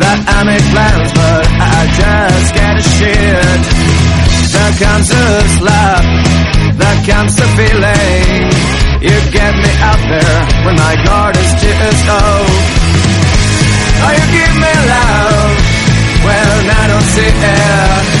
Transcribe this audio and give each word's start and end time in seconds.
that 0.00 0.18
I 0.28 0.44
make 0.44 0.64
plans, 0.72 1.10
but 1.12 1.44
I 1.60 1.78
just 2.00 2.48
get 2.54 2.76
a 2.76 2.84
shit. 2.96 3.60
There 4.52 4.74
comes 4.80 5.08
a 5.10 5.26
slap, 5.58 6.04
comes 7.06 7.38
a 7.40 7.48
feeling. 7.56 8.50
You 9.00 9.16
get 9.32 9.54
me 9.54 9.72
out 9.80 10.02
there 10.08 10.64
when 10.64 10.76
my 10.76 10.94
guard 11.04 11.36
is 11.36 11.52
just 11.62 12.06
low. 12.06 12.44
Oh, 14.02 14.12
you 14.16 14.26
give 14.32 14.54
me 14.64 14.72
love 14.92 15.56
when 16.24 16.70
I 16.70 16.84
don't 16.88 17.08
see 17.14 17.32
it. 17.32 18.19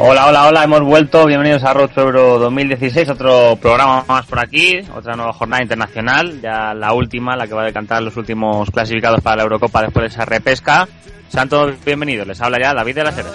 Hola, 0.00 0.28
hola, 0.28 0.46
hola, 0.46 0.62
hemos 0.62 0.82
vuelto. 0.82 1.26
Bienvenidos 1.26 1.64
a 1.64 1.74
Road 1.74 1.90
Euro 1.96 2.38
2016, 2.38 3.08
otro 3.08 3.56
programa 3.56 4.04
más 4.06 4.24
por 4.26 4.38
aquí, 4.38 4.78
otra 4.94 5.16
nueva 5.16 5.32
jornada 5.32 5.60
internacional, 5.60 6.40
ya 6.40 6.72
la 6.72 6.92
última, 6.92 7.34
la 7.34 7.48
que 7.48 7.54
va 7.54 7.62
a 7.62 7.66
decantar 7.66 8.00
los 8.00 8.16
últimos 8.16 8.70
clasificados 8.70 9.20
para 9.20 9.38
la 9.38 9.42
Eurocopa 9.42 9.82
después 9.82 10.04
de 10.04 10.06
esa 10.06 10.24
repesca. 10.24 10.86
Sean 11.28 11.48
todos 11.48 11.74
bienvenidos, 11.84 12.28
les 12.28 12.40
habla 12.40 12.58
ya 12.60 12.74
David 12.74 12.94
de 12.94 13.04
la 13.04 13.10
Serena. 13.10 13.34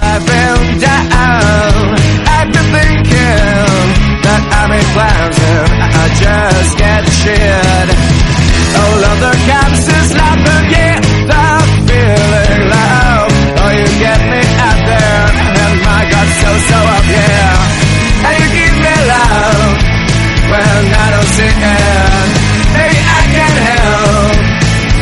got 16.13 16.27
so, 16.41 16.51
so 16.69 16.77
up, 16.95 17.05
yeah. 17.09 18.27
And 18.27 18.35
you 18.41 18.49
give 18.53 18.75
me 18.85 18.93
love 19.09 19.73
when 20.51 20.83
I 20.93 21.07
don't 21.13 21.29
see 21.35 21.49
it. 21.49 22.29
Maybe 22.77 22.97
I 23.17 23.21
can 23.35 23.53
help. 23.69 24.35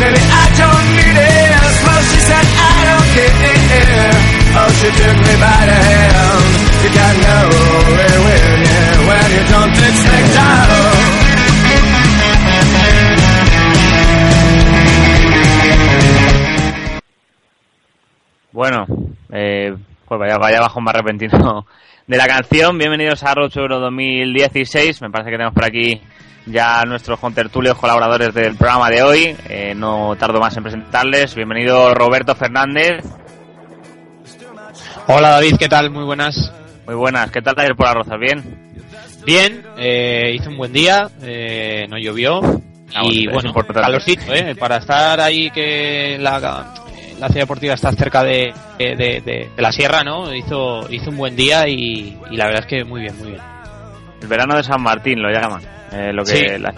Maybe 0.01 0.21
I 0.41 0.45
don't 0.61 0.87
need 0.97 1.17
it. 1.19 1.51
Well, 1.85 2.01
she 2.09 2.19
said 2.29 2.45
I 2.47 2.75
don't 2.89 3.09
care. 3.15 4.11
Oh, 4.53 4.69
she 4.79 4.89
took 4.99 5.17
me 5.27 5.35
by 5.45 5.61
the 5.69 5.77
hand. 5.87 6.45
You 6.83 6.89
got 6.95 7.13
nowhere 7.27 8.19
with 8.25 8.45
you 8.71 8.83
when 9.07 9.27
you 9.35 9.43
don't 9.51 9.75
expect 9.89 10.27
love. 10.39 11.21
Bueno, 18.51 18.85
eh, 19.31 19.73
pues 20.11 20.19
vaya, 20.19 20.37
vaya 20.37 20.59
bajo 20.59 20.81
más 20.81 20.93
repentino 20.93 21.65
de 22.07 22.17
la 22.17 22.27
canción. 22.27 22.77
Bienvenidos 22.77 23.23
a 23.23 23.33
Road 23.33 23.49
to 23.49 23.61
Euro 23.61 23.79
2016. 23.79 25.01
Me 25.03 25.09
parece 25.09 25.29
que 25.29 25.37
tenemos 25.37 25.53
por 25.53 25.63
aquí 25.63 26.01
ya 26.45 26.83
nuestros 26.83 27.17
contertulios 27.17 27.77
colaboradores 27.77 28.33
del 28.33 28.57
programa 28.57 28.89
de 28.89 29.03
hoy. 29.03 29.37
Eh, 29.47 29.73
no 29.73 30.13
tardo 30.17 30.41
más 30.41 30.57
en 30.57 30.63
presentarles. 30.63 31.33
Bienvenido 31.33 31.93
Roberto 31.93 32.35
Fernández. 32.35 33.05
Hola 35.07 35.29
David, 35.29 35.55
¿qué 35.57 35.69
tal? 35.69 35.89
Muy 35.91 36.03
buenas. 36.03 36.51
Muy 36.85 36.95
buenas. 36.95 37.31
¿Qué 37.31 37.41
tal 37.41 37.55
ayer 37.57 37.77
por 37.77 37.85
las 37.85 37.95
rozas? 37.95 38.19
¿Bien? 38.19 38.83
Bien, 39.25 39.63
eh, 39.77 40.33
hizo 40.35 40.49
un 40.49 40.57
buen 40.57 40.73
día, 40.73 41.09
eh, 41.21 41.85
no 41.89 41.97
llovió 41.97 42.41
Ah, 42.93 43.03
y 43.05 43.27
bueno, 43.27 43.53
calorcito, 43.53 44.33
¿eh? 44.33 44.55
Para 44.55 44.77
estar 44.77 45.21
ahí 45.21 45.49
que 45.51 46.17
la, 46.19 46.73
la 47.21 47.27
ciudad 47.27 47.43
deportiva 47.43 47.75
está 47.75 47.91
cerca 47.93 48.23
de, 48.23 48.51
de, 48.79 48.95
de- 48.95 49.21
de 49.55 49.61
la 49.61 49.71
sierra, 49.71 50.03
¿no? 50.03 50.33
Hizo, 50.33 50.91
hizo 50.91 51.09
un 51.11 51.17
buen 51.17 51.35
día 51.35 51.67
y, 51.67 52.17
y 52.31 52.35
la 52.35 52.45
verdad 52.47 52.61
es 52.61 52.65
que 52.67 52.83
muy 52.83 53.01
bien, 53.01 53.15
muy 53.19 53.29
bien. 53.31 53.41
El 54.21 54.27
verano 54.27 54.57
de 54.57 54.63
San 54.63 54.81
Martín 54.81 55.21
lo 55.21 55.29
llaman. 55.31 55.61
eh, 55.93 56.11
lo 56.13 56.23
que, 56.23 56.31
Sí. 56.31 56.57
la- 56.59 56.73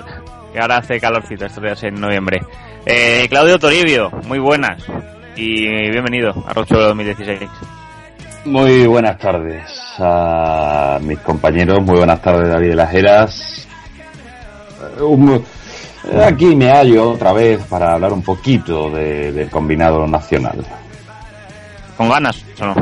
que 0.51 0.59
ahora 0.59 0.77
hace 0.77 0.99
calorcito 0.99 1.45
estos 1.45 1.63
días 1.63 1.81
en 1.83 1.95
noviembre. 1.95 2.41
Eh, 2.85 3.25
Claudio 3.29 3.57
Toribio, 3.57 4.11
muy 4.25 4.39
buenas. 4.39 4.83
Y 5.35 5.65
bienvenido 5.89 6.29
a 6.45 6.53
Euro 6.59 6.87
2016. 6.89 7.39
Muy 8.45 8.85
buenas 8.85 9.17
tardes 9.17 9.63
a 9.99 10.99
mis 11.01 11.17
compañeros, 11.19 11.79
muy 11.81 11.97
buenas 11.97 12.21
tardes 12.21 12.49
David 12.49 12.69
de 12.69 12.75
las 12.75 12.93
Heras. 12.93 13.67
Eh, 14.99 15.01
un- 15.01 15.43
aquí 16.25 16.55
me 16.55 16.69
hallo 16.69 17.11
otra 17.11 17.33
vez 17.33 17.61
para 17.69 17.93
hablar 17.93 18.13
un 18.13 18.21
poquito 18.21 18.89
de- 18.89 19.31
del 19.31 19.49
combinado 19.49 20.05
nacional. 20.07 20.65
¿Con 21.97 22.09
ganas 22.09 22.43
o 22.59 22.65
no? 22.65 22.75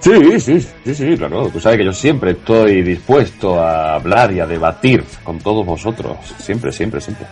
Sí, 0.00 0.40
sí, 0.40 0.60
sí, 0.84 0.94
sí, 0.94 1.16
claro. 1.16 1.48
Tú 1.48 1.58
sabes 1.60 1.78
que 1.78 1.84
yo 1.84 1.92
siempre 1.92 2.30
estoy 2.32 2.82
dispuesto 2.82 3.60
a 3.60 3.94
hablar 3.94 4.32
y 4.32 4.40
a 4.40 4.46
debatir 4.46 5.04
con 5.24 5.38
todos 5.38 5.66
vosotros. 5.66 6.16
Siempre, 6.38 6.70
siempre, 6.72 7.00
siempre. 7.00 7.26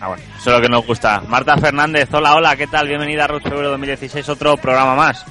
Ah, 0.00 0.08
bueno, 0.08 0.22
eso 0.36 0.50
es 0.50 0.56
lo 0.56 0.60
que 0.62 0.68
nos 0.68 0.86
gusta. 0.86 1.22
Marta 1.28 1.56
Fernández, 1.58 2.08
hola, 2.12 2.34
hola, 2.34 2.56
¿qué 2.56 2.66
tal? 2.66 2.88
Bienvenida 2.88 3.24
a 3.24 3.28
Road 3.28 3.46
Euro 3.46 3.70
2016, 3.70 4.28
otro 4.30 4.56
programa 4.56 4.96
más. 4.96 5.24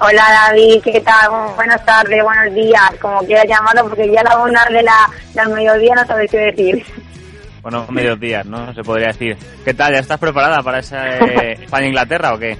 Hola 0.00 0.22
David, 0.46 0.80
¿qué 0.84 1.00
tal? 1.00 1.28
Buenas 1.56 1.84
tardes, 1.84 2.22
buenos 2.22 2.54
días, 2.54 2.94
como 3.00 3.18
quieras 3.20 3.46
llamarlo, 3.48 3.88
porque 3.88 4.08
ya 4.08 4.20
a 4.20 4.24
la 4.24 4.38
una 4.38 4.64
de 4.66 4.82
la, 4.82 5.10
del 5.34 5.48
mediodía 5.48 5.94
no 5.96 6.06
sabes 6.06 6.30
qué 6.30 6.38
decir. 6.38 6.84
Bueno, 7.62 7.84
medios 7.90 8.20
días, 8.20 8.46
¿no? 8.46 8.72
Se 8.74 8.82
podría 8.82 9.08
decir. 9.08 9.36
¿Qué 9.64 9.74
tal? 9.74 9.92
¿Ya 9.92 9.98
estás 9.98 10.20
preparada 10.20 10.62
para 10.62 10.78
esa 10.78 11.04
eh, 11.18 11.58
España-Inglaterra 11.64 12.32
o 12.34 12.38
qué? 12.38 12.56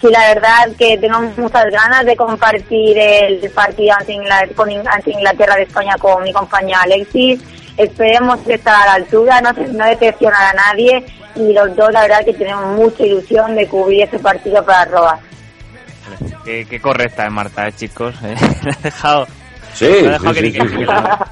Sí, 0.00 0.08
la 0.10 0.28
verdad 0.32 0.76
que 0.78 0.96
tengo 0.98 1.20
muchas 1.38 1.64
ganas 1.72 2.06
de 2.06 2.14
compartir 2.14 2.96
el 2.96 3.50
partido 3.50 3.94
ante 3.98 4.12
Inglaterra, 4.12 4.54
con 4.54 4.70
ante 4.70 5.10
Inglaterra 5.10 5.56
de 5.56 5.62
España 5.62 5.96
con 5.98 6.22
mi 6.22 6.32
compañera 6.32 6.82
Alexis. 6.82 7.42
Esperemos 7.76 8.38
que 8.40 8.54
estar 8.54 8.82
a 8.82 8.86
la 8.86 8.92
altura, 8.94 9.40
no, 9.40 9.52
no 9.52 9.84
decepcionar 9.86 10.42
a 10.42 10.52
nadie 10.52 11.04
y 11.34 11.52
los 11.52 11.74
dos 11.74 11.90
la 11.92 12.02
verdad 12.02 12.24
que 12.24 12.32
tenemos 12.34 12.76
mucha 12.76 13.04
ilusión 13.04 13.56
de 13.56 13.66
cubrir 13.66 14.02
ese 14.04 14.18
partido 14.20 14.64
para 14.64 14.84
robar. 14.84 15.18
Qué, 16.44 16.66
qué 16.68 16.80
correcta 16.80 17.26
es 17.26 17.32
Marta, 17.32 17.66
eh, 17.66 17.72
chicos. 17.72 18.14
eh. 18.22 18.34
Me 18.64 18.70
ha 18.70 18.78
dejado, 18.82 19.26
Sí, 19.74 19.86
me 20.02 20.08
ha 20.08 20.12
dejado 20.12 20.34
sí, 20.34 20.40
que 20.40 20.46
sí, 20.52 20.58
ni- 20.58 20.68
sí, 20.68 20.72
que 20.76 20.78
sí. 20.78 20.84
la- 20.84 21.28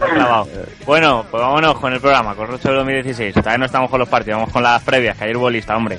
la 0.00 0.06
he 0.06 0.10
clavado. 0.10 0.48
Bueno, 0.84 1.24
pues 1.30 1.42
vámonos 1.42 1.78
con 1.78 1.92
el 1.92 2.00
programa, 2.00 2.34
con 2.34 2.46
Euro 2.50 2.58
2016. 2.58 3.34
Todavía 3.34 3.58
no 3.58 3.64
estamos 3.66 3.90
con 3.90 3.98
los 4.00 4.08
partidos, 4.08 4.38
vamos 4.40 4.52
con 4.52 4.62
las 4.62 4.82
previas, 4.82 5.16
que 5.16 5.24
ayer 5.24 5.36
hubo 5.36 5.48
lista, 5.50 5.76
hombre. 5.76 5.98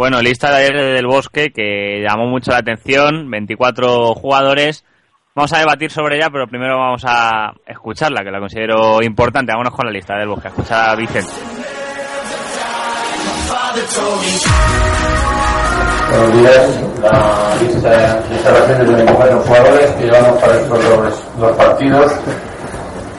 Bueno, 0.00 0.22
lista 0.22 0.50
de 0.50 0.56
ayer 0.64 0.94
del 0.94 1.06
bosque 1.06 1.52
que 1.52 2.00
llamó 2.00 2.24
mucho 2.24 2.52
la 2.52 2.60
atención, 2.60 3.30
24 3.30 4.14
jugadores. 4.14 4.82
Vamos 5.34 5.52
a 5.52 5.58
debatir 5.58 5.90
sobre 5.90 6.16
ella, 6.16 6.30
pero 6.32 6.46
primero 6.46 6.78
vamos 6.78 7.02
a 7.06 7.52
escucharla, 7.66 8.24
que 8.24 8.30
la 8.30 8.40
considero 8.40 9.02
importante. 9.02 9.52
Vámonos 9.52 9.74
con 9.74 9.84
la 9.84 9.92
lista 9.92 10.16
del 10.16 10.28
bosque. 10.28 10.48
Escucha 10.48 10.90
a 10.90 10.96
Vicente. 10.96 11.30
Buenos 16.08 16.40
días. 16.40 16.80
La 17.02 17.56
lista 17.60 17.90
de 17.90 18.34
instalaciones 18.36 18.88
de 18.88 18.94
24 18.94 19.40
jugadores 19.40 19.90
que 19.90 20.04
llevamos 20.04 20.40
para 20.40 20.60
estos 20.60 20.82
dos, 20.82 21.24
dos 21.36 21.56
partidos. 21.58 22.12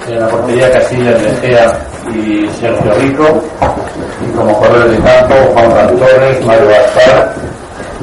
En 0.07 0.19
la 0.19 0.27
portería 0.29 0.71
Casillas, 0.71 1.21
Mejía 1.21 1.90
y 2.09 2.49
Sergio 2.59 2.93
Rico. 2.95 3.41
Y 4.25 4.31
como 4.35 4.53
jugadores 4.53 4.91
de 4.91 4.97
campo, 4.97 5.35
Juan 5.53 5.97
Torres, 5.97 6.45
Mario 6.45 6.67
Gaspar, 6.67 7.33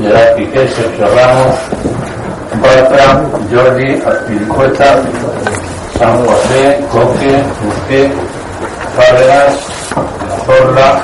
Gerard 0.01 0.35
Piqué, 0.37 0.69
Sergio 0.69 1.07
Ramos, 1.15 1.57
Bartra, 2.63 3.25
Jordi, 3.51 3.95
Aspiricueta, 3.95 5.03
San 5.99 6.27
José, 6.27 6.85
Coque, 6.91 7.43
Busqué, 7.65 8.11
Fábregas, 8.97 9.59
Zorla, 10.47 11.03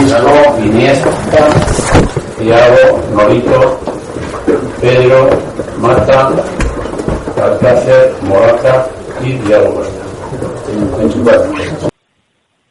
Isco, 0.00 0.56
Iniesta, 0.62 1.08
Thiago, 2.38 3.00
Norito, 3.12 3.80
Pedro, 4.80 5.28
Mata, 5.78 6.30
Alcácer, 7.42 8.14
Morata 8.22 8.86
y 9.22 9.32
Diego 9.32 9.74
Costa. 9.74 10.05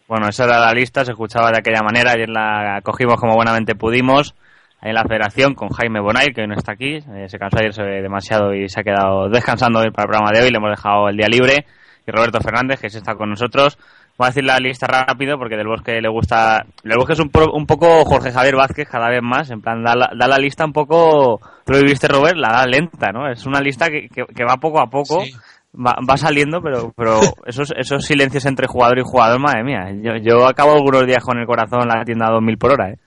Bueno, 0.07 0.27
esa 0.29 0.43
era 0.45 0.59
la 0.59 0.71
lista, 0.73 1.03
se 1.03 1.11
escuchaba 1.11 1.51
de 1.51 1.57
aquella 1.59 1.81
manera, 1.81 2.11
ayer 2.11 2.29
la 2.29 2.79
cogimos 2.83 3.19
como 3.19 3.35
buenamente 3.35 3.75
pudimos 3.75 4.35
en 4.81 4.93
la 4.93 5.03
federación 5.03 5.55
con 5.55 5.69
Jaime 5.69 5.99
Bonay, 5.99 6.27
que 6.27 6.41
hoy 6.41 6.47
no 6.47 6.53
está 6.55 6.73
aquí, 6.73 6.97
eh, 6.97 7.25
se 7.27 7.39
cansó 7.39 7.57
ayer 7.59 8.03
demasiado 8.03 8.53
y 8.53 8.69
se 8.69 8.81
ha 8.81 8.83
quedado 8.83 9.29
descansando 9.29 9.79
para 9.79 9.87
el 10.03 10.09
programa 10.09 10.29
de 10.31 10.43
hoy, 10.43 10.51
le 10.51 10.57
hemos 10.57 10.69
dejado 10.69 11.09
el 11.09 11.17
día 11.17 11.27
libre, 11.27 11.65
y 12.05 12.11
Roberto 12.11 12.39
Fernández, 12.39 12.79
que 12.79 12.89
sí 12.91 12.97
está 12.99 13.15
con 13.15 13.29
nosotros. 13.31 13.79
Voy 14.17 14.27
a 14.27 14.29
decir 14.29 14.43
la 14.45 14.59
lista 14.59 14.85
rápido 14.87 15.37
porque 15.37 15.57
del 15.57 15.67
Bosque 15.67 15.99
le 15.99 16.07
gusta. 16.07 16.65
Del 16.83 16.97
Bosque 16.97 17.13
es 17.13 17.19
un, 17.19 17.29
po- 17.29 17.51
un 17.51 17.65
poco 17.65 18.05
Jorge 18.05 18.31
Javier 18.31 18.55
Vázquez 18.55 18.87
cada 18.87 19.09
vez 19.09 19.21
más. 19.21 19.49
En 19.51 19.59
plan, 19.59 19.83
da 19.83 19.93
la, 19.93 20.09
da 20.17 20.27
la 20.27 20.37
lista 20.37 20.63
un 20.63 20.71
poco. 20.71 21.41
Tú 21.65 21.73
lo 21.73 21.81
viste, 21.81 22.07
Robert, 22.07 22.37
la 22.37 22.47
da 22.49 22.65
lenta, 22.65 23.11
¿no? 23.11 23.29
Es 23.29 23.45
una 23.45 23.59
lista 23.59 23.89
que, 23.89 24.07
que, 24.07 24.23
que 24.33 24.45
va 24.45 24.55
poco 24.55 24.79
a 24.79 24.85
poco. 24.89 25.19
Sí. 25.25 25.33
Va, 25.75 25.97
va 26.09 26.17
saliendo, 26.17 26.61
pero, 26.61 26.93
pero 26.95 27.19
esos, 27.45 27.73
esos 27.77 28.05
silencios 28.05 28.45
entre 28.45 28.67
jugador 28.67 28.99
y 28.99 29.03
jugador, 29.03 29.39
madre 29.39 29.63
mía. 29.63 29.91
Yo, 30.01 30.17
yo 30.17 30.47
acabo 30.47 30.73
algunos 30.73 31.05
días 31.05 31.23
con 31.23 31.37
el 31.37 31.45
corazón 31.45 31.81
en 31.81 31.89
la 31.89 32.05
tienda 32.05 32.27
a 32.27 32.33
2000 32.33 32.57
por 32.57 32.71
hora, 32.71 32.91
¿eh? 32.91 32.97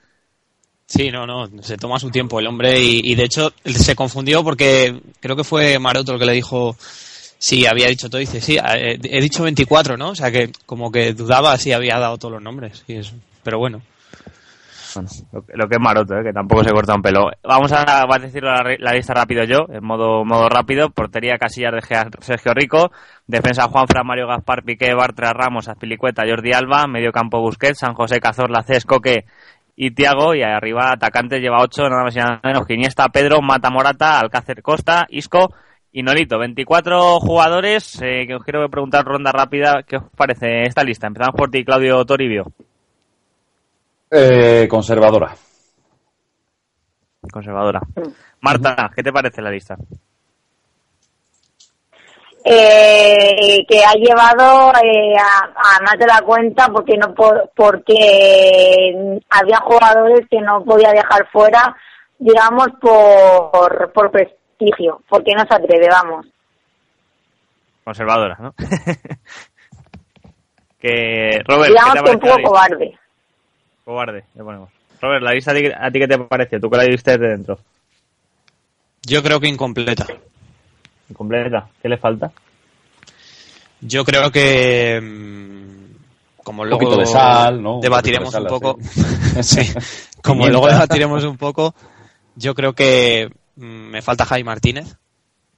Sí, 0.85 1.11
no, 1.11 1.27
no, 1.27 1.47
se 1.61 1.77
toma 1.77 1.99
su 1.99 2.09
tiempo 2.09 2.39
el 2.39 2.47
hombre 2.47 2.79
y, 2.79 3.01
y 3.11 3.15
de 3.15 3.23
hecho 3.23 3.53
se 3.63 3.95
confundió 3.95 4.43
porque 4.43 4.99
creo 5.19 5.35
que 5.35 5.43
fue 5.43 5.77
Maroto 5.77 6.13
el 6.13 6.19
que 6.19 6.25
le 6.25 6.33
dijo 6.33 6.75
sí, 7.39 7.65
había 7.65 7.87
dicho 7.87 8.09
todo, 8.09 8.19
dice 8.19 8.41
sí, 8.41 8.57
eh, 8.57 8.99
he 9.01 9.21
dicho 9.21 9.43
24, 9.43 9.97
¿no? 9.97 10.09
O 10.09 10.15
sea 10.15 10.31
que 10.31 10.51
como 10.65 10.91
que 10.91 11.13
dudaba 11.13 11.57
si 11.57 11.71
había 11.71 11.97
dado 11.97 12.17
todos 12.17 12.33
los 12.33 12.43
nombres 12.43 12.83
y 12.87 12.95
eso. 12.95 13.13
Pero 13.43 13.57
bueno, 13.57 13.81
Lo, 15.31 15.67
que- 15.67 15.75
es 15.75 15.81
maroto, 15.81 16.15
¿eh? 16.17 16.23
que 16.23 16.33
tampoco 16.33 16.63
se 16.63 16.71
corta 16.71 16.95
un 16.95 17.01
pelo. 17.01 17.29
Vamos 17.43 17.71
a, 17.73 18.05
decir 18.19 18.43
la, 18.43 18.93
lista 18.93 19.13
rápido 19.13 19.43
yo, 19.43 19.65
en 19.69 19.83
modo, 19.83 20.25
modo 20.25 20.49
rápido. 20.49 20.89
Portería 20.89 21.37
Casillas 21.37 21.73
de 21.73 21.81
Sergio 22.21 22.53
Rico. 22.53 22.91
Defensa 23.27 23.67
Juan 23.67 23.87
Fran, 23.87 24.05
Mario 24.05 24.27
Gaspar, 24.27 24.63
Piqué, 24.63 24.93
Bartra, 24.93 25.33
Ramos, 25.33 25.67
Azpilicueta, 25.67 26.23
Jordi 26.27 26.53
Alba. 26.53 26.87
Medio 26.87 27.11
campo 27.11 27.39
Busquets, 27.41 27.79
San 27.79 27.93
José, 27.93 28.19
Cazorla, 28.19 28.63
Cés, 28.63 28.85
Coque 28.85 29.25
y 29.75 29.91
Tiago. 29.91 30.35
Y 30.35 30.41
arriba 30.41 30.91
atacante 30.93 31.39
lleva 31.39 31.61
8, 31.61 31.89
nada 31.89 32.03
más 32.03 32.15
y 32.15 32.19
nada 32.19 32.39
menos 32.43 32.65
que 32.65 32.73
Iniesta, 32.73 33.09
Pedro, 33.09 33.41
Mata 33.41 33.69
Morata, 33.69 34.19
Alcácer 34.19 34.61
Costa, 34.61 35.05
Isco 35.09 35.53
y 35.91 36.03
Nolito. 36.03 36.37
24 36.37 37.19
jugadores 37.19 37.99
eh, 38.01 38.25
que 38.27 38.35
os 38.35 38.43
quiero 38.43 38.67
preguntar 38.69 39.05
ronda 39.05 39.31
rápida. 39.31 39.83
¿Qué 39.87 39.97
os 39.97 40.03
parece 40.15 40.63
esta 40.63 40.83
lista? 40.83 41.07
Empezamos 41.07 41.35
por 41.35 41.49
ti, 41.49 41.63
Claudio 41.63 42.03
Toribio. 42.05 42.45
Eh, 44.11 44.67
conservadora. 44.69 45.33
Conservadora. 47.31 47.81
Marta, 48.41 48.89
¿qué 48.95 49.03
te 49.03 49.11
parece 49.11 49.41
la 49.41 49.51
lista? 49.51 49.75
eh, 52.45 53.65
que 53.67 53.83
ha 53.83 53.91
llevado 53.93 54.71
eh, 54.81 55.13
a, 55.19 55.43
a 55.53 55.81
más 55.83 55.97
de 55.99 56.07
la 56.07 56.21
cuenta 56.21 56.69
porque 56.69 56.95
no 56.97 57.13
po- 57.13 57.51
porque 57.53 59.19
había 59.29 59.57
jugadores 59.59 60.25
que 60.31 60.39
no 60.39 60.63
podía 60.63 60.91
dejar 60.91 61.29
fuera 61.31 61.75
digamos 62.17 62.67
por 62.79 63.91
por 63.91 64.09
prestigio 64.09 65.01
porque 65.09 65.33
no 65.35 65.43
se 65.49 65.53
atreve 65.53 65.89
vamos 65.91 66.27
Conservadora, 67.83 68.37
¿no? 68.39 68.53
que 70.79 71.41
Robert, 71.45 71.67
digamos 71.69 71.93
¿qué 71.95 71.99
te 71.99 72.03
que 72.03 72.11
un 72.15 72.19
poco 72.21 72.41
cobarde 72.49 72.97
Cobarde, 73.89 74.25
le 74.35 74.43
ponemos. 74.43 74.69
Robert, 75.01 75.23
la 75.23 75.31
lista 75.31 75.49
a 75.49 75.55
ti, 75.55 75.65
a 75.65 75.89
ti 75.89 75.97
qué 75.97 76.07
te 76.07 76.19
pareció? 76.19 76.61
Tú 76.61 76.69
que 76.69 76.77
la 76.77 76.83
viste 76.83 77.17
desde 77.17 77.29
dentro. 77.29 77.57
yo 79.01 79.23
creo 79.23 79.39
que 79.39 79.47
incompleta. 79.47 80.05
Completa. 81.11 81.67
¿Qué 81.81 81.89
le 81.89 81.97
falta? 81.97 82.31
Yo 83.81 84.05
creo 84.05 84.29
que 84.29 85.01
mm, 85.01 86.43
como 86.43 86.65
luego 86.65 86.77
poquito 86.77 86.99
de 86.99 87.07
sal, 87.07 87.63
¿no? 87.63 87.77
Un 87.77 87.81
debatiremos 87.81 88.31
un 88.35 88.45
poco, 88.45 88.77
sí, 89.41 89.61
como 90.23 90.47
luego 90.47 90.67
debatiremos 90.67 91.23
un 91.23 91.37
poco, 91.37 91.73
yo 92.35 92.53
creo 92.53 92.73
que 92.73 93.27
mm, 93.55 93.89
me 93.89 94.03
falta 94.03 94.25
Jaime 94.25 94.45
Martínez 94.45 94.97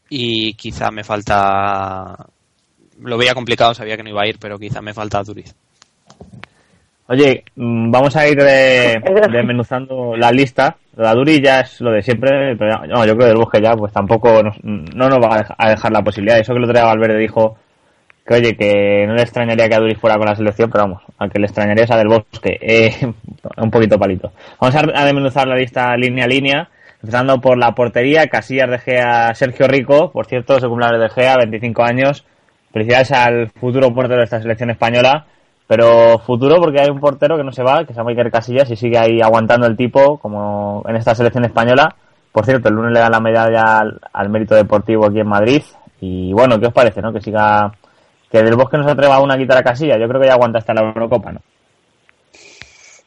y 0.07 0.53
quizá 0.53 0.89
me 0.89 1.03
falta 1.03 2.27
lo 2.97 3.17
veía 3.17 3.33
complicado, 3.33 3.73
sabía 3.73 3.97
que 3.97 4.03
no 4.03 4.09
iba 4.09 4.21
a 4.21 4.27
ir, 4.27 4.39
pero 4.39 4.57
quizá 4.57 4.81
me 4.81 4.93
falta 4.93 5.21
Duriz. 5.21 5.53
Oye, 7.11 7.43
mm, 7.55 7.91
vamos 7.91 8.15
a 8.15 8.27
ir 8.27 8.37
de- 8.43 9.01
desmenuzando 9.31 10.15
la 10.15 10.31
lista. 10.31 10.75
La 10.95 11.13
Duri 11.13 11.41
ya 11.41 11.61
es 11.61 11.79
lo 11.81 11.91
de 11.91 12.01
siempre, 12.01 12.55
pero 12.57 12.85
no, 12.87 13.05
yo 13.05 13.13
creo 13.15 13.17
que 13.19 13.25
del 13.25 13.37
bosque 13.37 13.61
ya 13.61 13.73
pues 13.75 13.91
tampoco 13.93 14.41
nos, 14.43 14.55
no 14.63 15.09
nos 15.09 15.19
va 15.19 15.35
a 15.35 15.43
dej- 15.43 15.55
a 15.57 15.69
dejar 15.69 15.91
la 15.91 16.01
posibilidad. 16.01 16.39
Eso 16.39 16.53
que 16.53 16.57
el 16.59 16.63
otro 16.65 16.73
día 16.75 16.85
Valverde 16.85 17.17
dijo 17.17 17.57
que 18.25 18.33
oye, 18.35 18.55
que 18.55 19.05
no 19.07 19.15
le 19.15 19.23
extrañaría 19.23 19.67
que 19.67 19.75
a 19.75 19.79
Duri 19.79 19.95
fuera 19.95 20.17
con 20.17 20.27
la 20.27 20.35
selección, 20.35 20.69
pero 20.69 20.83
vamos, 20.85 21.03
aunque 21.17 21.39
le 21.39 21.45
extrañaría 21.47 21.83
es 21.85 21.91
a 21.91 21.97
del 21.97 22.07
bosque. 22.07 22.57
Eh, 22.61 22.91
un 23.57 23.71
poquito 23.71 23.97
palito. 23.97 24.31
Vamos 24.59 24.75
a, 24.75 24.79
a 25.01 25.05
desmenuzar 25.05 25.47
la 25.47 25.55
lista 25.55 25.95
línea 25.97 26.25
a 26.25 26.27
línea. 26.27 26.69
Empezando 27.01 27.41
por 27.41 27.57
la 27.57 27.71
portería, 27.71 28.27
Casillas 28.27 28.69
de 28.69 28.77
Gea, 28.77 29.33
Sergio 29.33 29.67
Rico, 29.67 30.11
por 30.11 30.27
cierto, 30.27 30.59
se 30.59 30.67
cumple 30.67 30.99
de 30.99 31.09
Gea, 31.09 31.35
25 31.37 31.83
años. 31.83 32.25
Felicidades 32.71 33.11
al 33.11 33.49
futuro 33.49 33.91
portero 33.91 34.19
de 34.19 34.25
esta 34.25 34.39
selección 34.39 34.69
española. 34.69 35.25
Pero 35.71 36.19
futuro 36.19 36.57
porque 36.57 36.81
hay 36.81 36.89
un 36.89 36.99
portero 36.99 37.37
que 37.37 37.45
no 37.45 37.53
se 37.53 37.63
va, 37.63 37.85
que 37.85 37.93
se 37.93 37.97
llama 37.99 38.09
Iker 38.11 38.29
Casillas 38.29 38.69
y 38.71 38.75
sigue 38.75 38.97
ahí 38.97 39.21
aguantando 39.21 39.65
el 39.67 39.77
tipo 39.77 40.17
como 40.17 40.83
en 40.85 40.97
esta 40.97 41.15
selección 41.15 41.45
española. 41.45 41.95
Por 42.29 42.43
cierto, 42.43 42.67
el 42.67 42.75
lunes 42.75 42.91
le 42.91 42.99
dan 42.99 43.13
la 43.13 43.21
medalla 43.21 43.79
al, 43.79 43.97
al 44.11 44.29
mérito 44.29 44.53
deportivo 44.53 45.05
aquí 45.05 45.21
en 45.21 45.29
Madrid. 45.29 45.63
Y 46.01 46.33
bueno, 46.33 46.59
¿qué 46.59 46.67
os 46.67 46.73
parece, 46.73 47.01
no? 47.01 47.13
Que 47.13 47.21
siga, 47.21 47.71
que 48.29 48.43
del 48.43 48.57
bosque 48.57 48.77
no 48.77 48.83
se 48.83 48.91
atreva 48.91 49.15
aún 49.15 49.31
a 49.31 49.37
quitar 49.37 49.57
a 49.59 49.63
Casillas. 49.63 49.97
Yo 49.97 50.09
creo 50.09 50.19
que 50.19 50.27
ya 50.27 50.33
aguanta 50.33 50.57
hasta 50.59 50.73
la 50.73 50.81
Eurocopa, 50.81 51.31
¿no? 51.31 51.39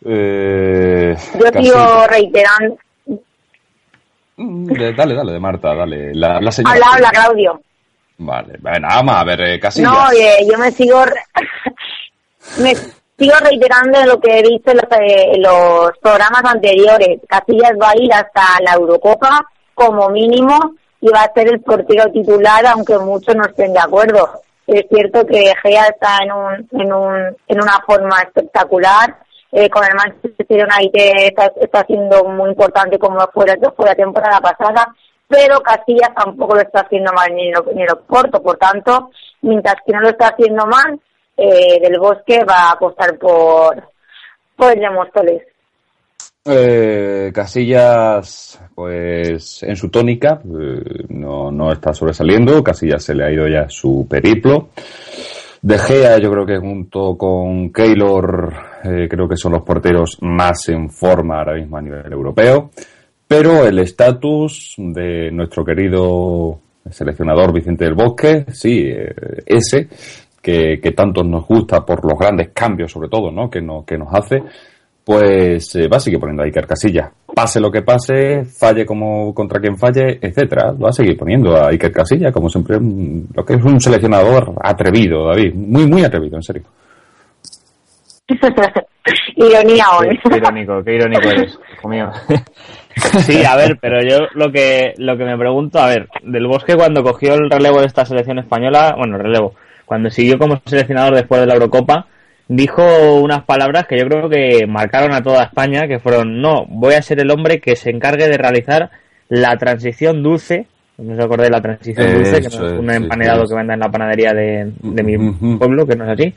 Eh, 0.07 1.15
yo 1.35 1.63
sigo 1.63 2.07
reiterando 2.09 2.77
de- 4.37 4.93
dale, 4.95 5.15
dale, 5.15 5.33
de 5.33 5.39
Marta, 5.41 5.75
dale. 5.75 6.15
La, 6.15 6.41
la 6.41 6.51
señora. 6.51 6.73
habla 6.75 6.87
habla 6.95 7.11
Claudio 7.11 7.61
Vale, 8.17 8.55
bueno, 8.61 8.89
vamos 8.91 9.15
a 9.17 9.25
ver, 9.25 9.41
eh, 9.43 9.61
Casillas. 9.61 9.91
No, 9.93 10.11
eh, 10.13 10.47
yo 10.51 10.57
me 10.59 10.71
sigo 10.71 11.05
re- 11.05 11.13
me 12.59 12.75
sigo 12.75 13.35
reiterando 13.43 14.05
lo 14.07 14.21
que 14.21 14.39
he 14.39 14.43
visto 14.43 14.71
en 14.71 14.79
los, 14.79 15.01
eh, 15.01 15.33
los 15.39 15.99
programas 15.99 16.43
anteriores. 16.45 17.21
Casillas 17.29 17.73
va 17.81 17.91
a 17.91 17.97
ir 17.97 18.13
hasta 18.13 18.43
la 18.63 18.75
Eurocopa 18.75 19.47
como 19.75 20.09
mínimo 20.11 20.75
y 21.01 21.09
va 21.09 21.23
a 21.23 21.33
ser 21.33 21.49
el 21.49 21.61
portero 21.61 22.11
titular, 22.13 22.67
aunque 22.67 22.99
muchos 22.99 23.35
no 23.35 23.45
estén 23.45 23.73
de 23.73 23.81
acuerdo. 23.81 24.43
Es 24.67 24.87
cierto 24.89 25.27
que 25.27 25.53
Gea 25.63 25.87
está 25.87 26.19
en 26.23 26.33
un, 26.33 26.69
en 26.81 26.93
un, 26.93 27.37
en 27.49 27.63
una 27.63 27.81
forma 27.87 28.19
espectacular. 28.23 29.19
Eh, 29.53 29.71
con 29.71 29.85
el 29.85 29.95
Manchester 29.95 30.67
United 30.67 31.13
está, 31.29 31.53
está 31.61 31.85
siendo 31.87 32.25
muy 32.25 32.51
importante 32.51 32.99
como 32.99 33.21
fue 33.33 33.47
la, 33.47 33.57
fue 33.77 33.87
la 33.87 33.95
temporada 33.95 34.41
pasada 34.41 34.93
pero 35.29 35.61
Casillas 35.61 36.15
tampoco 36.15 36.55
lo 36.55 36.61
está 36.61 36.81
haciendo 36.81 37.13
mal 37.13 37.35
ni 37.35 37.51
lo, 37.51 37.65
ni 37.75 37.85
corto, 38.07 38.43
por 38.43 38.57
tanto, 38.57 39.11
mientras 39.43 39.77
que 39.87 39.93
no 39.93 40.01
lo 40.01 40.11
está 40.11 40.29
haciendo 40.29 40.67
mal, 40.67 41.01
eh, 41.37 41.81
Del 41.81 41.99
Bosque 41.99 42.45
va 42.49 42.69
a 42.69 42.73
apostar 42.73 43.19
por, 43.19 43.83
por 44.57 44.73
el. 44.73 45.43
Eh, 46.47 47.33
Casillas, 47.35 48.61
pues 48.75 49.63
en 49.63 49.77
su 49.77 49.89
tónica, 49.89 50.41
eh, 50.45 51.05
no, 51.09 51.51
no 51.51 51.73
está 51.73 51.93
sobresaliendo. 51.93 52.63
Casillas 52.63 53.03
se 53.03 53.15
le 53.15 53.25
ha 53.25 53.33
ido 53.33 53.49
ya 53.49 53.69
su 53.69 54.07
periplo. 54.09 54.69
De 55.63 55.79
Gea, 55.79 56.19
yo 56.19 56.31
creo 56.31 56.45
que 56.45 56.59
junto 56.59 57.17
con 57.17 57.73
Keylor, 57.73 58.53
creo 58.83 59.27
que 59.27 59.37
son 59.37 59.53
los 59.53 59.63
porteros 59.63 60.19
más 60.21 60.69
en 60.69 60.91
forma 60.91 61.39
ahora 61.39 61.55
mismo 61.55 61.79
a 61.79 61.81
nivel 61.81 62.13
europeo. 62.13 62.71
Pero 63.27 63.67
el 63.67 63.79
estatus 63.79 64.75
de 64.77 65.31
nuestro 65.31 65.65
querido 65.65 66.61
seleccionador 66.91 67.55
Vicente 67.55 67.87
del 67.87 67.95
Bosque, 67.95 68.45
sí, 68.53 68.93
ese, 69.47 69.89
que, 70.45 70.79
que 70.79 70.91
tanto 70.91 71.25
nos 71.25 71.47
gusta 71.47 71.81
por 71.87 72.05
los 72.05 72.19
grandes 72.19 72.51
cambios, 72.53 72.93
sobre 72.93 73.09
todo, 73.09 73.31
¿no? 73.31 73.49
que, 73.49 73.63
no, 73.63 73.83
que 73.83 73.97
nos 73.97 74.13
hace, 74.13 74.43
pues 75.03 75.75
eh, 75.77 75.89
va 75.89 75.97
a 75.97 76.01
seguir 76.01 76.21
poniendo 76.21 76.43
a 76.43 76.47
Iker 76.47 76.67
Casillas. 76.67 77.11
Pase 77.35 77.61
lo 77.61 77.71
que 77.71 77.81
pase, 77.81 78.45
falle 78.45 78.85
como 78.85 79.33
contra 79.33 79.59
quien 79.59 79.79
falle, 79.79 80.19
etcétera, 80.21 80.73
va 80.73 80.91
a 80.91 80.93
seguir 80.93 81.17
poniendo 81.17 81.57
a 81.57 81.69
Iker 81.69 81.91
Casillas, 81.91 82.31
como 82.31 82.51
siempre, 82.51 82.79
lo 82.79 83.43
que 83.43 83.55
es 83.55 83.65
un 83.65 83.81
seleccionador 83.81 84.55
atrevido, 84.63 85.27
David, 85.29 85.55
muy, 85.55 85.87
muy 85.87 86.05
atrevido, 86.05 86.37
en 86.37 86.43
serio. 86.43 86.65
Ironía 89.37 89.87
hoy. 89.99 90.19
Qué, 90.23 90.31
qué 90.31 90.37
irónico, 90.37 90.85
qué 90.85 90.95
irónico 90.95 91.29
eres, 91.29 91.59
hijo 91.73 91.89
mío. 91.89 92.11
Sí, 92.97 93.45
a 93.45 93.57
ver, 93.57 93.77
pero 93.81 94.01
yo 94.09 94.29
lo 94.35 94.53
que 94.53 94.95
lo 94.99 95.17
que 95.17 95.25
me 95.25 95.37
pregunto, 95.37 95.81
a 95.81 95.89
ver, 95.89 96.09
del 96.23 96.47
Bosque 96.47 96.77
cuando 96.77 97.03
cogió 97.03 97.35
el 97.35 97.51
relevo 97.51 97.81
de 97.81 97.87
esta 97.87 98.05
selección 98.05 98.39
española, 98.39 98.95
bueno, 98.97 99.19
relevo, 99.19 99.55
cuando 99.85 100.11
siguió 100.11 100.39
como 100.39 100.61
seleccionador 100.65 101.15
después 101.15 101.41
de 101.41 101.47
la 101.47 101.55
Eurocopa, 101.55 102.07
dijo 102.49 103.15
unas 103.21 103.45
palabras 103.45 103.87
que 103.87 103.99
yo 103.99 104.07
creo 104.07 104.29
que 104.29 104.67
marcaron 104.67 105.13
a 105.13 105.23
toda 105.23 105.45
España, 105.45 105.87
que 105.87 105.99
fueron, 105.99 106.41
no, 106.41 106.67
voy 106.69 106.95
a 106.95 107.03
ser 107.03 107.21
el 107.21 107.31
hombre 107.31 107.61
que 107.61 107.77
se 107.77 107.91
encargue 107.91 108.29
de 108.29 108.37
realizar 108.37 108.91
la 109.29 109.57
transición 109.57 110.23
dulce, 110.23 110.67
no 110.99 111.17
se 111.17 111.23
acordé 111.23 111.45
de 111.45 111.51
la 111.51 111.61
transición 111.61 112.15
dulce, 112.15 112.41
que 112.41 112.47
es 112.47 112.55
un 112.55 112.89
sí, 112.89 113.09
sí. 113.43 113.49
que 113.49 113.55
venda 113.55 113.75
en 113.75 113.81
la 113.81 113.91
panadería 113.91 114.33
de, 114.33 114.73
de 114.81 115.03
mi 115.03 115.57
pueblo, 115.57 115.87
que 115.87 115.97
no 115.97 116.05
es 116.05 116.11
así. 116.11 116.35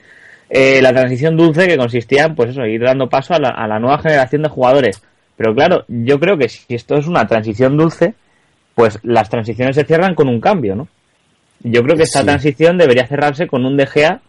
Eh, 0.49 0.81
la 0.81 0.93
transición 0.93 1.35
dulce 1.35 1.67
que 1.67 1.77
consistía 1.77 2.25
en, 2.25 2.35
pues 2.35 2.51
eso, 2.51 2.65
ir 2.65 2.81
dando 2.81 3.09
paso 3.09 3.33
a 3.33 3.39
la, 3.39 3.49
a 3.49 3.67
la 3.67 3.79
nueva 3.79 3.99
generación 3.99 4.43
de 4.43 4.49
jugadores. 4.49 5.01
Pero 5.35 5.53
claro, 5.53 5.83
yo 5.87 6.19
creo 6.19 6.37
que 6.37 6.49
si 6.49 6.73
esto 6.73 6.95
es 6.95 7.05
una 7.05 7.27
transición 7.27 7.77
dulce, 7.77 8.13
pues 8.73 8.99
las 9.03 9.29
transiciones 9.29 9.75
se 9.75 9.83
cierran 9.83 10.15
con 10.15 10.27
un 10.27 10.39
cambio, 10.39 10.75
¿no? 10.75 10.87
Yo 11.63 11.81
creo 11.83 11.95
que 11.97 12.03
esta 12.03 12.19
Sí. 12.19 12.25
transición 12.25 12.77
debería 12.77 13.07
cerrarse 13.07 13.47
con 13.47 13.65
un 13.65 13.75
De 13.77 13.87
Gea 13.87 14.19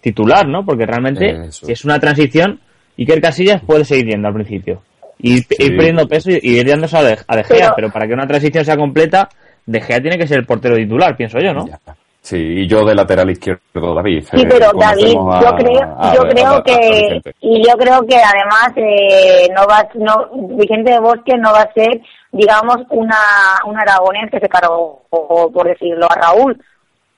titular, 0.00 0.46
¿no? 0.46 0.64
Porque 0.64 0.86
realmente, 0.86 1.30
Eso. 1.48 1.66
si 1.66 1.72
es 1.72 1.84
una 1.84 1.98
transición, 1.98 2.60
Iker 2.98 3.20
Casillas 3.20 3.62
puede 3.66 3.84
seguir 3.84 4.06
yendo 4.10 4.28
al 4.28 4.34
principio. 4.34 4.82
Y 5.18 5.36
ir 5.38 5.46
perdiendo 5.76 6.06
peso 6.06 6.30
y 6.30 6.38
y 6.42 6.58
ir 6.60 6.68
dándose 6.68 6.96
a 6.96 7.02
De, 7.02 7.16
Gea, 7.16 7.44
Pero- 7.48 7.72
pero 7.76 7.90
para 7.90 8.06
que 8.06 8.12
una 8.14 8.26
transición 8.26 8.64
sea 8.64 8.76
completa, 8.76 9.28
De 9.64 9.80
Gea 9.80 10.00
tiene 10.00 10.18
que 10.18 10.26
ser 10.26 10.38
el 10.38 10.46
portero 10.46 10.76
titular, 10.76 11.16
pienso 11.16 11.38
yo, 11.40 11.52
¿no? 11.52 11.66
Ya. 11.66 11.78
Sí, 12.20 12.36
y 12.38 12.66
yo 12.66 12.84
de 12.84 12.94
lateral 12.94 13.30
izquierdo, 13.30 13.94
David. 13.94 14.24
Sí, 14.30 14.40
eh, 14.40 14.46
pero 14.48 14.70
David, 14.78 15.14
a- 15.16 15.40
yo 15.42 15.56
creo, 15.56 15.96
a- 15.98 16.14
yo 16.14 16.22
a- 16.22 16.28
creo 16.28 16.62
que 16.64 17.20
y 17.40 17.66
yo 17.66 17.72
creo 17.78 18.02
que 18.06 18.16
además 18.16 18.72
eh, 18.76 19.48
no 19.54 19.64
va, 19.66 19.88
no 19.94 20.56
Vicente 20.56 20.90
de 20.92 20.98
Bosque 21.00 21.36
no 21.38 21.52
va 21.52 21.62
a 21.62 21.72
ser, 21.72 22.00
digamos, 22.36 22.78
una 22.90 23.16
un 23.64 23.78
aragonés 23.78 24.30
que 24.30 24.40
se 24.40 24.48
cargó, 24.48 25.02
por 25.10 25.66
decirlo, 25.66 26.06
a 26.10 26.14
Raúl. 26.14 26.62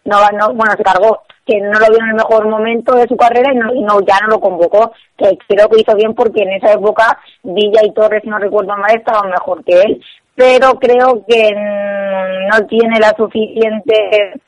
No 0.05 0.17
no, 0.31 0.55
bueno, 0.55 0.73
se 0.77 0.83
cargó, 0.83 1.23
que 1.45 1.61
no 1.61 1.79
lo 1.79 1.87
vio 1.91 1.99
en 1.99 2.09
el 2.09 2.15
mejor 2.15 2.49
momento 2.49 2.95
de 2.95 3.07
su 3.07 3.17
carrera 3.17 3.53
y 3.53 3.57
no, 3.57 3.75
y 3.75 3.83
no 3.83 4.01
ya 4.01 4.19
no 4.23 4.29
lo 4.29 4.41
convocó, 4.41 4.93
que 5.19 5.37
creo 5.47 5.69
que 5.69 5.81
hizo 5.81 5.95
bien 5.97 6.15
porque 6.15 6.43
en 6.43 6.53
esa 6.53 6.73
época 6.73 7.19
Villa 7.43 7.83
y 7.85 7.93
Torres, 7.93 8.23
si 8.23 8.31
no 8.31 8.39
recuerdo 8.39 8.75
mal, 8.77 8.97
estaban 8.97 9.31
mejor 9.31 9.63
que 9.65 9.83
él, 9.83 10.03
pero 10.35 10.79
creo 10.79 11.25
que 11.27 11.53
mm, 11.55 12.49
no 12.49 12.67
tiene 12.67 12.99
la 13.01 13.15
suficiente 13.17 14.41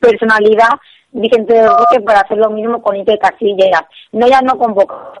personalidad 0.00 0.70
Vicente 1.12 1.54
de 1.54 1.68
Bosque 1.68 2.00
para 2.00 2.20
hacer 2.20 2.36
lo 2.36 2.50
mismo 2.50 2.82
con 2.82 2.94
Iker 2.94 3.18
Casillas. 3.18 3.82
No, 4.12 4.26
ya 4.26 4.42
no 4.42 4.58
convocó. 4.58 5.12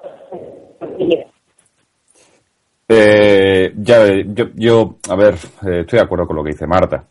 Eh, 2.88 3.72
ya, 3.76 4.06
yo, 4.26 4.46
yo, 4.54 4.98
a 5.08 5.16
ver, 5.16 5.34
eh, 5.34 5.80
estoy 5.80 5.98
de 5.98 6.04
acuerdo 6.04 6.26
con 6.26 6.36
lo 6.36 6.44
que 6.44 6.50
dice 6.50 6.66
Marta. 6.66 7.04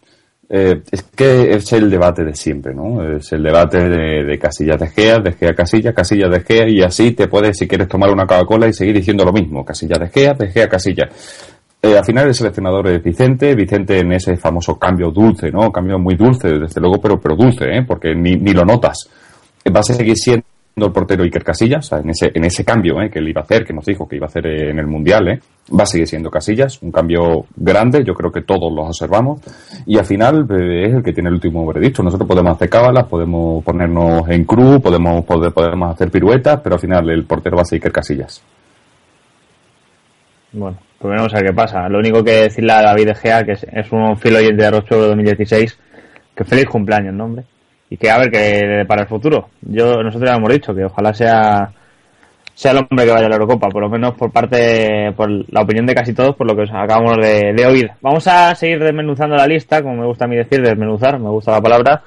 Eh, 0.47 0.83
es 0.91 1.03
que 1.03 1.55
es 1.55 1.73
el 1.73 1.89
debate 1.89 2.23
de 2.23 2.33
siempre, 2.35 2.73
¿no? 2.73 3.03
Es 3.17 3.31
el 3.33 3.41
debate 3.41 3.89
de, 3.89 4.23
de 4.23 4.37
Casillas 4.37 4.79
de 4.79 4.87
Gea, 4.87 5.19
de 5.19 5.33
Gea 5.33 5.53
Casillas, 5.55 5.93
Casillas 5.93 6.29
de 6.29 6.41
Gea, 6.41 6.69
y 6.69 6.81
así 6.81 7.11
te 7.11 7.27
puedes, 7.27 7.57
si 7.57 7.67
quieres, 7.67 7.87
tomar 7.87 8.11
una 8.11 8.27
Coca-Cola 8.27 8.67
y 8.67 8.73
seguir 8.73 8.95
diciendo 8.95 9.25
lo 9.25 9.33
mismo. 9.33 9.65
Casillas 9.65 9.99
de 9.99 10.09
Gea, 10.09 10.33
de 10.33 10.51
Gea 10.51 10.69
Casillas. 10.69 11.09
Eh, 11.81 11.97
al 11.97 12.05
final 12.05 12.27
el 12.27 12.33
seleccionador 12.33 12.87
es 12.87 13.03
Vicente, 13.03 13.53
Vicente 13.53 13.99
en 13.99 14.11
ese 14.13 14.37
famoso 14.37 14.77
cambio 14.77 15.11
dulce, 15.11 15.51
¿no? 15.51 15.71
Cambio 15.71 15.99
muy 15.99 16.15
dulce, 16.15 16.47
desde 16.47 16.81
luego, 16.81 17.01
pero, 17.01 17.19
pero 17.19 17.35
dulce, 17.35 17.65
¿eh? 17.65 17.83
Porque 17.87 18.15
ni, 18.15 18.35
ni 18.35 18.53
lo 18.53 18.65
notas. 18.65 19.09
Eh, 19.63 19.69
Va 19.69 19.81
a 19.81 19.83
seguir 19.83 20.15
siendo 20.15 20.45
el 20.77 20.91
portero 20.91 21.23
Iker 21.23 21.43
Casillas, 21.43 21.89
en 21.93 22.09
ese, 22.09 22.31
en 22.33 22.43
ese 22.43 22.65
cambio 22.65 23.01
¿eh? 23.01 23.09
que 23.09 23.19
él 23.19 23.29
iba 23.29 23.39
a 23.39 23.43
hacer, 23.45 23.63
que 23.63 23.71
nos 23.73 23.85
dijo 23.85 24.05
que 24.07 24.17
iba 24.17 24.25
a 24.25 24.29
hacer 24.29 24.45
eh, 24.45 24.71
en 24.71 24.79
el 24.79 24.87
Mundial, 24.87 25.27
¿eh? 25.29 25.39
va 25.77 25.83
a 25.83 25.85
seguir 25.85 26.05
siendo 26.05 26.29
Casillas, 26.29 26.81
un 26.81 26.91
cambio 26.91 27.45
grande, 27.55 28.03
yo 28.03 28.13
creo 28.13 28.29
que 28.29 28.41
todos 28.41 28.73
lo 28.73 28.81
observamos, 28.83 29.39
y 29.85 29.97
al 29.97 30.03
final 30.05 30.45
eh, 30.51 30.87
es 30.87 30.93
el 30.95 31.01
que 31.01 31.13
tiene 31.13 31.29
el 31.29 31.35
último 31.35 31.65
veredicto. 31.65 32.03
Nosotros 32.03 32.27
podemos 32.27 32.53
hacer 32.55 32.69
cábalas, 32.69 33.05
podemos 33.05 33.63
ponernos 33.63 34.27
en 34.29 34.43
cruz, 34.43 34.81
podemos, 34.81 35.23
pode- 35.25 35.51
podemos 35.51 35.93
hacer 35.95 36.11
piruetas, 36.11 36.59
pero 36.61 36.75
al 36.75 36.81
final 36.81 37.09
el 37.09 37.23
portero 37.23 37.55
va 37.55 37.61
a 37.61 37.65
ser 37.65 37.77
Iker 37.77 37.93
Casillas. 37.93 38.43
Bueno, 40.51 40.77
pues 40.99 41.09
veremos 41.09 41.33
a 41.33 41.37
ver 41.37 41.45
qué 41.47 41.53
pasa. 41.53 41.87
Lo 41.89 41.99
único 41.99 42.23
que 42.23 42.31
decirle 42.43 42.71
a 42.73 42.81
David 42.81 43.07
De 43.07 43.15
Gea, 43.15 43.43
que 43.43 43.51
es, 43.53 43.91
un 43.91 44.01
oyente 44.03 44.63
de 44.63 44.71
Rocho 44.71 44.97
2016, 44.97 45.79
que 46.35 46.43
feliz 46.43 46.65
cumpleaños, 46.65 47.13
¿no? 47.13 47.33
Que 47.97 48.09
a 48.09 48.17
ver 48.17 48.31
que 48.31 48.85
para 48.87 49.03
el 49.03 49.07
futuro. 49.07 49.49
Yo 49.61 50.01
Nosotros 50.03 50.29
ya 50.29 50.35
hemos 50.35 50.53
dicho 50.53 50.73
que 50.73 50.85
ojalá 50.85 51.13
sea 51.13 51.71
sea 52.55 52.71
el 52.71 52.77
hombre 52.77 53.05
que 53.05 53.11
vaya 53.11 53.25
a 53.25 53.29
la 53.29 53.35
Eurocopa, 53.35 53.67
por 53.67 53.81
lo 53.81 53.89
menos 53.89 54.13
por 54.15 54.31
parte, 54.31 55.11
por 55.11 55.29
la 55.29 55.61
opinión 55.61 55.85
de 55.85 55.93
casi 55.93 56.13
todos, 56.13 56.35
por 56.37 56.47
lo 56.47 56.55
que 56.55 56.61
os 56.61 56.71
acabamos 56.71 57.17
de, 57.17 57.53
de 57.53 57.65
oír. 57.65 57.91
Vamos 58.01 58.25
a 58.27 58.55
seguir 58.55 58.79
desmenuzando 58.79 59.35
la 59.35 59.45
lista, 59.45 59.81
como 59.81 59.97
me 59.97 60.05
gusta 60.05 60.23
a 60.23 60.27
mí 60.29 60.37
decir, 60.37 60.61
desmenuzar, 60.61 61.19
me 61.19 61.29
gusta 61.29 61.51
la 61.51 61.61
palabra. 61.61 62.01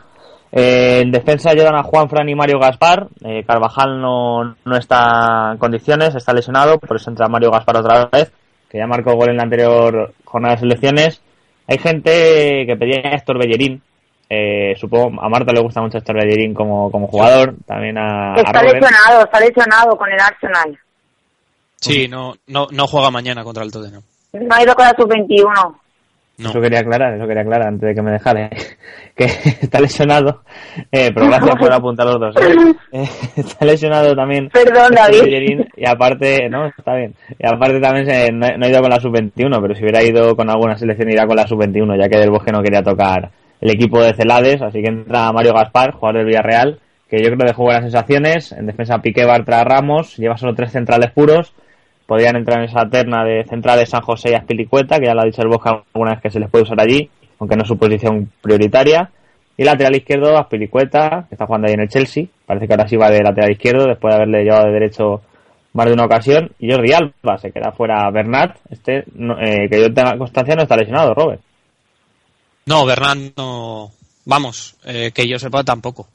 Eh, 0.51 1.01
en 1.03 1.11
defensa 1.11 1.53
llevan 1.53 1.77
a 1.77 1.83
Juan 1.83 2.09
Fran 2.09 2.29
y 2.31 2.35
Mario 2.35 2.59
Gaspar. 2.59 3.09
Eh, 3.23 3.45
Carvajal 3.47 4.01
no, 4.01 4.57
no 4.65 4.77
está 4.77 5.53
en 5.53 5.59
condiciones, 5.59 6.15
está 6.15 6.33
lesionado, 6.33 6.79
por 6.79 6.97
eso 6.97 7.11
entra 7.11 7.29
Mario 7.29 7.51
Gaspar 7.51 7.77
otra 7.77 8.09
vez, 8.11 8.33
que 8.71 8.79
ya 8.79 8.87
marcó 8.87 9.15
gol 9.17 9.29
en 9.29 9.37
la 9.37 9.43
anterior 9.43 10.15
jornada 10.25 10.55
de 10.55 10.61
selecciones. 10.61 11.21
Hay 11.67 11.77
gente 11.77 12.65
que 12.67 12.77
pedía 12.79 13.03
a 13.05 13.15
Héctor 13.15 13.39
Bellerín. 13.39 13.83
Eh, 14.31 14.75
supongo 14.77 15.23
a 15.23 15.29
Marta 15.29 15.53
le 15.53 15.61
gusta 15.63 15.81
mucho 15.81 15.99
Héctor 15.99 16.17
Bellerín 16.17 16.53
como, 16.53 16.91
como 16.91 17.07
jugador, 17.07 17.55
también 17.67 17.97
a, 17.97 18.35
Está 18.37 18.63
lesionado, 18.63 19.25
está 19.25 19.41
lesionado 19.41 19.97
con 19.97 20.13
el 20.13 20.21
Arsenal. 20.21 20.79
Sí, 21.77 22.09
no, 22.09 22.35
no, 22.49 22.67
no 22.71 22.87
juega 22.87 23.11
mañana 23.11 23.43
contra 23.45 23.65
el 23.65 23.73
Tottenham. 23.73 24.03
No 24.33 24.55
ha 24.55 24.63
ido 24.63 24.75
con 24.75 24.85
la 24.85 24.95
sub-21. 24.99 25.75
No. 26.39 26.51
Eso 26.51 26.61
quería 26.61 26.81
aclarar, 26.81 27.15
eso 27.15 27.27
quería 27.27 27.43
aclarar 27.43 27.69
antes 27.69 27.89
de 27.89 27.95
que 27.95 28.03
me 28.03 28.13
dejara. 28.13 28.49
que 29.17 29.25
está 29.25 29.81
lesionado, 29.81 30.43
eh, 30.93 31.11
pero 31.13 31.27
gracias 31.27 31.57
por 31.57 31.73
apuntar 31.73 32.07
los 32.07 32.21
dos. 32.21 32.37
¿eh? 32.37 32.75
Eh, 32.93 33.09
está 33.37 33.65
lesionado 33.65 34.15
también. 34.15 34.49
Perdón, 34.51 34.95
David. 34.95 35.23
Bellerín, 35.25 35.69
y 35.77 35.87
aparte, 35.89 36.49
no, 36.49 36.67
está 36.67 36.95
bien. 36.95 37.15
Y 37.39 37.47
aparte 37.47 37.81
también 37.81 38.07
se- 38.07 38.31
no, 38.33 38.47
no 38.57 38.67
ha 38.67 38.69
ido 38.69 38.81
con 38.81 38.91
la 38.91 39.01
sub-21, 39.01 39.61
pero 39.61 39.75
si 39.75 39.83
hubiera 39.83 40.03
ido 40.03 40.37
con 40.37 40.49
alguna 40.49 40.77
selección 40.79 41.11
irá 41.11 41.27
con 41.27 41.37
la 41.37 41.47
sub-21, 41.47 41.99
ya 42.01 42.09
que 42.09 42.19
Del 42.19 42.31
Bosque 42.31 42.53
no 42.53 42.63
quería 42.63 42.83
tocar 42.83 43.31
el 43.61 43.71
equipo 43.71 44.03
de 44.03 44.15
Celades, 44.15 44.63
así 44.63 44.83
que 44.83 44.89
entra 44.89 45.33
Mario 45.33 45.55
Gaspar, 45.55 45.93
jugador 45.93 46.19
del 46.19 46.27
Villarreal, 46.27 46.79
que 47.09 47.19
yo 47.19 47.25
creo 47.27 47.39
que 47.39 47.47
dejó 47.47 47.63
buenas 47.65 47.83
sensaciones. 47.83 48.53
En 48.53 48.67
defensa 48.67 48.99
Piqué, 48.99 49.25
Bartra, 49.25 49.65
Ramos, 49.65 50.17
lleva 50.17 50.37
solo 50.37 50.55
tres 50.55 50.73
centrales 50.73 51.11
puros. 51.11 51.55
Podrían 52.07 52.37
entrar 52.37 52.59
en 52.59 52.67
esa 52.67 52.89
terna 52.89 53.25
de 53.25 53.45
centrales 53.45 53.91
San 53.91 54.03
José 54.03 54.31
y 54.31 54.35
Aspilicueta, 54.35 54.99
que 54.99 55.07
ya 55.07 55.15
lo 55.15 55.23
ha 55.23 55.25
dicho 55.25 55.43
el 55.43 55.49
Bosque 55.49 55.71
alguna 55.95 56.13
vez 56.13 56.23
que 56.23 56.31
se 56.31 56.41
les 56.41 56.51
puede 56.51 56.65
usar 56.65 56.81
allí, 56.81 57.11
aunque 57.39 57.57
no 57.57 57.63
es 57.63 57.69
su 57.69 57.77
posición 57.77 58.31
prioritaria. 58.41 59.11
Y 59.57 59.65
lateral 59.65 59.97
izquierdo, 59.97 60.39
Aspilicueta, 60.39 61.27
que 61.29 61.35
está 61.35 61.47
jugando 61.47 61.67
ahí 61.67 61.75
en 61.75 61.81
el 61.81 61.89
Chelsea. 61.89 62.27
Parece 62.47 62.67
que 62.67 62.75
ahora 62.75 62.89
sí 62.89 62.97
va 62.97 63.11
de 63.11 63.23
lateral 63.23 63.51
izquierdo, 63.51 63.87
después 63.87 64.13
de 64.13 64.17
haberle 64.17 64.45
llevado 64.45 64.67
de 64.67 64.73
derecho 64.73 65.23
más 65.73 65.87
de 65.87 65.93
una 65.93 66.05
ocasión. 66.05 66.51
Y 66.59 66.71
Jordi 66.71 66.93
Alba, 66.93 67.39
se 67.39 67.51
queda 67.51 67.73
fuera 67.73 68.11
Bernat. 68.11 68.57
Este, 68.71 68.99
eh, 68.99 69.69
que 69.69 69.81
yo 69.81 69.93
tenga 69.93 70.17
constancia, 70.17 70.55
no 70.55 70.63
está 70.63 70.77
lesionado, 70.77 71.13
Robert. 71.13 71.41
No, 72.69 72.85
Bernat 72.85 73.19
no. 73.37 73.91
Vamos, 74.27 74.77
eh, 74.85 75.11
que 75.15 75.27
yo 75.27 75.39
sepa 75.39 75.65
tampoco. 75.65 76.07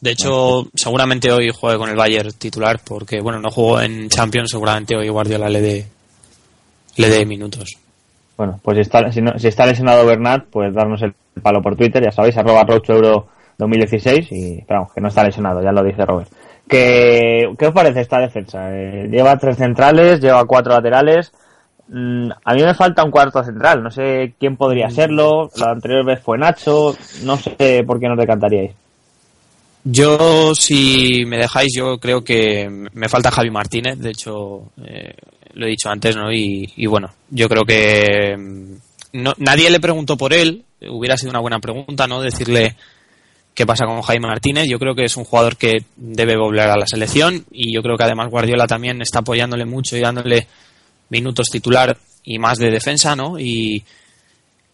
De 0.00 0.10
hecho, 0.12 0.66
seguramente 0.74 1.30
hoy 1.30 1.50
juegue 1.50 1.78
con 1.78 1.88
el 1.90 1.96
Bayern 1.96 2.32
titular 2.32 2.80
porque, 2.84 3.20
bueno, 3.20 3.38
no 3.38 3.50
jugó 3.50 3.80
en 3.80 4.08
Champions, 4.08 4.50
seguramente 4.50 4.96
hoy 4.96 5.08
Guardiola 5.10 5.48
le 5.48 5.60
dé, 5.60 5.86
le 6.96 7.08
dé 7.08 7.24
minutos. 7.26 7.76
Bueno, 8.36 8.58
pues 8.62 8.76
si 8.76 8.80
está, 8.80 9.12
si, 9.12 9.20
no- 9.20 9.38
si 9.38 9.48
está 9.48 9.66
lesionado 9.66 10.06
Bernat, 10.06 10.46
pues 10.50 10.72
darnos 10.74 11.02
el 11.02 11.14
palo 11.42 11.60
por 11.62 11.76
Twitter, 11.76 12.02
ya 12.02 12.10
sabéis, 12.10 12.36
arroba 12.38 12.64
Euro 12.88 13.28
2016 13.58 14.26
y 14.32 14.58
esperamos 14.60 14.90
que 14.94 15.02
no 15.02 15.08
está 15.08 15.22
lesionado, 15.22 15.62
ya 15.62 15.70
lo 15.70 15.84
dice 15.84 16.04
Robert. 16.06 16.30
¿Qué, 16.66 17.52
qué 17.58 17.66
os 17.66 17.74
parece 17.74 18.00
esta 18.00 18.18
defensa? 18.20 18.70
Eh, 18.74 19.06
lleva 19.10 19.36
tres 19.36 19.58
centrales, 19.58 20.20
lleva 20.20 20.44
cuatro 20.46 20.72
laterales. 20.72 21.30
Mm, 21.92 22.30
a 22.44 22.54
mí 22.54 22.62
me 22.62 22.74
falta 22.74 23.02
un 23.02 23.10
cuarto 23.10 23.42
central, 23.42 23.82
no 23.82 23.90
sé 23.90 24.34
quién 24.38 24.56
podría 24.56 24.88
serlo. 24.90 25.50
La 25.56 25.72
anterior 25.72 26.04
vez 26.04 26.20
fue 26.22 26.38
Nacho, 26.38 26.96
no 27.24 27.36
sé 27.36 27.82
por 27.84 27.98
qué 27.98 28.08
nos 28.08 28.18
decantaríais. 28.18 28.72
Yo, 29.82 30.54
si 30.54 31.24
me 31.26 31.38
dejáis, 31.38 31.72
yo 31.74 31.98
creo 31.98 32.22
que 32.22 32.68
me 32.92 33.08
falta 33.08 33.30
Javi 33.30 33.50
Martínez, 33.50 33.98
de 33.98 34.10
hecho, 34.10 34.70
eh, 34.84 35.14
lo 35.54 35.66
he 35.66 35.70
dicho 35.70 35.88
antes, 35.88 36.14
¿no? 36.14 36.30
Y, 36.32 36.70
y 36.76 36.86
bueno, 36.86 37.10
yo 37.30 37.48
creo 37.48 37.64
que 37.64 38.36
mm, 38.36 38.74
no, 39.14 39.34
nadie 39.38 39.70
le 39.70 39.80
preguntó 39.80 40.16
por 40.16 40.32
él, 40.32 40.64
hubiera 40.88 41.16
sido 41.16 41.30
una 41.30 41.40
buena 41.40 41.58
pregunta, 41.58 42.06
¿no? 42.06 42.20
Decirle 42.20 42.76
qué 43.54 43.66
pasa 43.66 43.86
con 43.86 44.02
Jaime 44.02 44.28
Martínez. 44.28 44.66
Yo 44.68 44.78
creo 44.78 44.94
que 44.94 45.04
es 45.04 45.16
un 45.16 45.24
jugador 45.24 45.56
que 45.56 45.84
debe 45.96 46.36
volver 46.36 46.68
a 46.68 46.76
la 46.76 46.86
selección 46.86 47.44
y 47.50 47.74
yo 47.74 47.82
creo 47.82 47.96
que 47.96 48.04
además 48.04 48.30
Guardiola 48.30 48.66
también 48.66 49.02
está 49.02 49.20
apoyándole 49.20 49.64
mucho 49.64 49.96
y 49.96 50.00
dándole 50.00 50.46
minutos 51.10 51.48
titular 51.50 51.96
y 52.24 52.38
más 52.38 52.58
de 52.58 52.70
defensa, 52.70 53.14
¿no? 53.14 53.38
Y, 53.38 53.84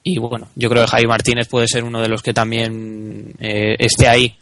y 0.03 0.19
bueno, 0.19 0.49
yo 0.55 0.69
creo 0.69 0.85
que 0.85 0.91
Jaime 0.91 1.09
Martínez 1.09 1.49
puede 1.49 1.67
ser 1.67 1.83
uno 1.83 2.01
de 2.01 2.09
los 2.09 2.23
que 2.23 2.33
también 2.33 3.35
eh, 3.41 3.75
esté 3.79 4.09
ahí. 4.09 4.37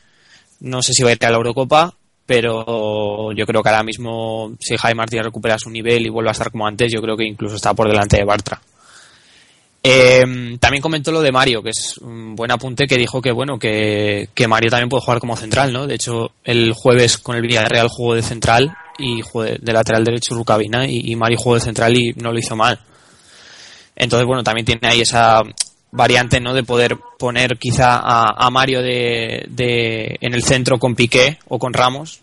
No 0.61 0.83
sé 0.83 0.93
si 0.93 1.03
va 1.03 1.11
a 1.11 1.13
ir 1.13 1.25
a 1.25 1.31
la 1.31 1.37
Eurocopa, 1.37 1.95
pero 2.27 3.33
yo 3.33 3.47
creo 3.47 3.63
que 3.63 3.69
ahora 3.69 3.83
mismo, 3.83 4.53
si 4.61 4.77
Jaime 4.77 4.99
Martínez 4.99 5.25
recupera 5.25 5.59
su 5.59 5.71
nivel 5.71 6.07
y 6.07 6.11
vuelve 6.11 6.31
a 6.31 6.33
estar 6.33 6.51
como 6.51 6.67
antes, 6.67 6.93
yo 6.93 7.01
creo 7.01 7.17
que 7.17 7.25
incluso 7.25 7.57
está 7.57 7.73
por 7.75 7.89
delante 7.89 8.19
de 8.19 8.25
Bartra. 8.25 8.61
Eh, 9.83 10.57
también 10.59 10.81
comentó 10.81 11.13
lo 11.13 11.21
de 11.21 11.31
Mario, 11.31 11.63
que 11.63 11.71
es 11.71 11.99
un 11.99 12.35
buen 12.35 12.51
apunte, 12.51 12.87
que 12.87 12.97
dijo 12.97 13.21
que 13.21 13.33
bueno, 13.33 13.59
que, 13.59 14.31
que 14.35 14.49
Mario 14.49 14.71
también 14.71 14.89
puede 14.89 15.03
jugar 15.03 15.21
como 15.21 15.37
central, 15.37 15.75
¿no? 15.75 15.87
De 15.87 15.97
hecho, 15.97 16.33
el 16.43 16.73
jueves 16.73 17.19
con 17.19 17.37
el 17.37 17.43
Villarreal 17.43 17.89
jugó 17.89 18.15
de 18.15 18.23
central 18.23 18.75
y 18.99 19.21
jugó 19.23 19.45
de, 19.45 19.73
lateral 19.73 20.05
derecho 20.05 20.35
Rucabina 20.35 20.87
y, 20.87 21.13
y 21.13 21.17
Mario 21.17 21.39
jugó 21.39 21.55
de 21.57 21.61
central 21.61 21.97
y 21.97 22.13
no 22.15 22.33
lo 22.33 22.39
hizo 22.39 22.57
mal. 22.57 22.79
Entonces, 23.97 24.27
bueno, 24.27 24.43
también 24.43 24.65
tiene 24.65 24.89
ahí 24.89 25.01
esa 25.01 25.43
variante, 25.93 26.41
¿no? 26.41 26.53
De 26.53 26.65
poder 26.65 26.99
poner 27.19 27.57
quizá 27.59 28.01
a, 28.03 28.51
Mario 28.51 28.83
de, 28.83 29.47
de, 29.49 30.17
en 30.21 30.35
el 30.35 30.43
centro 30.43 30.79
con 30.79 30.95
Piqué 30.95 31.39
o 31.49 31.59
con 31.59 31.73
Ramos. 31.73 32.21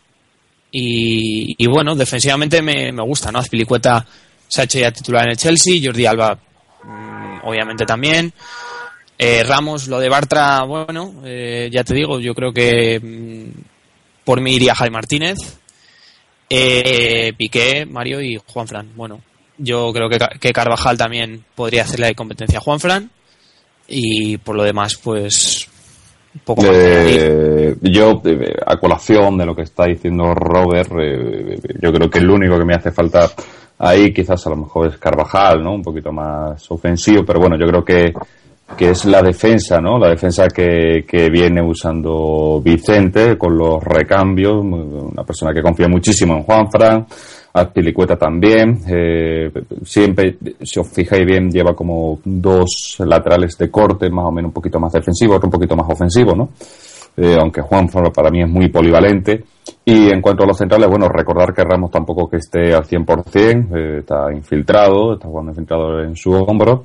Y, 0.71 1.55
y 1.57 1.67
bueno, 1.67 1.95
defensivamente 1.95 2.61
me, 2.61 2.91
me 2.91 3.03
gusta, 3.03 3.31
¿no? 3.31 3.39
Azpilicueta 3.39 4.05
se 4.47 4.61
ha 4.61 4.63
hecho 4.65 4.79
ya 4.79 4.91
titular 4.91 5.23
en 5.23 5.31
el 5.31 5.37
Chelsea, 5.37 5.79
Jordi 5.81 6.05
Alba 6.05 6.37
mm, 6.83 7.47
obviamente 7.47 7.85
también. 7.85 8.33
Eh, 9.17 9.43
Ramos, 9.43 9.87
lo 9.87 9.99
de 9.99 10.09
Bartra, 10.09 10.63
bueno, 10.63 11.21
eh, 11.23 11.69
ya 11.71 11.83
te 11.83 11.93
digo, 11.93 12.19
yo 12.19 12.33
creo 12.33 12.51
que 12.51 12.99
mm, 12.99 13.61
por 14.25 14.41
mí 14.41 14.55
iría 14.55 14.75
Javi 14.75 14.91
Martínez, 14.91 15.37
eh, 16.53 17.33
Piqué, 17.37 17.85
Mario 17.85 18.21
y 18.21 18.37
Juan 18.45 18.67
Fran. 18.67 18.89
Bueno, 18.95 19.21
yo 19.57 19.91
creo 19.93 20.09
que, 20.09 20.17
Ca- 20.19 20.31
que 20.39 20.51
Carvajal 20.51 20.97
también 20.97 21.43
podría 21.55 21.83
hacerle 21.83 22.13
competencia 22.15 22.59
a 22.59 22.61
Juan 22.61 22.79
Fran. 22.79 23.09
Y 23.87 24.37
por 24.37 24.55
lo 24.55 24.63
demás, 24.63 24.95
pues. 25.03 25.67
Un 26.33 26.41
poco. 26.45 26.63
Eh, 26.65 27.75
yo, 27.81 28.21
eh, 28.25 28.55
a 28.65 28.77
colación 28.77 29.37
de 29.37 29.45
lo 29.45 29.53
que 29.55 29.63
está 29.63 29.85
diciendo 29.85 30.33
Robert, 30.33 30.91
eh, 31.01 31.59
yo 31.81 31.91
creo 31.91 32.09
que 32.09 32.19
el 32.19 32.29
único 32.29 32.57
que 32.57 32.65
me 32.65 32.75
hace 32.75 32.91
falta 32.91 33.29
ahí 33.79 34.13
quizás 34.13 34.45
a 34.47 34.49
lo 34.51 34.55
mejor 34.57 34.87
es 34.87 34.97
Carvajal, 34.97 35.61
¿no? 35.63 35.73
Un 35.73 35.81
poquito 35.81 36.11
más 36.13 36.69
ofensivo, 36.71 37.23
pero 37.25 37.39
bueno, 37.39 37.57
yo 37.59 37.65
creo 37.67 37.83
que, 37.83 38.13
que 38.77 38.89
es 38.89 39.05
la 39.05 39.21
defensa, 39.21 39.79
¿no? 39.79 39.97
La 39.97 40.09
defensa 40.09 40.47
que, 40.47 41.05
que 41.07 41.29
viene 41.29 41.61
usando 41.61 42.61
Vicente 42.63 43.37
con 43.37 43.57
los 43.57 43.83
recambios, 43.83 44.63
una 44.63 45.23
persona 45.23 45.53
que 45.53 45.61
confía 45.61 45.87
muchísimo 45.87 46.35
en 46.35 46.43
Juanfran, 46.43 47.05
Azpilicueta 47.53 48.15
también, 48.15 48.81
eh, 48.87 49.51
siempre, 49.83 50.37
si 50.61 50.79
os 50.79 50.87
fijáis 50.89 51.25
bien, 51.25 51.51
lleva 51.51 51.75
como 51.75 52.19
dos 52.23 52.95
laterales 52.99 53.57
de 53.57 53.69
corte, 53.69 54.09
más 54.09 54.25
o 54.25 54.31
menos 54.31 54.49
un 54.49 54.53
poquito 54.53 54.79
más 54.79 54.93
defensivo, 54.93 55.35
otro 55.35 55.47
un 55.47 55.51
poquito 55.51 55.75
más 55.75 55.89
ofensivo, 55.89 56.33
¿no? 56.33 56.49
Eh, 57.17 57.35
aunque 57.37 57.61
Juan 57.61 57.89
para 57.89 58.29
mí 58.29 58.41
es 58.41 58.49
muy 58.49 58.69
polivalente. 58.69 59.43
Y 59.83 60.09
en 60.09 60.21
cuanto 60.21 60.43
a 60.43 60.47
los 60.47 60.57
centrales, 60.57 60.87
bueno, 60.87 61.09
recordar 61.09 61.53
que 61.53 61.63
Ramos 61.63 61.91
tampoco 61.91 62.29
que 62.29 62.37
esté 62.37 62.73
al 62.73 62.85
100%, 62.85 63.75
eh, 63.75 63.99
está 63.99 64.31
infiltrado, 64.33 65.13
está 65.13 65.27
jugando 65.27 65.51
infiltrado 65.51 66.01
en 66.01 66.15
su 66.15 66.31
hombro. 66.31 66.83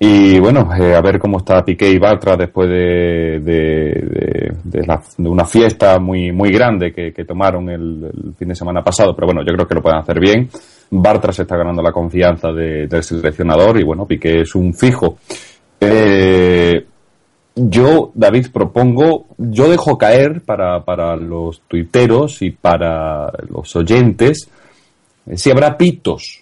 Y 0.00 0.38
bueno, 0.40 0.70
eh, 0.74 0.94
a 0.94 1.00
ver 1.02 1.18
cómo 1.18 1.38
está 1.38 1.62
Piqué 1.62 1.90
y 1.90 1.98
Bartra 1.98 2.36
después 2.36 2.68
de, 2.70 3.38
de, 3.40 4.86
la- 4.86 5.02
de 5.18 5.28
una 5.28 5.44
fiesta 5.44 5.98
muy 5.98 6.32
muy 6.32 6.50
grande 6.50 6.90
que, 6.92 7.12
tomaron 7.24 7.68
el, 7.68 8.04
el 8.04 8.34
fin 8.34 8.48
de 8.48 8.54
semana 8.54 8.82
pasado. 8.82 9.14
Pero 9.14 9.26
bueno, 9.26 9.42
yo 9.46 9.52
creo 9.52 9.66
que 9.68 9.74
lo 9.74 9.82
pueden 9.82 9.98
hacer 9.98 10.18
bien. 10.18 10.48
Bartra 10.90 11.32
se 11.32 11.42
está 11.42 11.56
ganando 11.56 11.82
la 11.82 11.92
confianza 11.92 12.50
de- 12.50 12.86
del 12.86 13.02
seleccionador 13.02 13.78
y 13.78 13.84
bueno, 13.84 14.06
Piqué 14.06 14.40
es 14.40 14.54
un 14.54 14.72
fijo. 14.72 15.18
Eh, 15.80 16.86
yo, 17.56 18.10
David, 18.14 18.46
propongo, 18.52 19.26
yo 19.36 19.68
dejo 19.68 19.98
caer 19.98 20.40
para, 20.40 20.82
para 20.82 21.14
los 21.14 21.60
tuiteros 21.68 22.40
y 22.42 22.50
para 22.52 23.30
los 23.50 23.76
oyentes 23.76 24.48
eh, 25.26 25.36
si 25.36 25.50
habrá 25.50 25.76
pitos. 25.76 26.40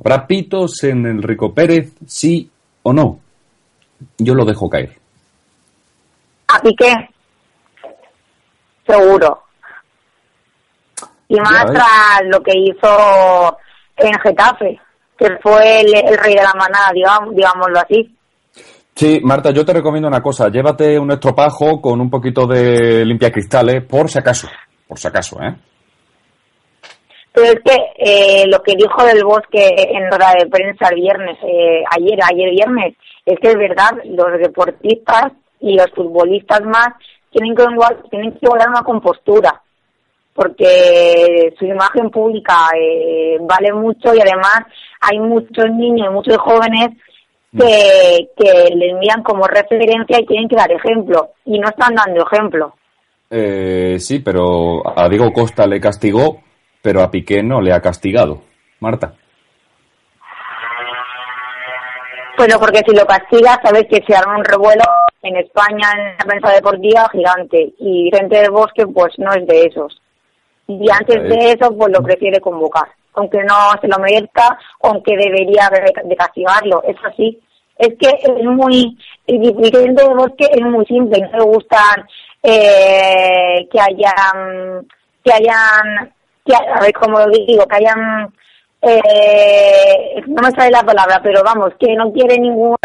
¿Habrá 0.00 0.26
pitos 0.26 0.82
en 0.82 1.06
Enrico 1.06 1.54
Pérez, 1.54 1.92
sí 2.06 2.48
o 2.82 2.92
no? 2.92 3.20
Yo 4.18 4.34
lo 4.34 4.44
dejo 4.44 4.68
caer. 4.68 4.96
A 6.48 6.58
Piqué. 6.60 6.92
Seguro. 8.86 9.42
Y 11.28 11.36
más 11.40 11.64
tras 11.66 12.22
lo 12.30 12.42
que 12.42 12.52
hizo 12.54 13.58
en 13.96 14.12
Getafe, 14.20 14.80
que 15.16 15.28
fue 15.42 15.80
el, 15.80 15.94
el 15.94 16.18
rey 16.18 16.34
de 16.34 16.42
la 16.42 16.52
manada, 16.54 16.90
digamos, 16.92 17.34
digámoslo 17.34 17.78
así. 17.78 18.14
Sí, 18.94 19.20
Marta, 19.22 19.50
yo 19.50 19.64
te 19.64 19.72
recomiendo 19.72 20.08
una 20.08 20.20
cosa. 20.20 20.48
Llévate 20.48 20.98
un 20.98 21.10
estropajo 21.10 21.80
con 21.80 22.00
un 22.00 22.10
poquito 22.10 22.46
de 22.46 23.04
limpiacristales, 23.04 23.84
por 23.84 24.10
si 24.10 24.18
acaso. 24.18 24.48
Por 24.86 24.98
si 24.98 25.08
acaso, 25.08 25.40
¿eh? 25.42 25.54
Pero 27.32 27.46
es 27.46 27.60
que 27.64 27.76
eh, 27.96 28.44
lo 28.46 28.62
que 28.62 28.76
dijo 28.76 29.04
del 29.04 29.24
Bosque 29.24 29.74
en 29.76 30.10
rueda 30.10 30.34
de 30.38 30.46
prensa 30.46 30.88
el 30.90 31.00
viernes, 31.00 31.38
eh, 31.42 31.82
ayer, 31.90 32.18
ayer 32.22 32.50
viernes, 32.50 32.94
es 33.24 33.38
que 33.40 33.48
es 33.48 33.56
verdad, 33.56 33.90
los 34.04 34.38
deportistas 34.38 35.32
y 35.60 35.76
los 35.76 35.90
futbolistas 35.94 36.60
más 36.62 36.88
tienen 37.30 37.54
que, 37.54 37.64
tienen 38.10 38.32
que 38.32 38.46
guardar 38.46 38.68
una 38.68 38.82
compostura, 38.82 39.62
porque 40.34 41.54
su 41.58 41.64
imagen 41.64 42.10
pública 42.10 42.68
eh, 42.78 43.38
vale 43.40 43.72
mucho 43.72 44.14
y 44.14 44.20
además 44.20 44.60
hay 45.00 45.18
muchos 45.18 45.70
niños 45.70 46.08
y 46.10 46.12
muchos 46.12 46.36
jóvenes 46.38 46.90
que, 47.56 48.28
que 48.36 48.74
le 48.74 48.90
envían 48.90 49.22
como 49.22 49.46
referencia 49.46 50.20
y 50.20 50.26
tienen 50.26 50.48
que 50.48 50.56
dar 50.56 50.70
ejemplo, 50.70 51.30
y 51.46 51.58
no 51.58 51.68
están 51.68 51.94
dando 51.94 52.24
ejemplo. 52.26 52.74
Eh, 53.30 53.98
sí, 53.98 54.18
pero 54.18 54.82
a 54.86 55.08
Diego 55.08 55.32
Costa 55.32 55.66
le 55.66 55.80
castigó, 55.80 56.42
pero 56.82 57.00
a 57.00 57.10
Piqué 57.10 57.42
no 57.42 57.60
le 57.60 57.72
ha 57.72 57.80
castigado. 57.80 58.42
Marta. 58.80 59.14
Bueno, 62.36 62.58
porque 62.58 62.80
si 62.86 62.96
lo 62.96 63.06
castiga, 63.06 63.60
sabes 63.62 63.86
que 63.88 64.02
se 64.04 64.16
arma 64.16 64.36
un 64.36 64.44
revuelo 64.44 64.82
en 65.22 65.36
España, 65.36 65.92
en 65.96 66.16
la 66.18 66.24
prensa 66.24 66.50
deportiva, 66.50 67.08
gigante. 67.12 67.72
Y 67.78 68.10
Vicente 68.10 68.38
del 68.38 68.50
Bosque, 68.50 68.86
pues 68.86 69.12
no 69.18 69.32
es 69.32 69.46
de 69.46 69.66
esos. 69.66 70.02
Y 70.66 70.90
antes 70.90 71.22
de 71.22 71.52
eso, 71.52 71.72
pues 71.76 71.92
lo 71.92 72.02
prefiere 72.02 72.40
convocar. 72.40 72.88
Aunque 73.14 73.44
no 73.44 73.54
se 73.80 73.88
lo 73.88 73.98
merezca, 73.98 74.58
aunque 74.82 75.16
debería 75.16 75.70
de, 75.70 76.16
castigarlo. 76.16 76.82
Eso 76.82 77.14
sí. 77.16 77.38
Es 77.78 77.90
que 77.98 78.08
es 78.08 78.44
muy. 78.44 78.96
El 79.26 79.38
Vicente 79.38 80.02
del 80.02 80.16
Bosque 80.16 80.48
es 80.50 80.62
muy 80.62 80.84
simple. 80.86 81.20
No 81.20 81.38
le 81.38 81.44
gustan 81.44 82.06
eh, 82.42 83.68
que 83.70 83.80
hayan. 83.80 84.86
que 85.22 85.32
hayan. 85.32 86.12
Que, 86.44 86.54
a 86.54 86.80
ver 86.80 86.92
cómo 86.92 87.18
lo 87.20 87.26
digo, 87.28 87.66
que 87.66 87.76
hayan 87.76 88.32
eh, 88.80 90.22
no 90.26 90.42
me 90.42 90.50
sale 90.50 90.70
la 90.70 90.82
palabra, 90.82 91.20
pero 91.22 91.42
vamos, 91.44 91.72
que 91.78 91.94
no 91.94 92.12
quiere 92.12 92.36
ningún 92.38 92.76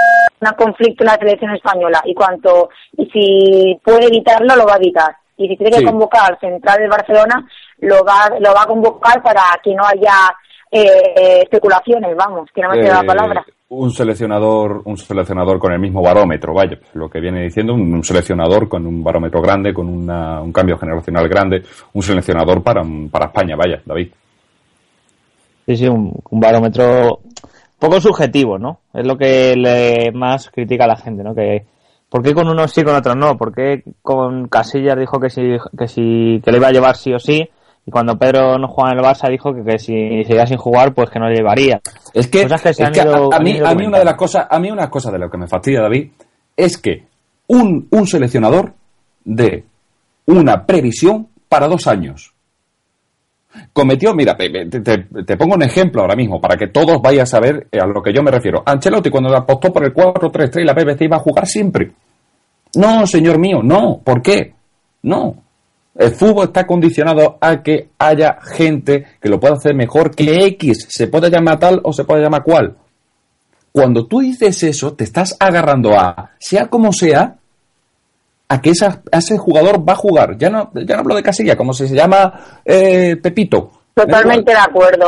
conflicto 0.55 1.03
en 1.03 1.07
la 1.07 1.15
selección 1.15 1.55
española 1.55 2.01
y 2.05 2.13
cuanto 2.13 2.69
y 2.95 3.05
si 3.07 3.79
puede 3.83 4.05
evitarlo 4.05 4.55
lo 4.55 4.65
va 4.67 4.73
a 4.73 4.77
evitar 4.77 5.15
y 5.37 5.47
si 5.47 5.57
tiene 5.57 5.71
que 5.71 5.79
Sí. 5.79 5.85
convocar 5.85 6.31
al 6.31 6.39
central 6.39 6.77
de 6.77 6.87
Barcelona 6.87 7.47
lo 7.79 8.03
va 8.05 8.29
lo 8.39 8.53
va 8.53 8.61
a 8.63 8.67
convocar 8.67 9.21
para 9.23 9.41
que 9.63 9.73
no 9.73 9.83
haya 9.85 10.13
eh, 10.71 11.39
especulaciones, 11.43 12.15
vamos, 12.15 12.49
que 12.53 12.61
no 12.61 12.69
me 12.69 12.75
sale 12.75 12.89
la 12.93 12.99
Eh, 13.01 13.05
palabra. 13.05 13.45
Un 13.69 13.91
seleccionador, 13.91 14.81
un 14.85 14.97
seleccionador 14.97 15.59
con 15.59 15.73
el 15.73 15.79
mismo 15.79 16.01
barómetro, 16.01 16.53
vaya, 16.53 16.79
lo 16.93 17.09
que 17.09 17.19
viene 17.19 17.43
diciendo, 17.43 17.73
un, 17.73 18.01
seleccionador 18.01 18.69
con 18.69 18.87
un 18.87 19.03
barómetro 19.03 19.41
grande, 19.41 19.73
con 19.73 19.89
una- 19.89 20.41
un 20.41 20.53
cambio 20.53 20.77
generacional 20.77 21.27
grande, 21.27 21.63
un 21.91 22.01
seleccionador 22.01 22.63
para, 22.63 22.81
para 23.11 23.25
España, 23.25 23.57
vaya, 23.57 23.81
David. 23.85 24.07
Sí, 25.65 25.75
sí, 25.75 25.87
un, 25.87 26.13
un 26.29 26.39
barómetro 26.39 27.19
poco 27.77 27.99
subjetivo, 27.99 28.57
¿no? 28.57 28.79
Es 28.93 29.05
lo 29.05 29.17
que 29.17 29.53
le 29.57 30.13
más 30.13 30.49
critica 30.49 30.85
a 30.85 30.87
la 30.87 30.95
gente, 30.95 31.21
¿no? 31.21 31.35
Que 31.35 31.65
¿por 32.09 32.23
qué 32.23 32.33
con 32.33 32.47
unos 32.47 32.71
sí, 32.71 32.85
con 32.85 32.95
otros 32.95 33.17
no? 33.17 33.37
¿Por 33.37 33.53
qué 33.53 33.83
con 34.01 34.47
Casillas 34.47 34.97
dijo 34.97 35.19
que 35.19 35.29
sí, 35.29 35.41
que 35.77 35.89
sí, 35.89 36.41
que 36.41 36.51
le 36.53 36.57
iba 36.57 36.69
a 36.69 36.71
llevar 36.71 36.95
sí 36.95 37.13
o 37.13 37.19
sí? 37.19 37.45
Y 37.87 37.91
cuando 37.91 38.17
Pedro 38.19 38.57
no 38.59 38.67
jugaba 38.67 38.91
en 38.91 38.99
el 38.99 39.05
Barça 39.05 39.29
dijo 39.29 39.53
que, 39.55 39.63
que 39.63 39.79
si 39.79 40.23
seguía 40.25 40.45
sin 40.45 40.57
jugar, 40.57 40.93
pues 40.93 41.09
que 41.09 41.19
no 41.19 41.29
le 41.29 41.37
llevaría. 41.37 41.79
Es 42.13 42.27
que, 42.27 42.41
es 42.41 42.77
a- 42.85 42.91
ido- 43.05 43.33
a, 43.33 43.37
han 43.37 43.43
mí, 43.43 43.51
a 43.71 43.73
mí 43.75 43.85
una 43.87 43.99
de 43.99 44.05
las 44.05 44.15
cosas, 44.15 44.45
a 44.49 44.59
mí 44.59 44.69
una 44.69 44.89
cosa 44.89 45.09
de 45.09 45.17
lo 45.19 45.29
que 45.29 45.37
me 45.37 45.47
fastidia, 45.47 45.81
David, 45.81 46.09
es 46.57 46.77
que 46.77 47.05
un, 47.47 47.87
un 47.89 48.05
seleccionador 48.05 48.73
de 49.23 49.63
una 50.25 50.65
previsión 50.65 51.29
para 51.47 51.67
dos 51.69 51.87
años. 51.87 52.33
Cometió, 53.73 54.13
mira, 54.13 54.35
te, 54.35 54.49
te- 54.49 55.07
te- 55.23 55.37
pongo 55.37 55.55
un 55.55 55.63
ejemplo 55.63 56.01
ahora 56.01 56.15
mismo 56.15 56.39
para 56.41 56.57
que 56.57 56.67
todos 56.67 57.01
vayas 57.01 57.33
a 57.33 57.39
ver 57.39 57.67
a 57.71 57.85
lo 57.87 58.03
que 58.03 58.13
yo 58.13 58.21
me 58.21 58.29
refiero. 58.31 58.61
Ancelotti 58.65 59.09
cuando 59.09 59.35
apostó 59.35 59.71
por 59.71 59.85
el 59.85 59.93
4-3-3 59.93 60.63
la 60.65 60.73
BBC 60.73 61.03
iba 61.05 61.15
a 61.17 61.21
jugar 61.21 61.47
siempre. 61.47 61.91
No, 62.75 63.07
señor 63.07 63.39
mío, 63.39 63.61
no. 63.63 64.01
¿Por 64.03 64.21
qué? 64.21 64.53
No. 65.03 65.35
El 65.97 66.11
fútbol 66.11 66.45
está 66.45 66.67
condicionado 66.67 67.37
a 67.41 67.61
que 67.63 67.89
haya 67.97 68.37
gente 68.41 69.05
que 69.19 69.29
lo 69.29 69.39
pueda 69.39 69.55
hacer 69.55 69.73
mejor 69.75 70.13
que 70.15 70.45
X. 70.45 70.85
Se 70.89 71.07
puede 71.07 71.29
llamar 71.29 71.57
tal 71.59 71.81
o 71.83 71.91
se 71.91 72.03
puede 72.03 72.21
llamar 72.21 72.43
cual. 72.43 72.75
Cuando 73.71 74.05
tú 74.05 74.19
dices 74.19 74.61
eso, 74.63 74.93
te 74.93 75.03
estás 75.03 75.35
agarrando 75.39 75.93
a, 75.99 76.31
sea 76.39 76.67
como 76.67 76.91
sea, 76.93 77.35
a 78.49 78.61
que 78.61 78.69
esa- 78.71 79.01
a 79.11 79.17
ese 79.17 79.37
jugador 79.37 79.87
va 79.87 79.93
a 79.93 79.97
jugar. 79.97 80.37
Ya 80.37 80.49
no, 80.49 80.71
ya 80.73 80.95
no 80.95 81.01
hablo 81.01 81.15
de 81.15 81.23
Casilla, 81.23 81.55
como 81.55 81.73
si 81.73 81.87
se 81.87 81.95
llama 81.95 82.33
eh, 82.63 83.15
Pepito. 83.21 83.71
Totalmente 83.93 84.51
de 84.51 84.57
acuerdo. 84.59 85.07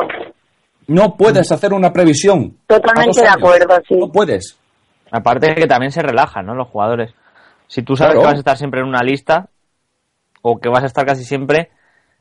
No 0.88 1.16
puedes 1.16 1.52
hacer 1.52 1.72
una 1.74 1.94
previsión. 1.94 2.58
Totalmente 2.66 3.22
de 3.22 3.28
acuerdo, 3.28 3.76
sí. 3.88 3.96
No 3.96 4.12
puedes. 4.12 4.58
Aparte 5.12 5.48
de 5.48 5.56
que 5.56 5.68
también 5.68 5.92
se 5.92 6.02
relajan, 6.02 6.46
¿no? 6.48 6.56
Los 6.56 6.68
jugadores. 6.68 7.12
Si 7.68 7.84
tú 7.84 7.96
sabes 7.96 8.14
Claro. 8.14 8.22
que 8.22 8.26
vas 8.26 8.36
a 8.36 8.40
estar 8.40 8.58
siempre 8.58 8.82
en 8.82 8.88
una 8.88 9.04
lista, 9.04 9.48
o 10.42 10.58
que 10.60 10.70
vas 10.70 10.84
a 10.84 10.88
estar 10.88 11.06
casi 11.06 11.24
siempre, 11.24 11.70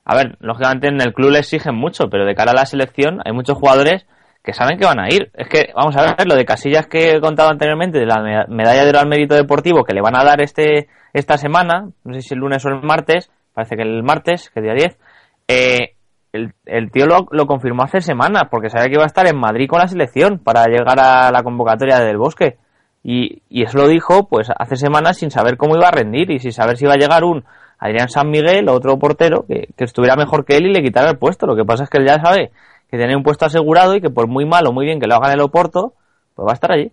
a 0.05 0.15
ver, 0.17 0.37
lógicamente 0.41 0.89
en 0.89 1.01
el 1.01 1.13
club 1.13 1.31
le 1.31 1.41
exigen 1.41 1.75
mucho, 1.75 2.09
pero 2.11 2.25
de 2.25 2.35
cara 2.35 2.53
a 2.53 2.55
la 2.55 2.67
selección 2.67 3.21
hay 3.25 3.33
muchos 3.33 3.59
jugadores 3.59 4.07
que 4.43 4.53
saben 4.55 4.79
que 4.79 4.87
van 4.87 5.01
a 5.01 5.09
ir. 5.13 5.31
Es 5.35 5.49
que, 5.49 5.71
vamos 5.75 5.97
a 5.97 6.03
ver, 6.03 6.27
lo 6.27 6.35
de 6.35 6.45
Casillas 6.47 6.87
que 6.87 7.13
he 7.13 7.21
contado 7.21 7.51
anteriormente, 7.51 7.99
de 7.99 8.07
la 8.07 8.23
me- 8.23 8.47
medalla 8.57 8.85
de 8.85 8.91
oro 8.91 9.01
al 9.01 9.09
mérito 9.09 9.35
deportivo 9.35 9.85
que 9.85 9.93
le 9.93 10.01
van 10.01 10.17
a 10.17 10.25
dar 10.25 10.41
este 10.41 10.89
esta 11.13 11.37
semana, 11.39 11.89
no 12.05 12.15
sé 12.15 12.21
si 12.23 12.35
el 12.35 12.41
lunes 12.41 12.65
o 12.65 12.69
el 12.69 12.83
martes, 12.83 13.31
parece 13.53 13.77
que 13.77 13.83
el 13.83 14.03
martes, 14.03 14.51
que 14.51 14.61
día 14.61 14.75
10, 14.75 14.99
eh, 15.49 15.95
el, 16.33 16.53
el 16.67 16.91
tío 16.91 17.07
lo, 17.07 17.27
lo 17.31 17.47
confirmó 17.47 17.83
hace 17.83 18.01
semanas, 18.01 18.45
porque 18.51 18.69
sabía 18.71 18.87
que 18.89 18.95
iba 18.95 19.03
a 19.05 19.07
estar 19.07 19.27
en 19.27 19.39
Madrid 19.39 19.67
con 19.69 19.79
la 19.81 19.89
selección 19.89 20.39
para 20.39 20.67
llegar 20.67 21.01
a 21.01 21.31
la 21.33 21.43
convocatoria 21.43 21.99
del 22.01 22.19
Bosque. 22.19 22.57
Y, 23.03 23.43
y 23.49 23.63
eso 23.63 23.79
lo 23.79 23.89
dijo 23.89 24.29
pues 24.29 24.49
hace 24.57 24.77
semanas 24.77 25.19
sin 25.19 25.31
saber 25.31 25.57
cómo 25.57 25.77
iba 25.77 25.89
a 25.89 25.93
rendir 25.93 26.31
y 26.31 26.39
sin 26.41 26.53
saber 26.53 26.77
si 26.77 26.85
iba 26.85 26.95
a 26.95 26.99
llegar 26.99 27.25
un 27.25 27.45
Adrián 27.79 28.09
San 28.09 28.31
Miguel, 28.31 28.69
otro 28.69 28.99
portero, 28.99 29.45
que, 29.47 29.69
que 29.77 29.85
estuviera 29.85 30.17
mejor 30.17 30.45
que 30.45 30.57
él 30.57 30.67
y 30.67 30.73
le 30.75 30.83
quitara 30.83 31.11
el 31.11 31.19
puesto. 31.19 31.47
Lo 31.47 31.55
que 31.57 31.65
pasa 31.65 31.85
es 31.85 31.91
que 31.91 31.99
él 31.99 32.07
ya 32.07 32.21
sabe 32.21 32.51
que 32.91 32.97
tiene 32.97 33.15
un 33.17 33.23
puesto 33.23 33.45
asegurado 33.47 33.95
y 33.95 34.01
que 34.01 34.11
por 34.11 34.27
muy 34.27 34.45
mal 34.47 34.67
o 34.67 34.73
muy 34.73 34.85
bien 34.87 34.99
que 35.01 35.07
lo 35.07 35.15
haga 35.17 35.29
en 35.29 35.35
el 35.35 35.41
Oporto, 35.43 35.93
pues 36.35 36.47
va 36.47 36.53
a 36.53 36.55
estar 36.55 36.73
allí. 36.73 36.91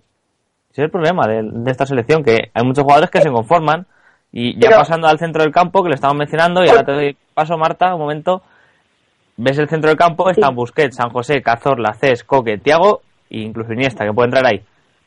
Ese 0.72 0.82
es 0.82 0.86
el 0.86 0.92
problema 0.92 1.26
de, 1.28 1.42
de 1.42 1.72
esta 1.72 1.86
selección, 1.86 2.24
que 2.24 2.52
hay 2.54 2.64
muchos 2.66 2.84
jugadores 2.84 3.10
que 3.10 3.22
se 3.22 3.30
conforman 3.32 3.86
y 4.32 4.54
ya 4.56 4.68
Pero- 4.68 4.80
pasando 4.82 5.08
al 5.08 5.18
centro 5.18 5.42
del 5.44 5.54
campo, 5.54 5.82
que 5.82 5.90
le 5.90 5.96
estamos 5.96 6.18
mencionando, 6.18 6.64
y 6.64 6.70
ahora 6.70 6.84
te 6.84 6.92
doy 6.92 7.18
paso, 7.34 7.58
Marta, 7.58 7.96
un 7.96 8.02
momento. 8.02 8.42
Ves 9.38 9.58
el 9.58 9.68
centro 9.70 9.90
del 9.90 9.98
campo, 9.98 10.30
están 10.30 10.56
Busquets, 10.56 10.96
San 10.96 11.10
José, 11.10 11.42
Cazorla, 11.42 11.94
Cés, 11.94 12.24
Coque, 12.24 12.58
Tiago 12.58 13.02
e 13.30 13.40
incluso 13.40 13.74
Iniesta, 13.74 14.06
que 14.06 14.14
puede 14.14 14.28
entrar 14.28 14.46
ahí. 14.46 14.62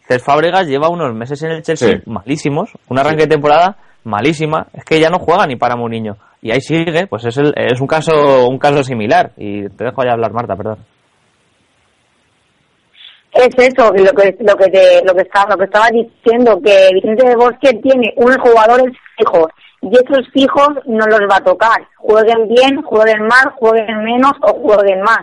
Cés 0.08 0.22
Fábregas 0.24 0.66
lleva 0.66 0.88
unos 0.88 1.14
meses 1.14 1.42
en 1.42 1.50
el 1.52 1.62
Chelsea 1.62 1.98
Sí. 1.98 2.02
malísimos, 2.06 2.70
un 2.88 2.98
arranque 2.98 3.24
de 3.24 3.28
temporada 3.28 3.76
malísima, 4.04 4.66
es 4.72 4.84
que 4.84 4.98
ya 5.00 5.10
no 5.10 5.18
juega 5.18 5.46
ni 5.46 5.56
para 5.56 5.76
Mourinho. 5.76 6.16
Y 6.40 6.50
ahí 6.50 6.60
sigue, 6.60 7.06
pues 7.08 7.24
es, 7.26 7.36
el- 7.36 7.52
es 7.56 7.80
un 7.80 7.86
caso 7.86 8.46
un 8.48 8.58
caso 8.58 8.82
similar. 8.82 9.32
Y 9.36 9.68
te 9.68 9.84
dejo 9.84 10.02
ya 10.04 10.12
hablar, 10.12 10.32
Marta, 10.32 10.56
perdón. 10.56 10.78
Es 13.32 13.48
eso, 13.58 13.92
lo 13.92 14.12
que 14.12 14.36
lo 14.40 14.56
que 14.56 14.70
te, 14.70 15.04
lo 15.04 15.14
que 15.14 15.22
estaba 15.22 15.50
lo 15.50 15.58
que 15.58 15.64
estaba 15.64 15.88
diciendo 15.90 16.58
que 16.64 16.88
Vicente 16.94 17.28
de 17.28 17.36
Bosque 17.36 17.72
tiene 17.82 18.12
unos 18.16 18.38
jugadores 18.38 18.96
fijos 19.16 19.48
y 19.82 19.88
esos 19.92 20.26
fijos 20.32 20.70
no 20.86 21.06
los 21.06 21.20
va 21.30 21.36
a 21.36 21.44
tocar. 21.44 21.86
Jueguen 21.98 22.48
bien, 22.48 22.82
jueguen 22.82 23.26
mal, 23.26 23.52
jueguen 23.56 24.02
menos 24.02 24.32
o 24.40 24.54
jueguen 24.54 25.02
más. 25.02 25.20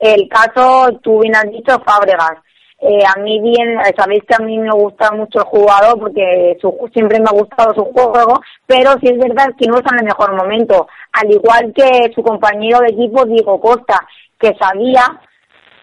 El 0.00 0.28
caso, 0.28 0.88
tú 1.02 1.20
bien 1.20 1.36
has 1.36 1.44
dicho, 1.50 1.78
Fábregas. 1.84 2.38
Eh, 2.84 3.04
a 3.06 3.20
mí 3.20 3.40
bien, 3.40 3.78
sabéis 3.96 4.24
que 4.24 4.34
a 4.34 4.44
mí 4.44 4.58
me 4.58 4.72
gusta 4.72 5.12
mucho 5.12 5.38
el 5.38 5.44
jugador 5.44 6.00
porque 6.00 6.58
su, 6.60 6.76
siempre 6.92 7.20
me 7.20 7.26
ha 7.26 7.32
gustado 7.32 7.72
su 7.74 7.84
juego, 7.84 8.40
pero 8.66 8.94
sí 9.00 9.06
es 9.06 9.18
verdad 9.18 9.54
que 9.56 9.68
no 9.68 9.76
está 9.76 9.94
en 9.94 10.00
el 10.00 10.06
mejor 10.06 10.34
momento. 10.34 10.88
Al 11.12 11.30
igual 11.30 11.72
que 11.72 12.10
su 12.12 12.24
compañero 12.24 12.80
de 12.80 12.88
equipo, 12.88 13.24
Diego 13.24 13.60
Costa, 13.60 14.04
que 14.36 14.56
sabía 14.58 15.20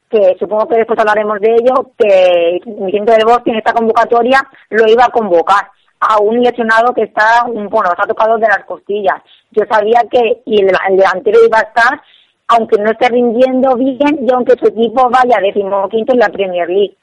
que 0.10 0.36
supongo 0.40 0.68
que 0.68 0.78
después 0.78 1.00
hablaremos 1.00 1.40
de 1.40 1.54
ello, 1.54 1.92
que 1.98 2.60
Vicente 2.66 3.14
del 3.14 3.26
Bosque 3.26 3.52
en 3.52 3.58
esta 3.58 3.74
convocatoria 3.74 4.42
lo 4.70 4.86
iba 4.92 5.06
a 5.06 5.12
convocar 5.12 5.70
a 6.02 6.20
un 6.20 6.42
lesionado 6.42 6.94
que 6.94 7.04
está, 7.04 7.46
bueno, 7.46 7.92
está 7.92 8.08
tocado 8.08 8.38
de 8.38 8.48
las 8.48 8.66
costillas. 8.66 9.22
Yo 9.52 9.64
sabía 9.72 10.02
que 10.12 10.42
y 10.46 10.62
el, 10.62 10.72
el 10.90 10.98
delantero 10.98 11.46
iba 11.46 11.60
a 11.60 11.62
estar, 11.62 12.02
aunque 12.50 12.78
no 12.78 12.92
esté 12.92 13.10
rindiendo 13.10 13.76
bien 13.76 14.20
y 14.22 14.34
aunque 14.34 14.58
su 14.60 14.68
equipo 14.68 15.10
vaya 15.10 15.40
decimoquinto 15.42 16.14
en 16.14 16.20
la 16.20 16.30
Premier 16.30 16.68
League. 16.68 16.98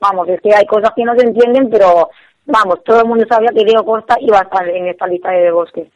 Vamos, 0.00 0.28
es 0.28 0.40
que 0.40 0.54
hay 0.54 0.64
cosas 0.64 0.90
que 0.96 1.04
no 1.04 1.14
se 1.16 1.26
entienden, 1.26 1.68
pero 1.70 2.08
vamos, 2.46 2.82
todo 2.84 3.00
el 3.00 3.06
mundo 3.06 3.24
sabía 3.28 3.50
que 3.54 3.64
Diego 3.64 3.84
Costa 3.84 4.16
iba 4.20 4.38
a 4.38 4.42
estar 4.42 4.68
en 4.68 4.86
esta 4.88 5.06
lista 5.06 5.30
de 5.30 5.50
Bosque. 5.50 5.90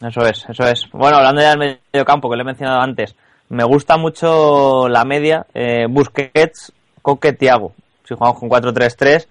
Eso 0.00 0.20
es, 0.26 0.46
eso 0.48 0.64
es. 0.64 0.90
Bueno, 0.92 1.16
hablando 1.18 1.40
ya 1.40 1.50
del 1.50 1.78
medio 1.92 2.04
campo, 2.04 2.28
que 2.28 2.36
lo 2.36 2.42
he 2.42 2.46
mencionado 2.46 2.80
antes, 2.80 3.16
me 3.48 3.64
gusta 3.64 3.96
mucho 3.96 4.88
la 4.88 5.04
media 5.04 5.46
eh, 5.54 5.86
Busquets, 5.88 6.72
Coque, 7.00 7.32
Tiago. 7.32 7.72
Si 8.04 8.14
jugamos 8.14 8.38
con 8.38 8.50
4-3-3, 8.50 9.26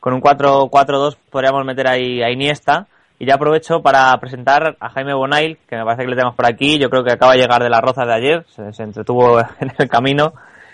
con 0.00 0.14
un 0.14 0.22
4-4-2 0.22 1.16
podríamos 1.30 1.64
meter 1.64 1.86
ahí 1.88 2.22
a 2.22 2.30
Iniesta. 2.30 2.86
Y 3.22 3.26
ya 3.26 3.36
aprovecho 3.36 3.82
para 3.82 4.18
presentar 4.18 4.76
a 4.80 4.88
Jaime 4.88 5.14
Bonail, 5.14 5.56
que 5.68 5.76
me 5.76 5.84
parece 5.84 6.02
que 6.02 6.08
le 6.08 6.16
tenemos 6.16 6.34
por 6.34 6.44
aquí. 6.44 6.80
Yo 6.80 6.90
creo 6.90 7.04
que 7.04 7.12
acaba 7.12 7.34
de 7.34 7.38
llegar 7.38 7.62
de 7.62 7.70
las 7.70 7.80
rozas 7.80 8.04
de 8.04 8.14
ayer, 8.14 8.44
se, 8.48 8.82
entretuvo 8.82 9.38
en 9.60 9.70
el 9.78 9.88
camino. 9.88 10.32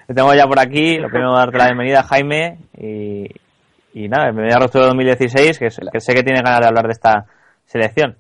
Le 0.08 0.14
tengo 0.14 0.32
ya 0.32 0.46
por 0.46 0.58
aquí. 0.58 0.96
Lo 0.96 1.11
primero, 1.11 1.37
darte 1.37 1.58
la 1.58 1.66
bienvenida, 1.66 2.04
Jaime. 2.04 2.56
Y, 2.78 3.26
y 3.92 4.08
nada, 4.08 4.30
bienvenida 4.30 4.56
a 4.56 4.61
Rostro 4.61 4.87
2016, 4.87 5.58
que, 5.58 5.68
que 5.92 6.00
sé 6.00 6.14
que 6.14 6.22
tiene 6.22 6.40
ganas 6.40 6.61
de 6.61 6.66
hablar 6.68 6.87
de 6.87 6.92
esta 6.92 7.26
selección. 7.66 8.16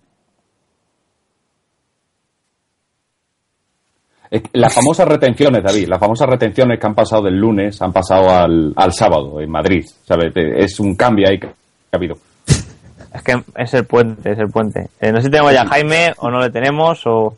Las 4.52 4.74
famosas 4.74 5.08
retenciones, 5.08 5.62
David, 5.62 5.88
las 5.88 5.98
famosas 5.98 6.28
retenciones 6.28 6.78
que 6.78 6.86
han 6.86 6.94
pasado 6.94 7.22
del 7.22 7.38
lunes 7.38 7.80
han 7.80 7.94
pasado 7.94 8.28
al, 8.28 8.74
al 8.76 8.92
sábado 8.92 9.40
en 9.40 9.50
Madrid. 9.50 9.86
¿sabes? 10.02 10.32
Es 10.34 10.78
un 10.80 10.96
cambio 10.96 11.30
ahí 11.30 11.38
que 11.38 11.46
ha 11.46 11.96
habido. 11.96 12.27
Es 13.18 13.22
que 13.24 13.42
es 13.56 13.74
el 13.74 13.84
puente, 13.84 14.32
es 14.32 14.38
el 14.38 14.48
puente. 14.48 14.88
Eh, 15.00 15.10
no 15.12 15.18
sé 15.18 15.24
si 15.24 15.30
tenemos 15.30 15.52
ya 15.52 15.62
a 15.62 15.66
Jaime 15.68 16.14
o 16.18 16.30
no 16.30 16.40
le 16.40 16.50
tenemos 16.50 17.00
o... 17.06 17.36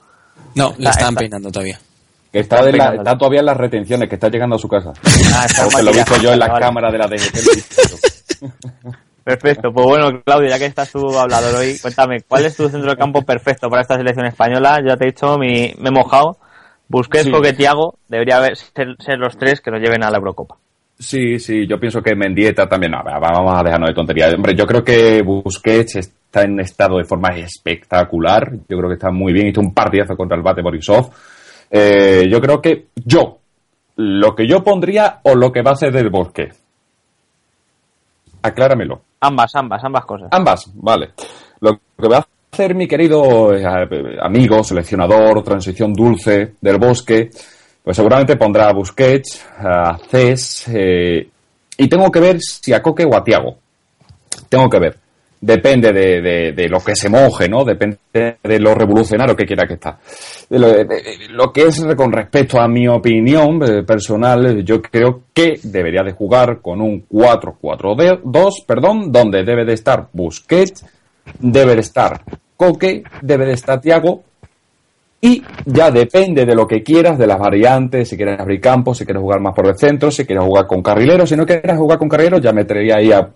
No, 0.55 0.69
Está- 0.71 0.83
le 0.83 0.91
están 0.91 1.09
está. 1.09 1.19
peinando 1.21 1.51
todavía. 1.51 1.81
Que 2.33 2.41
está, 2.41 2.63
de 2.65 2.73
la- 2.73 2.91
Venga, 2.91 3.03
está 3.03 3.19
todavía 3.19 3.41
en 3.41 3.47
las 3.47 3.57
retenciones, 3.57 4.09
que 4.09 4.15
está 4.17 4.29
llegando 4.29 4.57
a 4.57 4.59
su 4.59 4.69
casa. 4.69 4.93
Ah, 5.35 5.45
está 5.47 5.65
Porque 5.65 5.83
lo 5.83 5.91
he 5.91 5.95
visto 5.95 6.17
yo 6.19 6.33
en 6.33 6.39
las 6.39 6.49
vale. 6.51 6.65
cámaras 6.65 6.93
de 6.93 6.99
la 6.99 7.07
DGT. 7.09 8.41
Perfecto, 9.25 9.71
pues 9.73 9.87
bueno, 9.87 10.23
Claudio, 10.25 10.49
ya 10.49 10.59
que 10.59 10.67
estás 10.67 10.91
tú 10.91 11.17
hablador 11.19 11.55
hoy, 11.57 11.79
cuéntame, 11.79 12.23
¿cuál 12.23 12.47
es 12.47 12.57
tu 12.57 12.69
centro 12.69 12.91
de 12.91 12.97
campo 12.97 13.23
perfecto 13.27 13.69
para 13.69 13.83
esta 13.83 13.97
selección 13.97 14.27
española? 14.27 14.81
Ya 14.87 14.97
te 14.97 15.05
he 15.05 15.09
dicho, 15.09 15.37
mi, 15.39 15.75
me 15.79 15.89
he 15.89 15.93
mojado. 15.93 16.39
Busquets, 16.89 17.27
Sí. 17.27 17.31
Coque, 17.31 17.53
Tiago, 17.53 17.95
debería 18.09 18.39
haber, 18.39 18.57
ser, 18.57 18.97
ser 18.99 19.19
los 19.19 19.37
tres 19.39 19.61
que 19.61 19.71
nos 19.71 19.81
lleven 19.81 20.03
a 20.03 20.11
la 20.11 20.17
Eurocopa. 20.19 20.57
Sí, 21.01 21.39
sí, 21.39 21.67
yo 21.67 21.81
pienso 21.81 22.03
que 22.03 22.15
Mendieta 22.15 22.69
también. 22.69 22.93
No, 22.93 23.03
vamos 23.03 23.59
a 23.59 23.63
dejarnos 23.63 23.89
de 23.89 23.95
tonterías. 23.95 24.35
Hombre, 24.35 24.55
yo 24.55 24.67
creo 24.67 24.85
que 24.85 25.23
Busquets 25.23 25.97
está 25.97 26.43
en 26.43 26.61
estado 26.61 26.99
de 26.99 27.05
forma 27.05 27.31
espectacular. 27.39 28.53
Yo 28.69 28.77
creo 28.77 28.89
que 28.91 28.97
está 28.97 29.11
muy 29.11 29.33
bien. 29.33 29.47
Hizo 29.47 29.63
un 29.63 29.73
partidazo 29.73 30.15
contra 30.15 30.37
el 30.37 30.43
Bate 30.43 30.61
Borisov. 30.61 31.11
Eh, 31.71 32.29
yo 32.31 32.39
creo 32.39 32.61
que 32.61 32.89
yo, 33.03 33.39
lo 33.97 34.35
que 34.35 34.47
yo 34.47 34.63
pondría 34.63 35.21
o 35.23 35.35
lo 35.35 35.51
que 35.51 35.63
va 35.63 35.71
a 35.71 35.75
hacer 35.75 35.91
del 35.91 36.11
Bosque. 36.11 36.51
Acláramelo. 38.43 39.01
Ambas, 39.21 39.55
ambas, 39.55 39.83
ambas 39.83 40.05
cosas. 40.05 40.29
Ambas, 40.33 40.71
vale. 40.75 41.13
Lo 41.61 41.81
que 41.99 42.09
va 42.09 42.19
a 42.19 42.27
hacer 42.53 42.75
mi 42.75 42.87
querido 42.87 43.55
eh, 43.55 43.65
amigo, 44.21 44.63
seleccionador, 44.63 45.43
transición 45.43 45.95
dulce 45.95 46.57
del 46.61 46.77
bosque, 46.77 47.31
pues 47.91 47.97
seguramente 47.97 48.37
pondrá 48.37 48.69
a 48.69 48.73
Busquets, 48.73 49.45
a 49.59 49.99
Cés, 50.09 50.65
eh, 50.73 51.29
y 51.77 51.89
tengo 51.89 52.09
que 52.09 52.21
ver 52.21 52.39
si 52.41 52.73
a 52.73 52.81
Coque 52.81 53.05
o 53.05 53.17
a 53.17 53.25
Tiago. 53.25 53.57
Tengo 54.49 54.71
que 54.71 54.79
ver. 54.79 54.97
Depende 55.41 55.93
de, 55.93 56.21
de- 56.23 56.53
de 56.53 56.69
lo 56.69 56.79
que 56.79 56.95
se 56.95 57.09
moje, 57.09 57.49
¿no? 57.49 57.65
Depende 57.65 57.99
de 58.13 58.61
lo 58.61 58.77
revolucionario 58.77 59.35
que 59.35 59.45
quiera 59.45 59.67
que 59.67 59.75
está. 59.75 59.99
Lo, 60.51 60.69
lo 61.31 61.53
que 61.53 61.63
es 61.67 61.85
con 61.97 62.13
respecto 62.13 62.61
a 62.61 62.69
mi 62.69 62.87
opinión 62.87 63.61
eh, 63.65 63.83
personal, 63.83 64.47
eh, 64.61 64.63
yo 64.63 64.81
creo 64.81 65.23
que 65.35 65.55
debería 65.61 66.05
de 66.05 66.13
jugar 66.13 66.61
con 66.63 66.81
un 66.81 67.09
4-4-2, 67.09 68.65
perdón, 68.69 69.11
donde 69.11 69.43
debe 69.43 69.65
de 69.65 69.73
estar 69.73 70.07
Busquets, 70.13 70.87
debe 71.41 71.75
de 71.75 71.81
estar 71.81 72.21
Coque, 72.57 73.03
debe 73.21 73.47
de 73.47 73.55
estar 73.55 73.81
Tiago, 73.81 74.23
y 75.23 75.43
ya 75.67 75.91
depende 75.91 76.47
de 76.47 76.55
lo 76.55 76.67
que 76.67 76.83
quieras, 76.83 77.19
de 77.19 77.27
las 77.27 77.39
variantes, 77.39 78.09
si 78.09 78.17
quieres 78.17 78.41
abrir 78.41 78.61
campo, 78.61 78.95
si 78.95 79.05
quieres 79.05 79.21
jugar 79.21 79.41
más 79.41 79.55
por 79.55 79.67
el 79.67 79.77
centro, 79.77 80.11
si 80.11 80.25
quieres 80.25 80.45
jugar 80.45 80.67
con 80.67 80.83
carrileros, 80.83 81.29
si 81.29 81.37
no 81.37 81.45
quieres 81.45 81.77
jugar 81.77 81.99
con 81.99 82.09
carrileros, 82.09 82.41
ya 82.41 82.53
metería 82.53 82.97
ahí 82.97 83.13
a, 83.13 83.29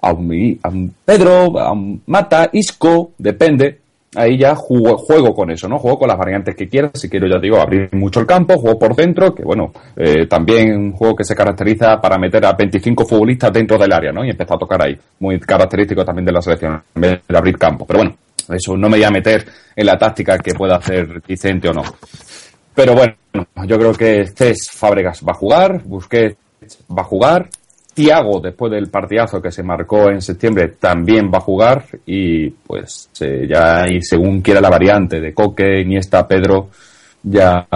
a, 0.00 0.12
un, 0.12 0.58
a 0.62 0.70
Pedro, 1.04 1.58
a 1.58 1.72
un 1.72 2.02
Mata, 2.06 2.50
Isco, 2.52 3.12
depende. 3.18 3.80
Ahí 4.16 4.38
ya 4.38 4.54
juego, 4.54 4.96
juego 4.96 5.34
con 5.34 5.50
eso, 5.50 5.68
¿no? 5.68 5.76
Juego 5.80 5.98
con 5.98 6.06
las 6.08 6.16
variantes 6.16 6.54
que 6.54 6.68
quieras. 6.68 6.92
Si 6.94 7.10
quiero, 7.10 7.26
ya 7.26 7.40
digo, 7.40 7.60
abrir 7.60 7.88
mucho 7.94 8.20
el 8.20 8.26
campo, 8.26 8.56
juego 8.56 8.78
por 8.78 8.94
dentro, 8.94 9.34
que 9.34 9.42
bueno, 9.42 9.72
eh, 9.96 10.26
también 10.26 10.70
un 10.76 10.92
juego 10.92 11.16
que 11.16 11.24
se 11.24 11.34
caracteriza 11.34 12.00
para 12.00 12.16
meter 12.16 12.46
a 12.46 12.52
25 12.52 13.04
futbolistas 13.06 13.52
dentro 13.52 13.76
del 13.76 13.92
área, 13.92 14.12
¿no? 14.12 14.24
Y 14.24 14.30
empezar 14.30 14.54
a 14.54 14.60
tocar 14.60 14.80
ahí. 14.84 14.96
Muy 15.18 15.40
característico 15.40 16.04
también 16.04 16.26
de 16.26 16.32
la 16.32 16.40
selección, 16.40 16.80
en 16.94 17.02
vez 17.02 17.20
de 17.26 17.36
abrir 17.36 17.58
campo. 17.58 17.84
Pero 17.84 17.98
bueno, 17.98 18.14
eso 18.48 18.76
no 18.76 18.88
me 18.88 18.96
voy 18.96 19.04
a 19.04 19.10
meter 19.10 19.46
en 19.74 19.86
la 19.86 19.96
táctica 19.96 20.38
que 20.38 20.54
pueda 20.54 20.76
hacer 20.76 21.22
Vicente 21.26 21.68
o 21.68 21.72
no. 21.72 21.82
Pero 22.74 22.94
bueno, 22.94 23.14
yo 23.66 23.78
creo 23.78 23.92
que 23.92 24.26
Cés 24.26 24.70
Fábregas 24.72 25.22
va 25.26 25.32
a 25.32 25.36
jugar, 25.36 25.82
Busquets 25.84 26.36
va 26.90 27.02
a 27.02 27.04
jugar, 27.04 27.48
Tiago, 27.94 28.40
después 28.40 28.72
del 28.72 28.88
partidazo 28.88 29.40
que 29.40 29.52
se 29.52 29.62
marcó 29.62 30.10
en 30.10 30.20
septiembre, 30.20 30.74
también 30.80 31.30
va 31.32 31.38
a 31.38 31.42
jugar 31.42 31.84
y 32.04 32.50
pues 32.50 33.08
eh, 33.20 33.46
ya 33.48 33.86
y 33.88 34.02
según 34.02 34.42
quiera 34.42 34.60
la 34.60 34.68
variante 34.68 35.20
de 35.20 35.32
Coque, 35.32 35.80
Iniesta, 35.80 36.26
Pedro, 36.26 36.70
ya 37.22 37.66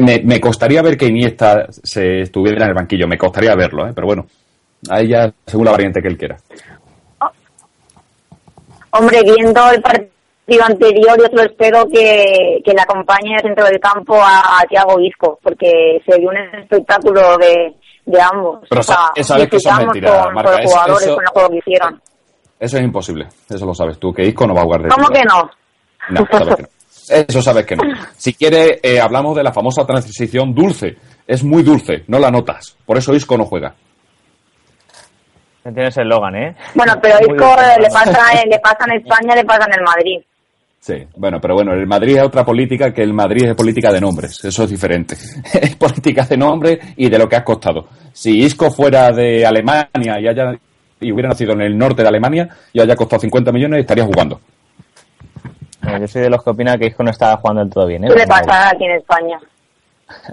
me, 0.00 0.22
me 0.24 0.40
costaría 0.40 0.80
ver 0.80 0.96
que 0.96 1.06
Iniesta 1.06 1.66
se 1.70 2.22
estuviera 2.22 2.64
en 2.64 2.70
el 2.70 2.74
banquillo, 2.74 3.06
me 3.06 3.18
costaría 3.18 3.54
verlo, 3.54 3.86
¿eh? 3.86 3.92
pero 3.94 4.06
bueno, 4.06 4.26
A 4.88 5.00
ella, 5.00 5.32
según 5.46 5.66
la 5.66 5.72
variante 5.72 6.00
que 6.00 6.08
él 6.08 6.16
quiera. 6.16 6.38
Hombre, 8.98 9.22
viendo 9.22 9.70
el 9.70 9.80
partido 9.82 10.64
anterior, 10.64 11.18
yo 11.18 11.24
solo 11.26 11.42
espero 11.42 11.84
que, 11.86 12.58
que 12.64 12.72
le 12.72 12.80
acompañe 12.80 13.36
dentro 13.42 13.64
del 13.66 13.78
campo 13.80 14.14
a, 14.16 14.58
a 14.60 14.62
Thiago 14.68 14.98
Isco, 15.00 15.38
porque 15.42 16.00
se 16.06 16.18
dio 16.18 16.30
un 16.30 16.36
espectáculo 16.60 17.36
de, 17.38 17.74
de 18.06 18.20
ambos. 18.20 18.60
Pero 18.68 18.80
o 18.80 18.84
sea, 18.84 18.96
sa- 19.16 19.22
sabes 19.24 19.48
que 19.48 19.56
eso 19.56 19.70
es 19.70 19.78
mentira, 19.78 20.24
con, 20.24 20.34
Marca, 20.34 20.52
con 20.52 20.60
los 20.62 20.64
eso- 20.64 20.70
jugadores, 20.78 21.06
eso- 21.06 21.14
con 21.14 21.24
el 21.24 21.30
juego 21.30 21.48
que 21.50 21.56
hicieron. 21.58 22.02
Eso 22.60 22.76
es 22.76 22.82
imposible, 22.82 23.28
eso 23.48 23.66
lo 23.66 23.74
sabes 23.74 23.98
tú, 23.98 24.12
que 24.12 24.24
Isco 24.24 24.46
no 24.46 24.54
va 24.54 24.62
a 24.62 24.64
jugar 24.64 24.82
de 24.82 24.88
¿Cómo 24.88 25.06
titular. 25.08 25.22
que 25.22 25.28
no? 25.28 26.20
No, 26.20 26.26
sabes 26.30 26.56
que 26.56 26.62
no. 26.62 26.68
Eso 27.10 27.42
sabes 27.42 27.64
que 27.66 27.76
no. 27.76 27.82
Si 28.16 28.34
quieres, 28.34 28.80
eh, 28.82 29.00
hablamos 29.00 29.36
de 29.36 29.42
la 29.42 29.52
famosa 29.52 29.86
transición 29.86 30.52
dulce. 30.54 30.96
Es 31.26 31.44
muy 31.44 31.62
dulce, 31.62 32.04
no 32.08 32.18
la 32.18 32.30
notas. 32.30 32.76
Por 32.84 32.98
eso 32.98 33.14
Isco 33.14 33.36
no 33.38 33.44
juega. 33.44 33.74
Tienes 35.62 35.96
el 35.98 36.08
Logan, 36.08 36.34
¿eh? 36.36 36.56
Bueno, 36.74 36.94
pero 37.02 37.16
Isco 37.20 37.56
le 37.80 37.88
pasa, 37.90 38.32
le 38.48 38.58
pasa 38.58 38.84
en 38.86 38.92
España, 39.02 39.34
le 39.34 39.44
pasa 39.44 39.66
en 39.66 39.74
el 39.74 39.84
Madrid. 39.84 40.20
Sí, 40.80 40.94
bueno, 41.16 41.38
pero 41.40 41.54
bueno, 41.54 41.72
el 41.72 41.86
Madrid 41.86 42.16
es 42.16 42.22
otra 42.22 42.44
política 42.44 42.92
que 42.92 43.02
el 43.02 43.12
Madrid 43.12 43.48
es 43.48 43.54
política 43.54 43.92
de 43.92 44.00
nombres. 44.00 44.42
Eso 44.44 44.64
es 44.64 44.70
diferente. 44.70 45.16
es 45.52 45.76
política 45.76 46.24
de 46.24 46.36
nombres 46.36 46.78
y 46.96 47.10
de 47.10 47.18
lo 47.18 47.28
que 47.28 47.36
has 47.36 47.42
costado. 47.42 47.88
Si 48.12 48.38
Isco 48.38 48.70
fuera 48.70 49.10
de 49.10 49.44
Alemania 49.44 50.18
y 50.20 50.28
haya 50.28 50.52
y 51.00 51.12
hubiera 51.12 51.28
nacido 51.28 51.52
en 51.52 51.62
el 51.62 51.76
norte 51.76 52.02
de 52.02 52.08
Alemania 52.08 52.48
y 52.72 52.80
haya 52.80 52.96
costado 52.96 53.20
50 53.20 53.52
millones, 53.52 53.80
estaría 53.80 54.04
jugando. 54.04 54.40
Bueno, 55.82 56.00
yo 56.00 56.08
soy 56.08 56.22
de 56.22 56.30
los 56.30 56.42
que 56.42 56.50
opina 56.50 56.76
que 56.76 56.86
Isco 56.86 57.02
no 57.02 57.10
está 57.10 57.36
jugando 57.36 57.62
del 57.62 57.70
todo 57.70 57.86
bien, 57.86 58.04
¿eh? 58.04 58.08
¿Qué 58.08 58.18
le 58.18 58.26
pasa 58.26 58.70
aquí 58.70 58.84
en 58.84 58.92
España? 58.92 59.38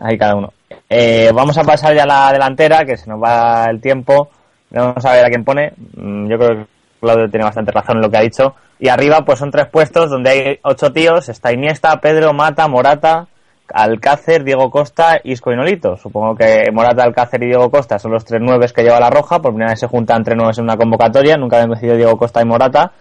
Ahí 0.02 0.18
cada 0.18 0.36
uno. 0.36 0.54
Eh, 0.90 1.32
vamos 1.34 1.58
a 1.58 1.64
pasar 1.64 1.96
ya 1.96 2.04
a 2.04 2.08
la 2.08 2.32
delantera, 2.32 2.86
que 2.86 2.98
se 2.98 3.10
nos 3.10 3.22
va 3.22 3.66
el 3.70 3.82
tiempo. 3.82 4.30
Vamos 4.72 5.06
a 5.06 5.12
ver 5.14 5.26
a 5.26 5.30
quién 5.30 5.44
pone. 5.44 5.74
Mm, 5.96 6.28
Yo 6.30 6.38
creo 6.38 6.50
que 6.50 6.66
Claudio 7.02 7.30
tiene 7.30 7.46
bastante 7.46 7.72
razón 7.72 7.98
en 7.98 8.02
lo 8.04 8.10
que 8.10 8.18
ha 8.18 8.22
dicho. 8.22 8.56
Y 8.80 8.90
arriba, 8.90 9.22
pues 9.26 9.40
son 9.40 9.52
tres 9.52 9.68
puestos 9.68 10.10
donde 10.10 10.30
hay 10.30 10.60
ocho 10.64 10.92
tíos. 10.92 11.30
Está 11.30 11.54
Iniesta, 11.54 12.00
Pedro, 12.02 12.34
Mata, 12.34 12.68
Morata, 12.68 13.28
Alcácer, 13.74 14.44
Diego 14.44 14.70
Costa, 14.70 15.20
Isco 15.24 15.52
y 15.52 15.56
Nolito. 15.56 15.98
Supongo 15.98 16.36
que 16.36 16.70
Morata, 16.74 17.04
Alcácer 17.04 17.42
y 17.44 17.48
Diego 17.48 17.70
Costa 17.72 18.00
son 18.00 18.12
los 18.12 18.26
tres 18.26 18.42
nueves 18.42 18.74
que 18.74 18.84
lleva 18.84 19.00
la 19.00 19.10
Roja. 19.10 19.40
Por 19.40 19.52
primera 19.52 19.72
vez 19.72 19.80
se 19.80 19.88
juntan 19.88 20.24
tres 20.24 20.38
nueves 20.38 20.58
en 20.58 20.66
una 20.66 20.78
convocatoria. 20.78 21.38
Nunca 21.38 21.58
habían 21.58 21.70
coincidido 21.70 21.98
Diego 21.98 22.18
Costa 22.18 22.42
y 22.42 22.46
Morata. 22.46 22.92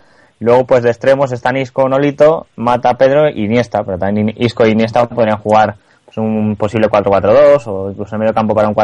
Luego, 0.41 0.65
pues 0.65 0.83
de 0.83 0.91
extremos 0.91 1.33
están 1.33 1.57
Isco, 1.57 1.89
Nolito, 1.89 2.47
Mata, 2.57 2.95
Pedro 2.95 3.29
y 3.29 3.45
Iniesta. 3.45 3.83
Pero 3.85 3.99
también 3.99 4.33
Isco 4.37 4.67
y 4.67 4.71
Iniesta 4.71 5.09
podrían 5.09 5.39
jugar 5.39 5.75
pues, 6.05 6.19
un 6.19 6.55
posible 6.57 6.89
4-4-2 6.89 7.63
o 7.67 7.91
incluso 7.91 8.15
en 8.15 8.21
medio 8.21 8.35
campo 8.35 8.55
para 8.55 8.69
un 8.69 8.75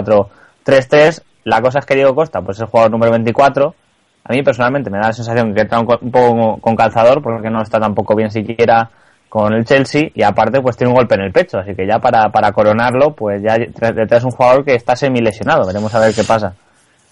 4-3-3. 0.71 1.23
La 1.45 1.61
cosa 1.61 1.79
es 1.81 1.87
que 1.87 1.95
Diego 1.95 2.15
Costa 2.15 2.41
pues 2.43 2.59
es 2.59 2.63
el 2.63 2.67
jugador 2.69 2.91
número 2.91 3.11
24. 3.13 3.75
A 4.25 4.33
mí 4.33 4.43
personalmente 4.43 4.91
me 4.91 4.99
da 4.99 5.09
la 5.09 5.13
sensación 5.13 5.55
que 5.55 5.63
entra 5.63 5.81
un, 5.81 5.87
co- 5.87 5.99
un 6.01 6.11
poco 6.11 6.59
con 6.61 6.77
calzador 6.77 7.23
porque 7.23 7.49
no 7.51 7.63
está 7.63 7.81
tampoco 7.81 8.15
bien 8.15 8.31
siquiera 8.31 8.91
con 9.29 9.53
el 9.55 9.65
Chelsea 9.65 10.11
y 10.15 10.23
aparte 10.23 10.61
pues 10.61 10.77
tiene 10.77 10.91
un 10.93 10.97
golpe 10.97 11.15
en 11.15 11.23
el 11.23 11.33
pecho. 11.33 11.59
Así 11.59 11.75
que 11.75 11.87
ya 11.87 11.99
para, 11.99 12.29
para 12.31 12.53
coronarlo 12.53 13.15
pues 13.15 13.43
ya 13.43 13.57
detrás 13.59 14.25
un 14.25 14.31
jugador 14.33 14.65
que 14.65 14.75
está 14.75 14.95
semi 14.97 15.21
lesionado. 15.21 15.67
Veremos 15.67 15.95
a 15.95 16.01
ver 16.01 16.15
qué 16.15 16.25
pasa. 16.25 16.53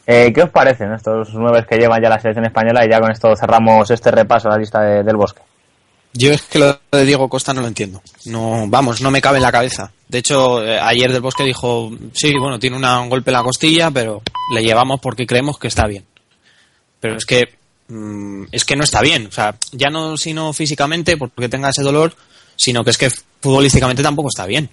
Eh, 0.07 0.33
¿Qué 0.33 0.43
os 0.43 0.51
parecen 0.51 0.93
estos 0.93 1.35
nueve 1.35 1.65
que 1.69 1.77
llevan 1.77 2.03
ya 2.03 2.09
la 2.09 2.19
selección 2.19 2.47
española? 2.47 2.85
Y 2.85 2.91
ya 2.91 2.99
con 3.01 3.11
esto 3.11 3.35
cerramos 3.37 3.91
este 3.91 4.11
repaso 4.11 4.49
a 4.49 4.53
la 4.53 4.59
lista 4.59 4.81
de- 4.81 5.03
del 5.03 5.17
bosque. 5.17 5.43
Yo 6.13 6.33
es 6.33 6.43
que 6.43 6.59
lo 6.59 6.81
de 6.91 7.05
Diego 7.05 7.29
Costa 7.29 7.53
no 7.53 7.61
lo 7.61 7.69
entiendo. 7.69 8.03
No, 8.25 8.65
vamos, 8.67 9.01
no 9.01 9.11
me 9.11 9.21
cabe 9.21 9.39
en 9.39 9.43
la 9.43 9.53
cabeza. 9.53 9.93
De 10.09 10.19
hecho, 10.19 10.65
eh, 10.65 10.79
ayer 10.81 11.13
del 11.13 11.21
Bosque 11.21 11.45
dijo, 11.45 11.93
sí, 12.13 12.33
bueno, 12.39 12.59
tiene 12.59 12.77
un 12.77 13.11
golpe 13.11 13.31
en 13.31 13.35
la 13.35 13.43
costilla, 13.43 13.91
pero 13.91 14.23
le 14.55 14.63
llevamos 14.63 15.01
porque 15.01 15.27
creemos 15.27 15.59
que 15.59 15.69
está 15.69 15.87
bien. 15.87 16.05
Pero 17.01 17.17
es 17.17 17.27
que 17.27 17.55
mm, 17.89 18.45
es 18.51 18.65
que 18.65 18.77
no 18.77 18.85
está 18.85 19.03
bien. 19.03 19.27
O 19.27 19.33
sea, 19.33 19.57
ya 19.73 19.91
no 19.91 20.17
sino 20.17 20.53
físicamente 20.53 21.17
porque 21.17 21.49
tenga 21.49 21.71
ese 21.71 21.83
dolor, 21.83 22.15
sino 22.57 22.85
que 22.85 22.91
es 22.91 22.99
que 22.99 23.11
futbolísticamente 23.41 24.03
tampoco 24.03 24.29
está 24.29 24.47
bien. 24.47 24.71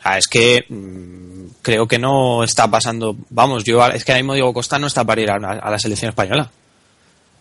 O 0.00 0.02
sea, 0.02 0.18
es 0.18 0.26
que 0.26 0.64
mm, 0.68 1.58
creo 1.60 1.86
que 1.86 1.98
no 1.98 2.42
está 2.44 2.70
pasando. 2.70 3.14
Vamos, 3.28 3.64
yo 3.64 3.86
es 3.88 4.04
que 4.04 4.12
ahora 4.12 4.22
mismo 4.22 4.34
Diego 4.34 4.54
Costa 4.54 4.78
no 4.78 4.86
está 4.86 5.04
para 5.04 5.20
ir 5.20 5.30
a 5.30 5.70
la 5.70 5.78
selección 5.78 6.08
española. 6.08 6.50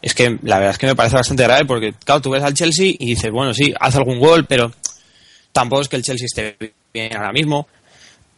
Es 0.02 0.14
que 0.14 0.38
la 0.44 0.58
verdad 0.58 0.72
es 0.72 0.78
que 0.78 0.88
me 0.88 0.96
parece 0.96 1.16
bastante 1.16 1.44
grave 1.44 1.66
porque, 1.66 1.94
claro, 2.04 2.22
tú 2.22 2.30
ves 2.30 2.44
al 2.44 2.54
Chelsea 2.54 2.94
y 2.98 3.06
dices, 3.08 3.32
bueno, 3.32 3.54
sí, 3.54 3.74
hace 3.80 3.98
algún 3.98 4.20
gol, 4.20 4.46
pero 4.46 4.72
tampoco 5.52 5.82
es 5.82 5.90
que 5.90 5.96
el 5.96 6.04
Chelsea 6.04 6.26
esté 6.26 6.56
bien 6.94 7.16
ahora 7.16 7.32
mismo. 7.32 7.68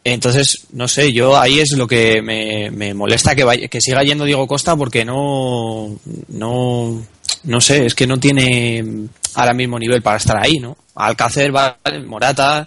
Entonces, 0.02 0.66
no 0.72 0.88
sé, 0.88 1.12
yo 1.12 1.38
ahí 1.38 1.60
es 1.60 1.72
lo 1.72 1.86
que 1.86 2.22
me, 2.22 2.70
me 2.70 2.94
molesta 2.94 3.34
que, 3.34 3.44
vaya, 3.44 3.68
que 3.68 3.80
siga 3.82 4.02
yendo 4.02 4.24
Diego 4.24 4.46
Costa 4.46 4.74
porque 4.74 5.04
no, 5.04 5.94
no, 6.28 7.02
no 7.44 7.60
sé, 7.60 7.84
es 7.84 7.94
que 7.94 8.06
no 8.06 8.18
tiene 8.18 9.08
ahora 9.34 9.52
mismo 9.52 9.78
nivel 9.78 10.00
para 10.00 10.16
estar 10.16 10.42
ahí, 10.42 10.58
¿no? 10.58 10.76
Alcácer, 10.94 11.52
vale, 11.52 12.00
Morata, 12.06 12.66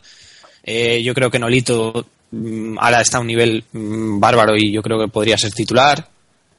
eh, 0.63 1.01
yo 1.03 1.15
creo 1.15 1.32
que 1.32 1.39
Nolito 1.39 2.06
mm, 2.32 2.77
ahora 2.79 3.01
está 3.01 3.17
a 3.17 3.21
un 3.21 3.27
nivel 3.27 3.63
mm, 3.71 4.19
bárbaro 4.19 4.56
y 4.56 4.71
yo 4.71 4.84
creo 4.84 4.99
que 4.99 5.08
podría 5.08 5.38
ser 5.38 5.51
titular. 5.53 6.08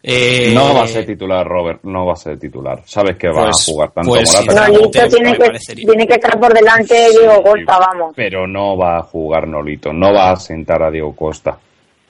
Eh, 0.06 0.52
No 0.54 0.74
va 0.74 0.82
a 0.82 0.86
ser 0.86 1.06
titular, 1.06 1.46
Robert, 1.46 1.80
no 1.84 2.04
va 2.04 2.12
a 2.12 2.16
ser 2.16 2.38
titular. 2.38 2.82
Sabes 2.84 3.16
que 3.16 3.28
va 3.28 3.44
Pues- 3.44 3.66
a 3.68 3.72
jugar 3.72 3.90
tanto 3.92 4.10
pues 4.10 4.34
Morata 4.46 4.68
Nolito 4.68 5.00
me 5.00 5.08
tiene 5.08 5.32
que, 5.38 5.74
tiene 5.74 6.06
que 6.06 6.14
estar 6.14 6.38
por 6.38 6.52
delante 6.52 6.94
de 6.94 7.08
Diego 7.10 7.42
Costa, 7.42 7.78
vamos. 7.78 8.12
Pero 8.14 8.46
no 8.46 8.76
va 8.76 8.98
a 8.98 9.02
jugar 9.02 9.48
Nolito, 9.48 9.94
no 9.94 10.12
va 10.12 10.32
a 10.32 10.36
sentar 10.36 10.82
a 10.82 10.90
Diego 10.90 11.16
Costa, 11.16 11.58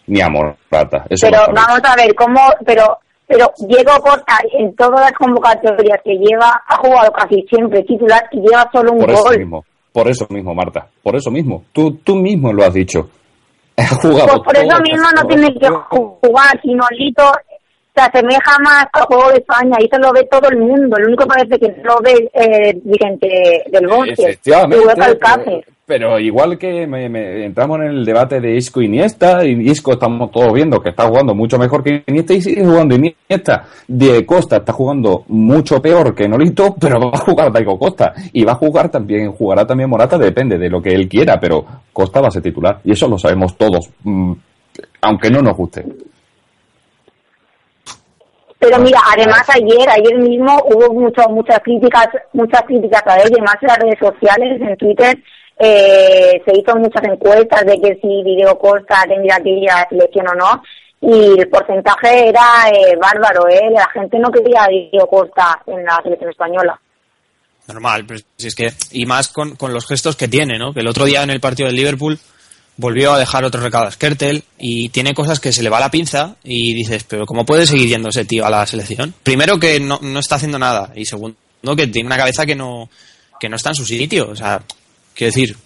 ni 0.09 0.21
a 0.21 0.29
Morata. 0.29 1.05
Eso 1.09 1.29
Pero 1.31 1.39
vamos 1.55 1.81
a 1.85 1.95
ver 1.95 2.13
cómo, 2.17 2.41
pero 2.67 2.99
pero 3.29 3.47
Diego 3.59 3.93
Costa 4.03 4.39
en 4.59 4.75
todas 4.75 5.01
las 5.01 5.13
convocatorias 5.13 6.01
que 6.05 6.15
lleva 6.19 6.63
ha 6.67 6.77
jugado 6.79 7.13
casi 7.13 7.43
siempre 7.49 7.83
titular 7.85 8.23
y 8.33 8.41
lleva 8.41 8.69
solo 8.73 8.91
un 8.93 8.99
Por 8.99 9.11
eso 9.13 9.23
gol. 9.23 9.39
mismo, 9.39 9.65
por 9.93 10.09
eso 10.09 10.27
mismo, 10.31 10.53
Marta, 10.53 10.89
por 11.01 11.15
eso 11.15 11.31
mismo. 11.31 11.63
Tú, 11.73 11.93
tú 12.05 12.17
mismo 12.17 12.53
lo 12.53 12.65
has 12.65 12.75
dicho. 12.75 13.09
Ha 13.77 13.87
jugado 13.97 14.27
Pues 14.27 14.41
por 14.45 14.57
eso 14.57 14.81
mismo 14.83 15.07
no 15.17 15.25
tiene 15.27 15.55
que 15.55 15.69
jugar, 15.69 16.61
y 16.65 16.75
Nolito 16.75 17.23
se 17.95 18.01
asemeja 18.01 18.59
más 18.63 18.87
al 18.93 19.05
juego 19.05 19.29
de 19.31 19.37
España 19.39 19.77
y 19.81 19.85
eso 19.85 19.99
lo 19.99 20.13
ve 20.13 20.27
todo 20.31 20.49
el 20.51 20.59
mundo. 20.59 20.97
Lo 20.99 21.07
único 21.07 21.25
que 21.25 21.29
parece 21.29 21.59
que 21.59 21.69
no 21.83 21.95
lo 21.95 22.01
ve 22.03 22.29
eh, 22.35 22.73
dirigente 22.83 23.63
del 23.71 23.87
Bosque. 23.87 24.13
Pero, 25.87 26.19
igual 26.19 26.57
que 26.57 26.87
me- 26.87 27.11
me- 27.11 27.45
entramos 27.45 27.79
en 27.81 27.89
el 27.89 28.05
debate 28.07 28.41
de 28.41 28.57
Isco 28.57 28.81
y 28.81 28.87
Iniesta, 28.87 29.45
y 29.45 29.71
Isco 29.71 29.93
estamos 29.93 30.31
todos 30.33 30.51
viendo 30.55 30.81
que 30.81 30.89
está 30.89 31.07
jugando 31.07 31.35
mucho 31.35 31.59
mejor 31.59 31.85
que 31.85 32.03
Iniesta 32.07 32.33
y 32.33 32.41
sigue 32.41 32.65
jugando 32.65 32.95
Iniesta. 32.95 33.65
De 33.87 34.25
Costa 34.25 34.57
está 34.57 34.73
jugando 34.73 35.25
mucho 35.29 35.83
peor 35.83 36.15
que 36.15 36.27
Nolito, 36.27 36.75
pero 36.81 36.99
va 36.99 37.11
a 37.13 37.19
jugar 37.19 37.53
Daigo 37.53 37.79
Costa. 37.79 38.15
Y 38.33 38.45
va 38.45 38.53
a 38.53 38.57
jugar 38.57 38.89
también, 38.91 39.31
jugará 39.33 39.67
también 39.67 39.91
Morata, 39.91 40.17
depende 40.17 40.57
de 40.57 40.71
lo 40.71 40.81
que 40.81 40.89
él 40.95 41.07
quiera, 41.07 41.39
pero 41.39 41.65
Costa 41.93 42.23
va 42.23 42.29
a 42.29 42.31
ser 42.31 42.41
titular. 42.43 42.81
Y 42.83 42.93
eso 42.93 43.07
lo 43.07 43.19
sabemos 43.19 43.55
todos, 43.59 43.91
mm, 44.05 44.33
aunque 45.03 45.31
no 45.31 45.43
nos 45.43 45.55
guste. 45.55 45.85
Pero 48.65 48.79
mira, 48.79 48.99
además 49.13 49.43
ayer, 49.51 49.87
ayer 49.91 50.19
mismo 50.19 50.57
hubo 50.71 50.95
mucho, 50.95 51.29
muchas 51.29 51.59
críticas, 51.61 52.09
muchas 52.33 52.63
críticas 52.63 53.03
a 53.05 53.17
él, 53.17 53.29
además 53.31 53.57
en 53.61 53.69
las 53.69 53.79
redes 53.79 53.99
sociales, 53.99 54.59
en 54.59 54.77
Twitter, 54.79 55.19
eh, 55.59 56.43
se 56.47 56.59
hizo 56.59 56.75
muchas 56.77 57.05
encuestas 57.05 57.67
de 57.67 57.79
que 57.79 57.99
si 58.01 58.23
Diego 58.23 58.59
Costa 58.59 59.05
tendría 59.07 59.37
que 59.37 59.51
ir 59.51 59.71
a 59.71 59.81
la 59.81 59.89
selección 59.91 60.29
o 60.29 60.35
no, 60.35 60.63
y 61.03 61.39
el 61.39 61.49
porcentaje 61.49 62.31
era 62.31 62.71
eh, 62.73 62.97
bárbaro, 62.97 63.47
¿eh? 63.49 63.69
La 63.71 63.87
gente 63.93 64.19
no 64.19 64.31
quería 64.31 64.65
a 64.65 64.69
Diego 64.69 65.07
Costa 65.09 65.61
en 65.67 65.85
la 65.85 66.01
selección 66.03 66.31
española. 66.31 66.81
Normal, 67.69 68.05
pero 68.09 68.21
si 68.37 68.47
es 68.47 68.55
que, 68.55 68.73
y 68.93 69.05
más 69.05 69.29
con, 69.29 69.57
con 69.57 69.75
los 69.75 69.87
gestos 69.87 70.17
que 70.17 70.29
tiene, 70.29 70.59
¿no? 70.59 70.73
Que 70.73 70.81
el 70.81 70.89
otro 70.89 71.05
día 71.05 71.23
en 71.23 71.29
el 71.29 71.41
partido 71.41 71.67
del 71.67 71.77
Liverpool 71.77 72.19
volvió 72.77 73.13
a 73.13 73.19
dejar 73.19 73.45
otro 73.45 73.61
recado 73.61 73.87
a 73.87 73.91
Skertel 73.91 74.45
y 74.59 74.89
tiene 74.89 75.15
cosas 75.15 75.41
que 75.41 75.53
se 75.53 75.63
le 75.63 75.71
va 75.71 75.81
la 75.81 75.91
pinza 75.91 76.37
y 76.43 76.75
dices, 76.75 77.05
pero 77.05 77.27
¿cómo 77.27 77.47
puede 77.47 77.67
seguir 77.67 77.89
yendo 77.89 78.09
ese 78.09 78.25
tío 78.25 78.45
a 78.45 78.51
la 78.51 78.67
selección? 78.67 79.15
Primero 79.23 79.59
que 79.59 79.81
no, 79.81 79.99
no 80.03 80.19
está 80.19 80.37
haciendo 80.37 80.59
nada 80.59 80.93
y 80.95 81.05
segundo 81.05 81.37
que 81.77 81.87
tiene 81.87 82.07
una 82.07 82.17
cabeza 82.17 82.45
que 82.45 82.55
no, 82.55 82.91
que 83.41 83.49
no 83.49 83.57
está 83.57 83.71
en 83.71 83.77
su 83.77 83.87
sitio. 83.87 84.29
O 84.31 84.37
sea, 84.37 84.63
quiero 85.15 85.33
decir, 85.33 85.57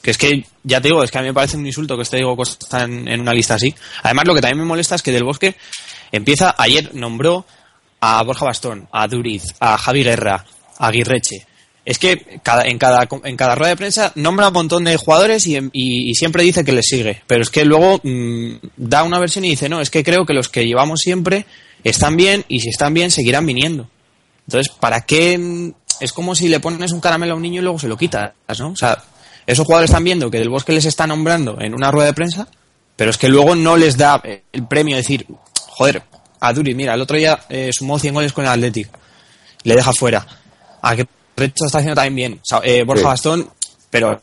que 0.00 0.10
es 0.10 0.18
que, 0.18 0.44
ya 0.62 0.80
te 0.80 0.88
digo, 0.88 1.02
es 1.02 1.10
que 1.10 1.18
a 1.18 1.20
mí 1.20 1.28
me 1.28 1.34
parece 1.34 1.56
un 1.56 1.66
insulto 1.66 1.96
que 1.96 2.02
este 2.02 2.16
Diego 2.16 2.36
Costa 2.36 2.84
en, 2.84 3.06
en 3.06 3.20
una 3.20 3.34
lista 3.34 3.54
así. 3.54 3.74
Además, 4.02 4.26
lo 4.26 4.34
que 4.34 4.40
también 4.40 4.58
me 4.58 4.64
molesta 4.64 4.94
es 4.94 5.02
que 5.02 5.12
Del 5.12 5.24
Bosque 5.24 5.56
empieza, 6.10 6.54
ayer 6.56 6.94
nombró 6.94 7.44
a 8.00 8.22
Borja 8.22 8.46
Bastón, 8.46 8.88
a 8.90 9.06
Duriz, 9.06 9.44
a 9.60 9.78
Javi 9.78 10.02
Guerra, 10.02 10.44
a 10.78 10.86
Aguirreche. 10.88 11.46
Es 11.84 11.98
que 11.98 12.40
cada, 12.44 12.64
en, 12.64 12.78
cada, 12.78 13.08
en 13.24 13.36
cada 13.36 13.54
rueda 13.56 13.70
de 13.70 13.76
prensa 13.76 14.12
nombra 14.14 14.48
un 14.48 14.54
montón 14.54 14.84
de 14.84 14.96
jugadores 14.96 15.46
y, 15.48 15.56
y- 15.72 16.10
y 16.10 16.14
siempre 16.14 16.44
dice 16.44 16.64
que 16.64 16.72
les 16.72 16.86
sigue. 16.86 17.22
Pero 17.26 17.42
es 17.42 17.50
que 17.50 17.64
luego 17.64 18.00
mm, 18.04 18.52
da 18.76 19.02
una 19.02 19.18
versión 19.18 19.44
y 19.44 19.50
dice, 19.50 19.68
no, 19.68 19.80
es 19.80 19.90
que 19.90 20.04
creo 20.04 20.24
que 20.24 20.32
los 20.32 20.48
que 20.48 20.64
llevamos 20.64 21.00
siempre 21.00 21.44
están 21.82 22.16
bien 22.16 22.44
y 22.46 22.60
si 22.60 22.68
están 22.68 22.94
bien 22.94 23.10
seguirán 23.10 23.44
viniendo. 23.46 23.88
Entonces, 24.46 24.72
¿para 24.78 25.00
qué? 25.00 25.36
mm, 25.38 25.72
Es 26.00 26.12
como 26.12 26.34
si 26.36 26.48
le 26.48 26.60
pones 26.60 26.92
un 26.92 27.00
caramelo 27.00 27.32
a 27.32 27.36
un 27.36 27.42
niño 27.42 27.60
y 27.60 27.64
luego 27.64 27.78
se 27.80 27.88
lo 27.88 27.96
quitas, 27.96 28.32
¿no? 28.60 28.70
O 28.70 28.76
sea, 28.76 29.02
esos 29.46 29.66
jugadores 29.66 29.90
están 29.90 30.04
viendo 30.04 30.30
que 30.30 30.38
Del 30.38 30.50
Bosque 30.50 30.72
les 30.72 30.84
está 30.84 31.06
nombrando 31.08 31.60
en 31.60 31.74
una 31.74 31.90
rueda 31.90 32.06
de 32.06 32.14
prensa, 32.14 32.46
pero 32.94 33.10
es 33.10 33.18
que 33.18 33.28
luego 33.28 33.56
no 33.56 33.76
les 33.76 33.96
da 33.96 34.22
el 34.52 34.66
premio 34.68 34.94
de 34.94 35.02
decir, 35.02 35.26
joder, 35.66 36.04
a 36.38 36.52
Duri, 36.52 36.74
mira, 36.76 36.94
el 36.94 37.00
otro 37.00 37.16
día 37.16 37.40
eh, 37.48 37.70
sumó 37.72 37.98
100 37.98 38.14
goles 38.14 38.32
con 38.32 38.44
el 38.44 38.50
Athletic, 38.52 38.88
le 39.64 39.74
deja 39.74 39.92
fuera. 39.92 40.24
A 40.80 40.94
que 40.94 41.06
Recho 41.36 41.64
está 41.66 41.78
haciendo 41.78 41.94
también 42.00 42.14
bien. 42.14 42.40
O 42.42 42.44
sea, 42.44 42.60
eh, 42.64 42.84
Borja 42.84 43.02
Sí. 43.02 43.06
Bastón, 43.06 43.48
pero, 43.90 44.20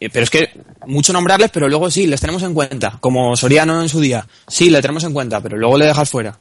eh, 0.00 0.08
pero 0.12 0.24
es 0.24 0.30
que 0.30 0.50
mucho 0.86 1.12
nombrarles, 1.12 1.50
pero 1.50 1.68
luego 1.68 1.90
sí, 1.90 2.06
les 2.06 2.20
tenemos 2.20 2.42
en 2.42 2.54
cuenta. 2.54 2.98
Como 3.00 3.36
Soriano 3.36 3.80
en 3.82 3.88
su 3.88 4.00
día, 4.00 4.26
sí, 4.48 4.70
le 4.70 4.80
tenemos 4.80 5.04
en 5.04 5.12
cuenta, 5.12 5.40
pero 5.40 5.56
luego 5.56 5.76
le 5.78 5.86
dejas 5.86 6.08
fuera. 6.10 6.36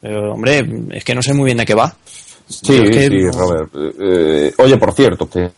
Pero, 0.00 0.32
hombre, 0.34 0.66
es 0.90 1.04
que 1.04 1.14
no 1.14 1.22
sé 1.22 1.32
muy 1.32 1.46
bien 1.46 1.58
de 1.58 1.64
qué 1.66 1.74
va. 1.74 1.94
Sí, 2.48 2.76
Yo 2.76 2.82
es 2.82 2.90
que 2.90 3.06
sí, 3.08 3.30
Robert. 3.30 3.70
Eh, 4.00 4.52
oye, 4.58 4.76
por 4.76 4.92
cierto, 4.92 5.28
que 5.30 5.50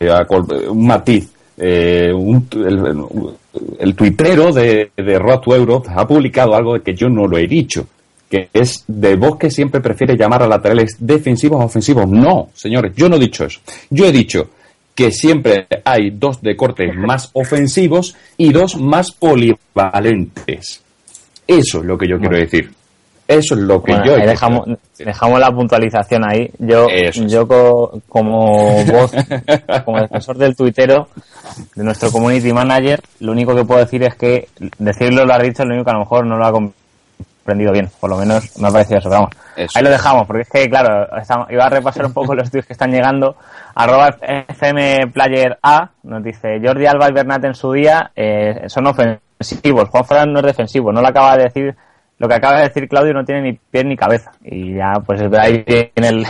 un 0.69 0.85
matiz. 0.85 1.27
eh, 1.57 2.11
un 2.13 2.47
el, 2.53 3.35
el 3.79 3.95
tuitero 3.95 4.51
de, 4.53 4.91
de 4.95 5.19
Road 5.19 5.39
to 5.39 5.55
Europe 5.55 5.89
ha 5.95 6.07
publicado 6.07 6.53
algo 6.55 6.79
que 6.81 6.93
yo 6.93 7.09
no 7.09 7.27
lo 7.27 7.37
he 7.37 7.47
dicho, 7.47 7.87
que 8.29 8.49
es 8.53 8.83
de 8.87 9.15
vos 9.15 9.37
que 9.37 9.51
siempre 9.51 9.81
prefiere 9.81 10.15
llamar 10.17 10.43
a 10.43 10.47
laterales 10.47 10.95
defensivos 10.99 11.61
a 11.61 11.65
ofensivos. 11.65 12.07
No, 12.07 12.49
señores, 12.53 12.93
yo 12.95 13.07
no 13.09 13.15
he 13.17 13.19
dicho 13.19 13.45
eso. 13.45 13.59
Yo 13.89 14.05
he 14.05 14.11
dicho 14.11 14.49
que 14.95 15.11
siempre 15.11 15.67
hay 15.83 16.11
dos 16.11 16.41
de 16.41 16.55
corte 16.55 16.91
más 16.93 17.29
ofensivos 17.33 18.15
y 18.37 18.51
dos 18.53 18.77
más 18.77 19.11
polivalentes. 19.11 20.81
Eso 21.47 21.79
es 21.79 21.85
lo 21.85 21.97
que 21.97 22.07
yo 22.07 22.17
quiero 22.19 22.37
decir. 22.37 22.71
Eso 23.27 23.55
es 23.55 23.61
lo 23.61 23.81
que 23.81 23.91
Bueno, 23.91 24.05
yo 24.05 24.17
he 24.17 24.27
dejamos, 24.27 24.67
dejamos 24.99 25.39
la 25.39 25.49
puntualización 25.51 26.23
ahí. 26.29 26.47
Yo, 26.59 26.87
Eso 26.87 27.23
es. 27.23 27.31
yo 27.31 27.47
co- 27.47 27.99
como 28.07 28.83
voz, 28.85 29.11
como 29.83 29.99
defensor 29.99 30.37
del 30.37 30.55
tuitero, 30.55 31.07
de 31.75 31.83
nuestro 31.83 32.11
community 32.11 32.53
manager, 32.53 33.01
lo 33.21 33.31
único 33.31 33.55
que 33.55 33.65
puedo 33.65 33.79
decir 33.79 34.03
es 34.03 34.13
que 34.15 34.47
decirlo 34.77 35.25
lo 35.25 35.33
ha 35.33 35.39
dicho, 35.39 35.63
lo 35.65 35.73
único 35.73 35.85
que 35.85 35.89
a 35.91 35.93
lo 35.95 35.99
mejor 36.01 36.27
no 36.27 36.37
lo 36.37 36.45
ha 36.45 36.51
comprendido 37.45 37.71
bien. 37.73 37.89
Por 37.99 38.09
lo 38.09 38.17
menos 38.17 38.57
me 38.59 38.67
ha 38.67 38.71
parecido 38.71 38.97
eso. 38.99 39.09
pero 39.09 39.21
Vamos, 39.21 39.35
Eso. 39.55 39.77
ahí 39.77 39.83
lo 39.83 39.91
dejamos, 39.91 40.25
porque 40.25 40.41
es 40.41 40.49
que, 40.49 40.67
claro, 40.67 41.07
estamos- 41.17 41.47
iba 41.51 41.63
a 41.65 41.69
repasar 41.69 42.05
un 42.07 42.13
poco 42.13 42.33
los 42.33 42.49
tweets 42.49 42.65
que 42.65 42.73
están 42.73 42.91
llegando. 42.91 43.35
Arroba 43.75 44.15
FM 44.47 45.07
Player 45.13 45.57
A 45.61 45.89
nos 46.03 46.23
dice 46.23 46.59
Jordi 46.63 46.87
Alba 46.87 47.09
y 47.09 47.13
Bernat 47.13 47.45
en 47.45 47.53
su 47.53 47.71
día 47.71 48.11
eh, 48.15 48.63
son 48.67 48.87
ofensivos. 48.87 49.89
Juan 49.89 50.05
Fran 50.05 50.33
no 50.33 50.39
es 50.39 50.45
defensivo. 50.45 50.91
No 50.91 51.01
lo 51.01 51.07
acaba 51.07 51.37
de 51.37 51.43
decir. 51.43 51.75
Lo 52.17 52.29
que 52.29 52.35
acaba 52.35 52.55
de 52.59 52.63
decir 52.69 52.87
Claudio 52.87 53.13
no 53.13 53.25
tiene 53.25 53.41
ni 53.41 53.53
pie 53.53 53.83
ni 53.83 53.97
cabeza. 53.97 54.31
Y 54.41 54.75
ya, 54.75 54.93
pues 55.05 55.21
ahí 55.37 55.63
viene 55.67 55.91
el, 56.07 56.25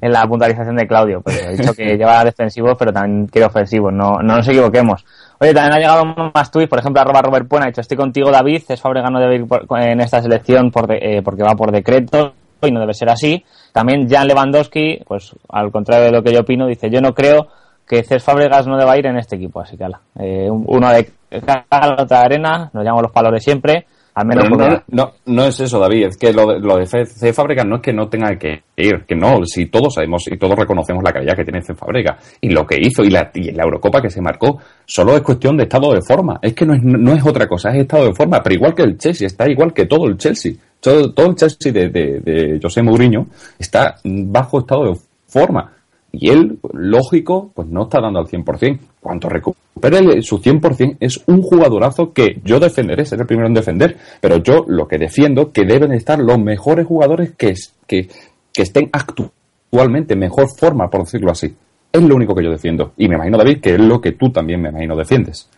en 0.00 0.12
la 0.12 0.26
puntualización 0.26 0.74
de 0.74 0.88
Claudio. 0.88 1.20
Pues 1.22 1.40
he 1.40 1.56
dicho 1.56 1.72
que 1.72 1.84
lleva 1.96 2.24
defensivos, 2.24 2.74
pero 2.76 2.92
también 2.92 3.28
quiere 3.28 3.46
ofensivos. 3.46 3.92
No, 3.92 4.18
no 4.20 4.36
nos 4.38 4.48
equivoquemos. 4.48 5.06
También 5.52 5.74
ha 5.74 5.78
llegado 5.78 6.04
más 6.34 6.50
tweets. 6.50 6.70
Por 6.70 6.78
ejemplo, 6.78 7.02
arroba 7.02 7.20
Robert 7.22 7.48
Puena 7.48 7.66
ha 7.66 7.68
dicho, 7.68 7.80
estoy 7.80 7.96
contigo 7.96 8.30
David. 8.30 8.62
Es 8.68 8.80
Fabregano 8.80 9.18
debe 9.20 9.34
ir 9.36 9.46
por- 9.46 9.66
en 9.80 10.00
esta 10.00 10.22
selección 10.22 10.70
por 10.70 10.86
de- 10.86 11.18
eh, 11.18 11.22
porque 11.22 11.42
va 11.42 11.54
por 11.54 11.72
decreto 11.72 12.32
y 12.62 12.70
no 12.70 12.80
debe 12.80 12.94
ser 12.94 13.10
así. 13.10 13.44
También 13.72 14.08
Jan 14.08 14.26
Lewandowski, 14.28 15.02
pues 15.06 15.34
al 15.50 15.70
contrario 15.70 16.06
de 16.06 16.12
lo 16.12 16.22
que 16.22 16.32
yo 16.32 16.40
opino, 16.40 16.66
dice, 16.66 16.88
yo 16.88 17.00
no 17.00 17.12
creo 17.12 17.48
que 17.86 18.02
Cés 18.04 18.22
Fábregas 18.24 18.66
no 18.66 18.78
deba 18.78 18.96
ir 18.96 19.06
en 19.06 19.18
este 19.18 19.36
equipo, 19.36 19.60
así 19.60 19.76
que 19.76 19.84
ala. 19.84 20.00
Eh, 20.18 20.48
un- 20.50 20.64
uno 20.66 20.88
de 20.90 21.10
cal, 21.44 21.96
otra 21.98 22.20
de 22.20 22.24
arena, 22.24 22.70
nos 22.72 22.82
llamamos 22.84 23.02
los 23.02 23.12
palores 23.12 23.42
siempre, 23.44 23.86
al 24.14 24.26
menos 24.26 24.44
no, 24.48 24.56
no, 24.88 25.12
no 25.26 25.44
es 25.44 25.58
eso, 25.60 25.78
David. 25.80 26.06
Es 26.06 26.16
que 26.16 26.32
lo 26.32 26.46
de, 26.46 26.60
lo 26.60 26.76
de 26.76 26.86
C- 26.86 27.04
C. 27.06 27.32
Fábrica 27.32 27.64
no 27.64 27.76
es 27.76 27.82
que 27.82 27.92
no 27.92 28.08
tenga 28.08 28.36
que 28.38 28.62
ir, 28.76 29.04
que 29.06 29.16
no. 29.16 29.44
Si 29.44 29.66
todos 29.66 29.94
sabemos 29.94 30.24
y 30.30 30.36
todos 30.36 30.56
reconocemos 30.56 31.02
la 31.04 31.12
calidad 31.12 31.34
que 31.34 31.44
tiene 31.44 31.62
C. 31.62 31.74
Fábrica 31.74 32.16
y 32.40 32.50
lo 32.50 32.64
que 32.64 32.78
hizo 32.80 33.02
y 33.02 33.10
la, 33.10 33.30
y 33.34 33.50
la 33.50 33.64
Eurocopa 33.64 34.00
que 34.00 34.10
se 34.10 34.20
marcó, 34.20 34.58
solo 34.86 35.16
es 35.16 35.22
cuestión 35.22 35.56
de 35.56 35.64
estado 35.64 35.92
de 35.92 36.00
forma. 36.02 36.38
Es 36.40 36.54
que 36.54 36.64
no 36.64 36.74
es, 36.74 36.82
no 36.82 37.12
es 37.12 37.26
otra 37.26 37.46
cosa, 37.48 37.70
es 37.70 37.80
estado 37.80 38.06
de 38.06 38.14
forma. 38.14 38.40
Pero 38.42 38.54
igual 38.54 38.74
que 38.74 38.82
el 38.82 38.96
Chelsea, 38.98 39.26
está 39.26 39.50
igual 39.50 39.72
que 39.72 39.86
todo 39.86 40.06
el 40.06 40.16
Chelsea. 40.16 40.52
Todo, 40.80 41.12
todo 41.12 41.26
el 41.28 41.34
Chelsea 41.34 41.72
de, 41.72 41.88
de, 41.88 42.20
de 42.20 42.60
José 42.62 42.82
Mourinho 42.82 43.26
está 43.58 43.96
bajo 44.04 44.60
estado 44.60 44.84
de 44.92 44.98
forma. 45.26 45.72
Y 46.18 46.30
él, 46.30 46.58
lógico, 46.72 47.50
pues 47.54 47.68
no 47.68 47.84
está 47.84 48.00
dando 48.00 48.20
al 48.20 48.26
100%. 48.26 48.78
Cuanto 49.00 49.28
recupere 49.28 50.22
su 50.22 50.38
100%, 50.38 50.96
es 51.00 51.22
un 51.26 51.42
jugadorazo 51.42 52.12
que 52.12 52.40
yo 52.44 52.60
defenderé, 52.60 53.04
seré 53.04 53.22
el 53.22 53.26
primero 53.26 53.48
en 53.48 53.54
defender. 53.54 53.96
Pero 54.20 54.38
yo 54.38 54.64
lo 54.66 54.86
que 54.86 54.98
defiendo, 54.98 55.52
que 55.52 55.64
deben 55.64 55.92
estar 55.92 56.18
los 56.18 56.38
mejores 56.38 56.86
jugadores 56.86 57.32
que, 57.36 57.54
que, 57.86 58.08
que 58.52 58.62
estén 58.62 58.90
actualmente 58.92 60.14
en 60.14 60.20
mejor 60.20 60.46
forma, 60.58 60.88
por 60.88 61.04
decirlo 61.04 61.30
así. 61.30 61.54
Es 61.92 62.02
lo 62.02 62.16
único 62.16 62.34
que 62.34 62.44
yo 62.44 62.50
defiendo. 62.50 62.92
Y 62.96 63.08
me 63.08 63.14
imagino, 63.14 63.38
David, 63.38 63.60
que 63.60 63.74
es 63.74 63.80
lo 63.80 64.00
que 64.00 64.12
tú 64.12 64.30
también 64.30 64.60
me 64.60 64.68
imagino 64.70 64.96
defiendes. 64.96 65.48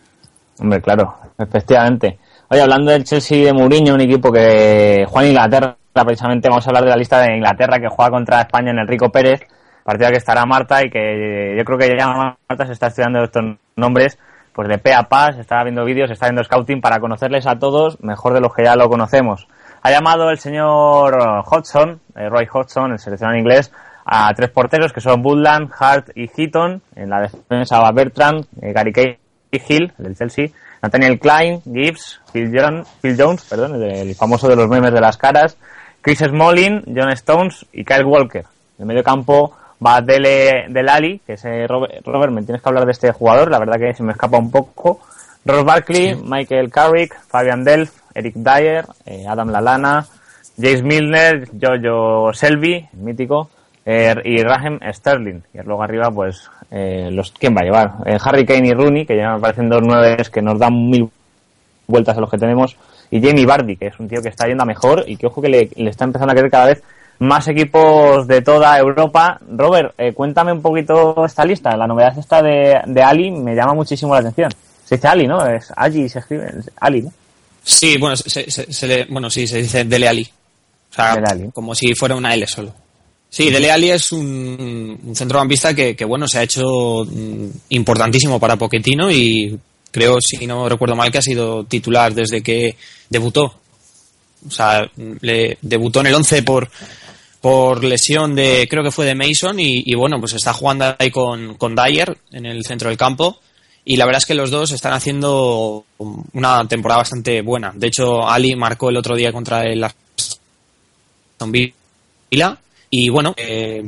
Hombre, 0.59 0.81
claro, 0.81 1.15
efectivamente. 1.37 2.19
Oye, 2.49 2.61
hablando 2.61 2.91
del 2.91 3.03
Chelsea 3.03 3.45
de 3.45 3.53
Mourinho, 3.53 3.93
un 3.93 4.01
equipo 4.01 4.31
que 4.31 5.05
juega 5.07 5.25
en 5.25 5.33
Inglaterra, 5.33 5.77
precisamente 6.05 6.47
vamos 6.49 6.65
a 6.65 6.69
hablar 6.69 6.83
de 6.83 6.89
la 6.89 6.95
lista 6.95 7.21
de 7.21 7.35
Inglaterra 7.35 7.79
que 7.79 7.89
juega 7.89 8.11
contra 8.11 8.41
España 8.41 8.71
en 8.71 8.79
el 8.79 8.87
Rico 8.87 9.09
Pérez, 9.09 9.41
partida 9.87 10.09
que 10.11 10.17
estará 10.17 10.45
Marta 10.45 10.85
y 10.85 10.89
que 10.89 11.55
yo 11.57 11.63
creo 11.63 11.77
que 11.77 11.95
ya 11.97 12.07
Marta 12.09 12.65
se 12.65 12.73
está 12.73 12.87
estudiando 12.87 13.23
estos 13.23 13.41
nombres 13.77 14.19
pues 14.51 14.67
de 14.67 14.79
pe 14.79 14.93
a 14.93 15.03
pa, 15.03 15.29
está 15.29 15.63
viendo 15.63 15.85
vídeos, 15.85 16.11
está 16.11 16.25
viendo 16.25 16.43
scouting 16.43 16.81
para 16.81 16.99
conocerles 16.99 17.47
a 17.47 17.57
todos 17.57 17.97
mejor 18.03 18.33
de 18.33 18.41
los 18.41 18.53
que 18.53 18.65
ya 18.65 18.75
lo 18.75 18.89
conocemos. 18.89 19.47
Ha 19.83 19.89
llamado 19.89 20.29
el 20.29 20.39
señor 20.39 21.17
Hodgson, 21.45 22.01
eh, 22.17 22.27
Roy 22.27 22.45
Hodgson, 22.51 22.91
el 22.91 22.99
seleccionado 22.99 23.39
inglés, 23.39 23.71
a 24.03 24.33
tres 24.33 24.49
porteros 24.49 24.91
que 24.91 24.99
son 24.99 25.23
Woodland, 25.23 25.71
Hart 25.79 26.09
y 26.15 26.27
Heaton. 26.27 26.81
En 26.95 27.09
la 27.09 27.21
defensa 27.21 27.79
va 27.79 27.91
Bertrand, 27.93 28.45
eh, 28.61 28.73
Gary 28.73 28.91
Cahill, 28.91 29.93
el 29.99 30.03
del 30.03 30.17
Chelsea, 30.17 30.47
Nathaniel 30.81 31.17
Klein, 31.17 31.61
Gibbs, 31.63 32.19
Phil, 32.33 32.51
John- 32.53 32.83
Phil 33.01 33.15
Jones, 33.17 33.45
perdón, 33.49 33.81
el, 33.81 34.13
famoso 34.15 34.49
de 34.49 34.57
los 34.57 34.67
memes 34.67 34.91
de 34.91 34.99
las 34.99 35.15
caras, 35.17 35.55
Chris 36.01 36.19
Smalling, 36.19 36.83
John 36.93 37.11
Stones 37.11 37.65
y 37.71 37.85
Kyle 37.85 38.03
Walker. 38.03 38.43
En 38.77 38.81
el 38.81 38.85
medio 38.87 39.03
campo 39.03 39.55
va 39.85 40.01
Dele 40.01 40.65
Delali, 40.69 41.19
que 41.25 41.33
es 41.33 41.45
eh, 41.45 41.67
Robert, 41.67 42.05
Robert, 42.05 42.33
me 42.33 42.43
tienes 42.43 42.61
que 42.61 42.69
hablar 42.69 42.85
de 42.85 42.91
este 42.91 43.11
jugador, 43.11 43.51
la 43.51 43.59
verdad 43.59 43.79
que 43.79 43.93
se 43.93 44.03
me 44.03 44.11
escapa 44.11 44.37
un 44.37 44.51
poco. 44.51 44.99
Ross 45.45 45.63
Barkley, 45.63 46.15
Michael 46.15 46.69
Carrick, 46.69 47.17
Fabian 47.27 47.63
Delph, 47.63 47.91
Eric 48.13 48.35
Dyer, 48.35 48.85
eh, 49.05 49.25
Adam 49.27 49.49
Lalana, 49.49 50.05
James 50.59 50.83
Milner, 50.83 51.49
Jojo 51.59 52.33
Selby, 52.33 52.75
el 52.91 52.99
mítico, 52.99 53.49
eh, 53.85 54.13
y 54.25 54.43
Raheem 54.43 54.79
Sterling. 54.91 55.41
Y 55.53 55.59
luego 55.63 55.83
arriba, 55.83 56.11
pues, 56.11 56.49
eh, 56.69 57.09
los 57.11 57.31
¿quién 57.31 57.55
va 57.55 57.61
a 57.61 57.63
llevar? 57.63 57.93
Harry 58.25 58.45
Kane 58.45 58.67
y 58.67 58.73
Rooney, 58.73 59.05
que 59.05 59.15
ya 59.15 59.35
me 59.35 59.39
parecen 59.39 59.69
dos 59.69 59.81
nueves 59.81 60.29
que 60.29 60.41
nos 60.41 60.59
dan 60.59 60.89
mil 60.89 61.09
vueltas 61.87 62.17
a 62.17 62.19
los 62.19 62.29
que 62.29 62.37
tenemos, 62.37 62.75
y 63.09 63.25
Jamie 63.25 63.45
Vardy, 63.45 63.77
que 63.77 63.87
es 63.87 63.99
un 63.99 64.09
tío 64.09 64.21
que 64.21 64.27
está 64.27 64.47
yendo 64.47 64.63
a 64.63 64.65
mejor 64.65 65.05
y 65.07 65.15
que 65.15 65.27
ojo 65.27 65.41
que 65.41 65.47
le, 65.47 65.69
le 65.75 65.89
está 65.89 66.03
empezando 66.03 66.33
a 66.33 66.35
querer 66.35 66.51
cada 66.51 66.65
vez 66.65 66.83
más 67.19 67.47
equipos 67.47 68.27
de 68.27 68.41
toda 68.41 68.77
Europa. 68.77 69.39
Robert, 69.49 69.93
eh, 69.97 70.13
cuéntame 70.13 70.51
un 70.51 70.61
poquito 70.61 71.25
esta 71.25 71.45
lista. 71.45 71.75
La 71.75 71.87
novedad 71.87 72.17
esta 72.17 72.41
de, 72.41 72.79
de 72.85 73.01
Ali 73.03 73.31
me 73.31 73.55
llama 73.55 73.73
muchísimo 73.73 74.13
la 74.13 74.19
atención. 74.21 74.51
Se 74.85 74.95
dice 74.95 75.07
Ali, 75.07 75.27
¿no? 75.27 75.45
Es 75.45 75.71
Ali, 75.75 76.07
se 76.09 76.19
escribe 76.19 76.47
es 76.59 76.71
Ali, 76.79 77.01
¿no? 77.01 77.11
Sí, 77.63 77.97
bueno, 77.97 78.15
se, 78.15 78.49
se- 78.49 78.71
se 78.71 78.87
le, 78.87 79.05
bueno, 79.05 79.29
sí, 79.29 79.45
se 79.47 79.57
dice 79.61 79.83
Dele 79.83 80.07
Alli. 80.07 80.29
O 80.91 80.95
sea, 80.95 81.21
como 81.53 81.75
si 81.75 81.93
fuera 81.95 82.15
una 82.15 82.33
L 82.33 82.47
solo. 82.47 82.73
Sí, 83.29 83.49
Dele 83.51 83.69
Alli 83.71 83.91
es 83.91 84.11
un, 84.13 84.97
un 85.03 85.15
centrocampista 85.15 85.73
que, 85.73 85.93
que, 85.95 86.05
bueno, 86.05 86.27
se 86.29 86.39
ha 86.39 86.43
hecho 86.43 87.03
mm, 87.05 87.47
importantísimo 87.69 88.39
para 88.39 88.55
Pochettino 88.55 89.11
y 89.11 89.59
creo, 89.91 90.19
si 90.21 90.47
no 90.47 90.69
recuerdo 90.69 90.95
mal, 90.95 91.11
que 91.11 91.17
ha 91.17 91.21
sido 91.21 91.65
titular 91.65 92.13
desde 92.13 92.41
que 92.41 92.77
debutó. 93.09 93.53
O 94.47 94.51
sea, 94.51 94.89
le 95.19 95.57
debutó 95.61 95.99
en 95.99 96.07
el 96.07 96.15
11 96.15 96.43
por, 96.43 96.69
por 97.47 97.81
lesión 97.81 98.35
de, 98.35 98.67
creo 98.69 98.83
que 98.83 98.91
fue 98.91 99.05
de 99.05 99.15
Mason 99.15 99.57
y, 99.57 99.95
bueno, 99.95 100.19
pues 100.19 100.33
está 100.33 100.51
jugando 100.51 100.93
ahí 100.99 101.09
con, 101.09 101.55
con 101.55 101.77
Dyer 101.77 102.17
en 102.33 102.45
el 102.45 102.65
centro 102.65 102.89
del 102.89 102.97
campo 102.97 103.39
y 103.85 103.95
la 103.95 104.05
verdad 104.05 104.17
es 104.17 104.25
que 104.25 104.35
los 104.35 104.51
dos 104.51 104.73
están 104.73 104.91
haciendo 104.91 105.85
una 106.33 106.67
temporada 106.67 107.03
bastante 107.03 107.41
buena. 107.41 107.71
De 107.73 107.87
hecho, 107.87 108.27
Ali 108.27 108.53
marcó 108.57 108.89
el 108.89 108.97
otro 108.97 109.15
día 109.15 109.31
contra 109.31 109.63
el 109.63 109.81
Aston 109.81 111.53
Villa 111.53 112.57
y 112.89 113.07
bueno, 113.07 113.33
eh, 113.37 113.81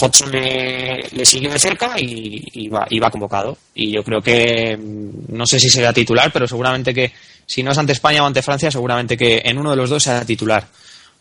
Hodgson 0.00 0.30
le, 0.30 1.08
le 1.10 1.24
siguió 1.24 1.50
de 1.50 1.58
cerca 1.58 1.96
y, 1.98 2.44
y 2.52 2.68
va, 2.68 2.86
y 2.90 3.00
va 3.00 3.10
convocado. 3.10 3.58
Y 3.74 3.90
yo 3.90 4.04
creo 4.04 4.22
que, 4.22 4.76
mm, 4.76 5.36
no 5.36 5.46
sé 5.46 5.58
si 5.58 5.68
será 5.68 5.92
titular, 5.92 6.30
pero 6.32 6.46
seguramente 6.46 6.94
que 6.94 7.12
si 7.44 7.64
no 7.64 7.72
es 7.72 7.78
ante 7.78 7.90
España 7.90 8.22
o 8.22 8.26
ante 8.26 8.40
Francia, 8.40 8.70
seguramente 8.70 9.16
que 9.16 9.42
en 9.44 9.58
uno 9.58 9.70
de 9.70 9.76
los 9.76 9.90
dos 9.90 10.00
será 10.00 10.24
titular, 10.24 10.64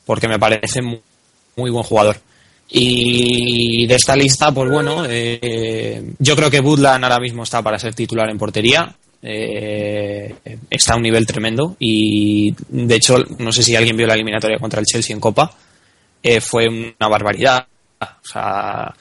porque 0.06 0.28
me 0.28 0.38
parece 0.38 0.84
muy, 0.84 1.02
muy 1.56 1.72
buen 1.72 1.84
jugador. 1.84 2.18
Y 2.72 3.88
de 3.88 3.96
esta 3.96 4.16
lista, 4.16 4.52
pues 4.52 4.70
bueno, 4.70 5.04
eh, 5.08 6.14
yo 6.20 6.36
creo 6.36 6.52
que 6.52 6.60
Woodland 6.60 7.04
ahora 7.04 7.20
mismo 7.20 7.44
está 7.44 7.64
para 7.64 7.80
ser 7.80 7.96
titular 7.96 8.30
en 8.30 8.38
portería. 8.38 8.96
Eh, 9.22 10.34
está 10.70 10.94
a 10.94 10.96
un 10.96 11.04
nivel 11.04 11.26
tremendo 11.26 11.76
y 11.78 12.56
de 12.70 12.96
hecho, 12.96 13.18
no 13.40 13.52
sé 13.52 13.64
si 13.64 13.76
alguien 13.76 13.98
vio 13.98 14.08
la 14.08 14.14
eliminatoria 14.14 14.58
contra 14.60 14.80
el 14.80 14.86
Chelsea 14.86 15.14
en 15.14 15.20
Copa. 15.20 15.52
eh, 16.24 16.42
fue 16.42 16.68
una 16.68 17.08
barbaridad. 17.10 17.66
O 18.02 18.28
sea, 18.28 18.94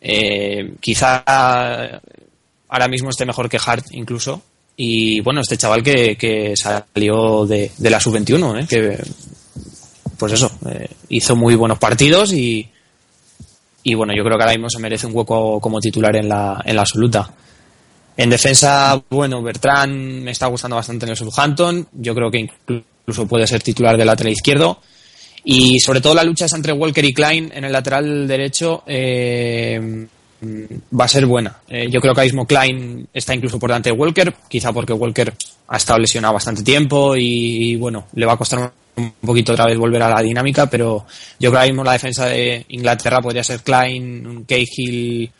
eh, 0.00 0.74
quizá 0.80 1.24
ahora 2.68 2.88
mismo 2.88 3.10
esté 3.10 3.24
mejor 3.24 3.48
que 3.48 3.58
Hart 3.64 3.86
incluso. 3.92 4.42
Y 4.76 5.20
bueno, 5.20 5.40
este 5.40 5.56
chaval 5.56 5.82
que, 5.82 6.16
que 6.16 6.54
salió 6.54 7.46
de, 7.46 7.70
de 7.76 7.90
la 7.90 7.98
sub-21, 7.98 8.62
¿eh? 8.62 8.66
que 8.68 8.98
pues 10.18 10.32
eso, 10.32 10.50
eh, 10.70 10.88
hizo 11.08 11.36
muy 11.36 11.54
buenos 11.54 11.78
partidos 11.78 12.32
y, 12.32 12.68
y 13.82 13.94
bueno, 13.94 14.12
yo 14.16 14.24
creo 14.24 14.36
que 14.36 14.44
ahora 14.44 14.54
mismo 14.54 14.70
se 14.70 14.78
merece 14.78 15.06
un 15.06 15.16
hueco 15.16 15.60
como 15.60 15.80
titular 15.80 16.16
en 16.16 16.28
la, 16.28 16.62
en 16.64 16.76
la 16.76 16.82
absoluta. 16.82 17.30
En 18.16 18.30
defensa, 18.30 19.02
bueno, 19.10 19.42
Bertrand 19.42 20.22
me 20.22 20.30
está 20.30 20.46
gustando 20.46 20.76
bastante 20.76 21.04
en 21.04 21.10
el 21.10 21.16
Southampton. 21.16 21.86
Yo 21.92 22.14
creo 22.14 22.30
que 22.30 22.38
incluso 22.38 23.26
puede 23.28 23.46
ser 23.46 23.62
titular 23.62 23.96
del 23.96 24.06
lateral 24.06 24.32
izquierdo. 24.32 24.80
Y 25.44 25.78
sobre 25.80 26.00
todo 26.00 26.14
la 26.14 26.24
lucha 26.24 26.46
es 26.46 26.52
entre 26.54 26.72
Walker 26.72 27.04
y 27.04 27.12
Klein 27.12 27.52
en 27.54 27.64
el 27.64 27.72
lateral 27.72 28.26
derecho. 28.26 28.82
Eh, 28.86 30.06
va 30.42 31.04
a 31.04 31.08
ser 31.08 31.26
buena. 31.26 31.60
Eh, 31.68 31.88
yo 31.90 32.00
creo 32.00 32.14
que 32.14 32.20
ahora 32.20 32.24
mismo 32.24 32.46
Klein 32.46 33.08
está 33.12 33.34
incluso 33.34 33.58
por 33.58 33.70
delante 33.70 33.90
de 33.90 33.96
Walker, 33.96 34.34
quizá 34.48 34.72
porque 34.72 34.92
Walker 34.92 35.32
ha 35.68 35.76
estado 35.76 35.98
lesionado 35.98 36.34
bastante 36.34 36.62
tiempo 36.62 37.14
y, 37.16 37.76
bueno, 37.76 38.06
le 38.14 38.26
va 38.26 38.34
a 38.34 38.36
costar 38.36 38.72
un 38.96 39.12
poquito 39.20 39.52
otra 39.52 39.66
vez 39.66 39.76
volver 39.78 40.02
a 40.02 40.10
la 40.10 40.22
dinámica, 40.22 40.68
pero 40.68 41.06
yo 41.38 41.50
creo 41.50 41.52
que 41.52 41.56
ahora 41.56 41.66
mismo 41.66 41.84
la 41.84 41.92
defensa 41.92 42.26
de 42.26 42.64
Inglaterra 42.68 43.20
podría 43.20 43.44
ser 43.44 43.60
Klein, 43.60 44.44
Cahill, 44.48 45.30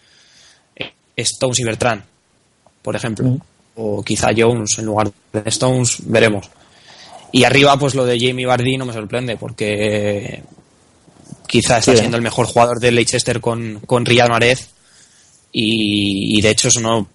eh, 0.77 0.93
Stones 1.17 1.59
y 1.61 1.65
Bertrand 1.65 2.03
por 2.87 2.95
ejemplo. 2.95 3.37
O 3.75 4.01
quizá 4.05 4.29
Jones 4.35 4.79
en 4.79 4.85
lugar 4.85 5.11
de 5.33 5.43
Stones, 5.47 5.97
veremos. 6.05 6.49
Y 7.33 7.43
arriba, 7.43 7.77
pues 7.77 7.97
lo 7.97 8.07
de 8.07 8.17
Jamie 8.17 8.47
Vardy 8.47 8.77
no 8.77 8.87
me 8.87 8.93
sorprende, 8.93 9.37
porque 9.37 10.45
quizá 11.49 11.79
está 11.79 11.97
siendo 11.97 12.17
el 12.17 12.23
mejor 12.23 12.47
jugador 12.47 12.79
de 12.79 12.93
Leicester 12.93 13.41
con, 13.41 13.81
con 13.81 14.07
Riyad 14.07 14.29
Mahrez. 14.29 14.69
Y, 15.51 16.41
de 16.41 16.51
hecho, 16.51 16.69
eso 16.69 16.81
no. 16.81 17.09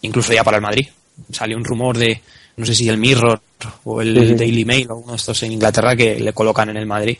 Incluso 0.00 0.32
ya 0.32 0.44
para 0.44 0.56
el 0.56 0.62
Madrid. 0.62 0.88
Salió 1.30 1.58
un 1.58 1.64
rumor 1.64 1.98
de, 1.98 2.22
no 2.56 2.66
sé 2.66 2.74
si 2.74 2.88
el 2.88 2.98
Mirror 2.98 3.40
o 3.84 4.02
el 4.02 4.36
Daily 4.36 4.64
Mail 4.64 4.90
o 4.90 4.96
uno 4.96 5.12
de 5.12 5.16
estos 5.16 5.42
en 5.42 5.52
Inglaterra 5.52 5.96
que 5.96 6.18
le 6.18 6.32
colocan 6.32 6.70
en 6.70 6.76
el 6.76 6.86
Madrid. 6.86 7.16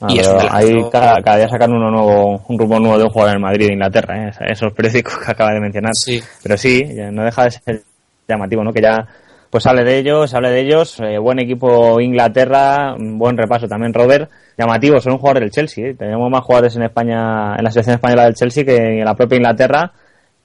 Ah, 0.00 0.08
y 0.08 0.18
ahí 0.18 0.84
cada, 0.90 1.36
día 1.36 1.48
sacan 1.48 1.72
uno 1.72 1.90
nuevo, 1.90 2.42
un 2.48 2.58
rumor 2.58 2.80
nuevo 2.80 2.98
de 2.98 3.04
un 3.04 3.10
jugador 3.10 3.36
en 3.36 3.42
Madrid 3.42 3.66
de 3.66 3.72
Inglaterra, 3.74 4.28
¿eh? 4.28 4.32
esos 4.48 4.72
periódicos 4.72 5.18
que 5.24 5.30
acaba 5.30 5.52
de 5.52 5.60
mencionar. 5.60 5.92
Sí. 5.94 6.22
Pero 6.42 6.56
sí, 6.56 6.82
no 7.12 7.24
deja 7.24 7.44
de 7.44 7.50
ser 7.50 7.82
llamativo, 8.26 8.64
¿no? 8.64 8.72
Que 8.72 8.80
ya 8.80 9.06
pues 9.50 9.66
hable 9.66 9.82
de 9.82 9.98
ellos, 9.98 10.32
hable 10.32 10.50
de 10.50 10.60
ellos, 10.60 11.00
eh, 11.00 11.18
buen 11.18 11.40
equipo 11.40 12.00
Inglaterra, 12.00 12.94
buen 12.96 13.36
repaso 13.36 13.66
también 13.66 13.92
Robert, 13.92 14.30
llamativo, 14.56 15.00
son 15.00 15.14
un 15.14 15.18
jugador 15.18 15.42
del 15.42 15.50
Chelsea, 15.50 15.88
¿eh? 15.88 15.94
tenemos 15.98 16.30
más 16.30 16.44
jugadores 16.44 16.76
en 16.76 16.84
España, 16.84 17.56
en 17.56 17.64
la 17.64 17.70
selección 17.72 17.96
española 17.96 18.24
del 18.24 18.34
Chelsea 18.34 18.64
que 18.64 18.76
en 18.76 19.04
la 19.04 19.14
propia 19.14 19.36
Inglaterra 19.36 19.92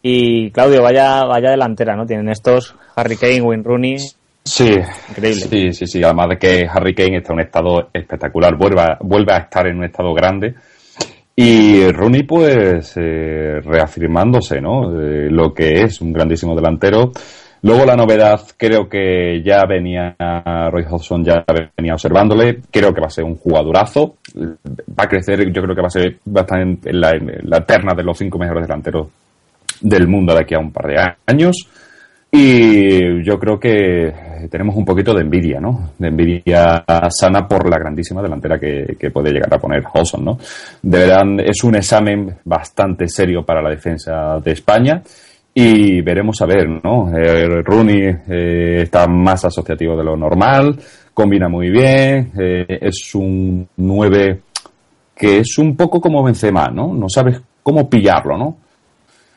y 0.07 0.51
Claudio, 0.51 0.83
vaya, 0.83 1.25
vaya 1.25 1.49
delantera, 1.49 1.95
¿no? 1.95 2.05
Tienen 2.05 2.29
estos 2.29 2.75
Harry 2.95 3.17
Kane, 3.17 3.41
Wayne 3.41 3.63
Rooney, 3.63 3.97
Sí, 4.43 4.69
increíble. 5.09 5.41
Sí, 5.49 5.73
sí, 5.73 5.87
sí. 5.87 6.03
Además 6.03 6.29
de 6.29 6.37
que 6.37 6.67
Harry 6.71 6.93
Kane 6.93 7.17
está 7.17 7.33
en 7.33 7.39
un 7.39 7.45
estado 7.45 7.89
espectacular, 7.91 8.55
vuelve 8.55 8.81
a, 8.81 8.97
vuelve 9.01 9.33
a 9.33 9.37
estar 9.37 9.65
en 9.65 9.77
un 9.77 9.85
estado 9.85 10.13
grande. 10.13 10.53
Y 11.35 11.87
Rooney, 11.87 12.21
pues, 12.21 12.93
eh, 12.97 13.59
reafirmándose, 13.63 14.61
¿no? 14.61 14.91
lo 14.91 15.51
que 15.51 15.81
es 15.81 15.99
un 16.01 16.13
grandísimo 16.13 16.55
delantero. 16.55 17.11
Luego 17.63 17.83
la 17.83 17.95
novedad, 17.95 18.41
creo 18.55 18.87
que 18.87 19.41
ya 19.43 19.63
venía, 19.67 20.15
Roy 20.69 20.85
Hodgson 20.87 21.25
ya 21.25 21.43
venía 21.75 21.93
observándole, 21.93 22.59
creo 22.69 22.93
que 22.93 23.01
va 23.01 23.07
a 23.07 23.09
ser 23.09 23.23
un 23.23 23.37
jugadorazo, 23.37 24.17
va 24.37 25.05
a 25.05 25.07
crecer, 25.07 25.51
yo 25.51 25.63
creo 25.63 25.75
que 25.75 25.81
va 25.81 25.87
a 25.87 25.89
ser, 25.89 26.19
va 26.27 26.41
a 26.41 26.43
estar 26.43 26.61
en, 26.61 26.79
la, 27.01 27.09
en 27.09 27.39
la 27.49 27.61
terna 27.61 27.95
de 27.95 28.03
los 28.03 28.19
cinco 28.19 28.37
mejores 28.37 28.67
delanteros 28.67 29.07
del 29.81 30.07
mundo 30.07 30.33
de 30.33 30.41
aquí 30.41 30.55
a 30.55 30.59
un 30.59 30.71
par 30.71 30.87
de 30.87 31.15
años. 31.25 31.67
Y 32.31 33.23
yo 33.23 33.39
creo 33.39 33.57
que 33.57 34.13
tenemos 34.49 34.75
un 34.75 34.83
poquito 34.83 35.13
de 35.13 35.21
envidia, 35.21 35.59
¿no? 35.61 35.91
De 35.97 36.09
envidia 36.09 36.83
sana 37.09 37.47
por 37.47 37.69
la 37.69 37.77
grandísima 37.77 38.21
delantera 38.21 38.59
que, 38.59 39.09
puede 39.13 39.31
llegar 39.31 39.53
a 39.53 39.57
poner 39.57 39.83
Hodgson, 39.93 40.25
¿no? 40.25 40.37
De 40.81 40.99
verdad, 40.99 41.23
es 41.45 41.63
un 41.63 41.75
examen 41.75 42.35
bastante 42.43 43.07
serio 43.07 43.45
para 43.45 43.61
la 43.61 43.69
defensa 43.69 44.39
de 44.43 44.51
España 44.51 45.01
y 45.53 46.01
veremos 46.01 46.41
a 46.41 46.45
ver, 46.45 46.67
¿no? 46.83 47.09
Eh, 47.17 47.61
Rooney 47.63 48.01
eh, 48.27 48.81
está 48.81 49.07
más 49.07 49.45
asociativo 49.45 49.95
de 49.95 50.03
lo 50.03 50.17
normal, 50.17 50.77
combina 51.13 51.47
muy 51.47 51.69
bien, 51.69 52.33
eh, 52.37 52.65
es 52.81 53.15
un 53.15 53.65
9 53.77 54.41
que 55.15 55.37
es 55.37 55.57
un 55.57 55.77
poco 55.77 56.01
como 56.01 56.21
Benzema, 56.21 56.67
¿no? 56.67 56.93
No 56.93 57.07
sabes 57.07 57.41
cómo 57.63 57.89
pillarlo, 57.89 58.37
¿no? 58.37 58.57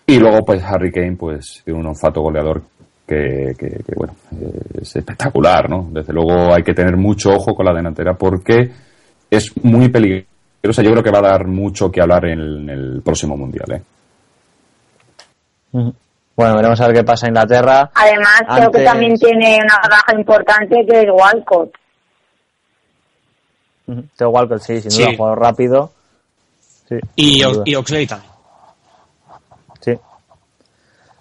Y 0.09 0.19
luego, 0.19 0.43
pues, 0.43 0.65
Harry 0.65 0.91
Kane, 0.91 1.17
pues, 1.17 1.61
tiene 1.63 1.81
un 1.81 1.87
olfato 1.87 2.23
goleador 2.23 2.63
que, 3.07 3.53
bueno, 3.95 4.15
es 4.81 4.97
espectacular, 4.97 5.69
¿no? 5.69 5.87
Desde 5.91 6.15
luego 6.15 6.55
hay 6.55 6.63
que 6.63 6.73
tener 6.73 6.97
mucho 6.97 7.29
ojo 7.29 7.55
con 7.55 7.67
la 7.67 7.75
delantera 7.75 8.15
porque 8.15 8.71
es 9.31 9.53
muy 9.63 9.91
peligrosa. 9.91 10.83
Yo 10.83 10.93
creo 10.93 11.03
que 11.03 11.11
va 11.11 11.19
a 11.19 11.33
dar 11.33 11.47
mucho 11.47 11.91
que 11.91 12.01
hablar 12.01 12.25
en 12.25 12.71
el, 12.71 13.03
próximo 13.05 13.37
Mundial, 13.37 13.71
¿eh? 13.71 13.83
Bueno, 15.73 16.57
veremos 16.57 16.81
a 16.81 16.87
ver 16.87 16.97
qué 16.97 17.05
pasa 17.05 17.27
en 17.27 17.33
Inglaterra. 17.33 17.91
Además, 17.95 18.43
creo 18.57 18.71
que 18.71 18.85
también 18.85 19.15
tiene 19.19 19.59
una 19.63 19.79
baja 19.91 20.19
importante 20.19 20.87
que 20.89 21.01
es 21.01 21.07
Walcott. 21.13 21.75
Teo 24.17 24.31
Walcott, 24.31 24.63
sí, 24.63 24.81
sin 24.81 25.05
duda, 25.05 25.17
jugador 25.19 25.39
rápido. 25.39 25.93
Sí, 26.89 26.97
y, 27.15 27.43
y 27.67 27.75
Oxley 27.75 28.07
también. 28.07 28.28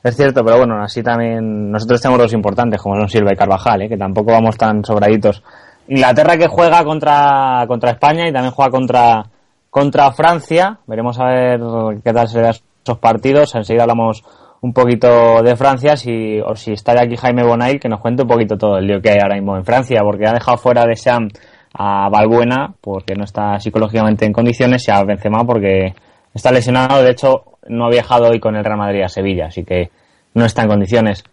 Es 0.08 0.16
cierto, 0.16 0.42
pero 0.42 0.60
bueno, 0.60 0.82
así 0.82 1.04
también 1.04 1.70
nosotros 1.70 2.00
tenemos 2.00 2.22
dos 2.22 2.32
importantes, 2.32 2.82
como 2.82 2.96
son 2.96 3.10
Silva 3.10 3.34
y 3.34 3.36
Carvajal, 3.36 3.82
¿eh? 3.82 3.90
que 3.90 3.98
tampoco 3.98 4.32
vamos 4.32 4.56
tan 4.56 4.82
sobraditos. 4.86 5.44
Inglaterra 5.90 6.38
que 6.38 6.48
juega 6.48 6.82
contra, 6.86 7.66
contra 7.68 7.92
España 7.92 8.26
y 8.26 8.32
también 8.32 8.54
juega 8.54 8.72
contra, 8.72 9.26
contra 9.70 10.10
Francia. 10.14 10.80
Veremos 10.88 11.20
a 11.20 11.26
ver 11.26 11.60
qué 12.06 12.14
tal 12.14 12.26
se 12.30 12.38
le 12.38 12.44
dan 12.44 12.54
esos 12.86 12.98
partidos. 13.00 13.54
Enseguida 13.54 13.84
hablamos 13.84 14.24
un 14.62 14.72
poquito 14.72 15.44
de 15.44 15.58
Francia, 15.58 15.98
si, 15.98 16.40
o 16.40 16.56
si 16.56 16.72
está 16.72 16.94
aquí 16.94 17.18
Jaime 17.18 17.44
Bonail, 17.44 17.78
que 17.78 17.90
nos 17.90 18.00
cuente 18.00 18.22
un 18.22 18.30
poquito 18.30 18.58
todo 18.58 18.78
el 18.78 18.88
lío 18.88 19.02
que 19.02 19.10
hay 19.10 19.20
ahora 19.22 19.36
mismo 19.36 19.58
en 19.58 19.66
Francia, 19.66 20.00
porque 20.04 20.26
ha 20.26 20.32
dejado 20.32 20.58
fuera 20.58 20.86
de 20.86 20.96
Sam 20.96 21.28
a 21.74 22.08
Valbuena, 22.08 22.74
porque 22.80 23.14
no 23.14 23.26
está 23.26 23.60
psicológicamente 23.60 24.26
en 24.26 24.32
condiciones, 24.32 24.88
y 24.88 24.92
a 24.92 25.04
Benzema 25.04 25.44
porque 25.44 25.94
está 26.34 26.50
lesionado. 26.54 27.04
De 27.04 27.12
hecho, 27.12 27.44
no 27.68 27.88
ha 27.88 27.90
viajado 27.90 28.30
hoy 28.30 28.40
con 28.40 28.56
el 28.56 28.64
Real 28.64 28.78
Madrid 28.78 29.04
a 29.04 29.10
Sevilla, 29.10 29.48
así 29.48 29.66
que 29.66 29.92
no 30.38 30.46
está 30.46 30.62
en 30.62 30.70
condiciones. 30.70 31.24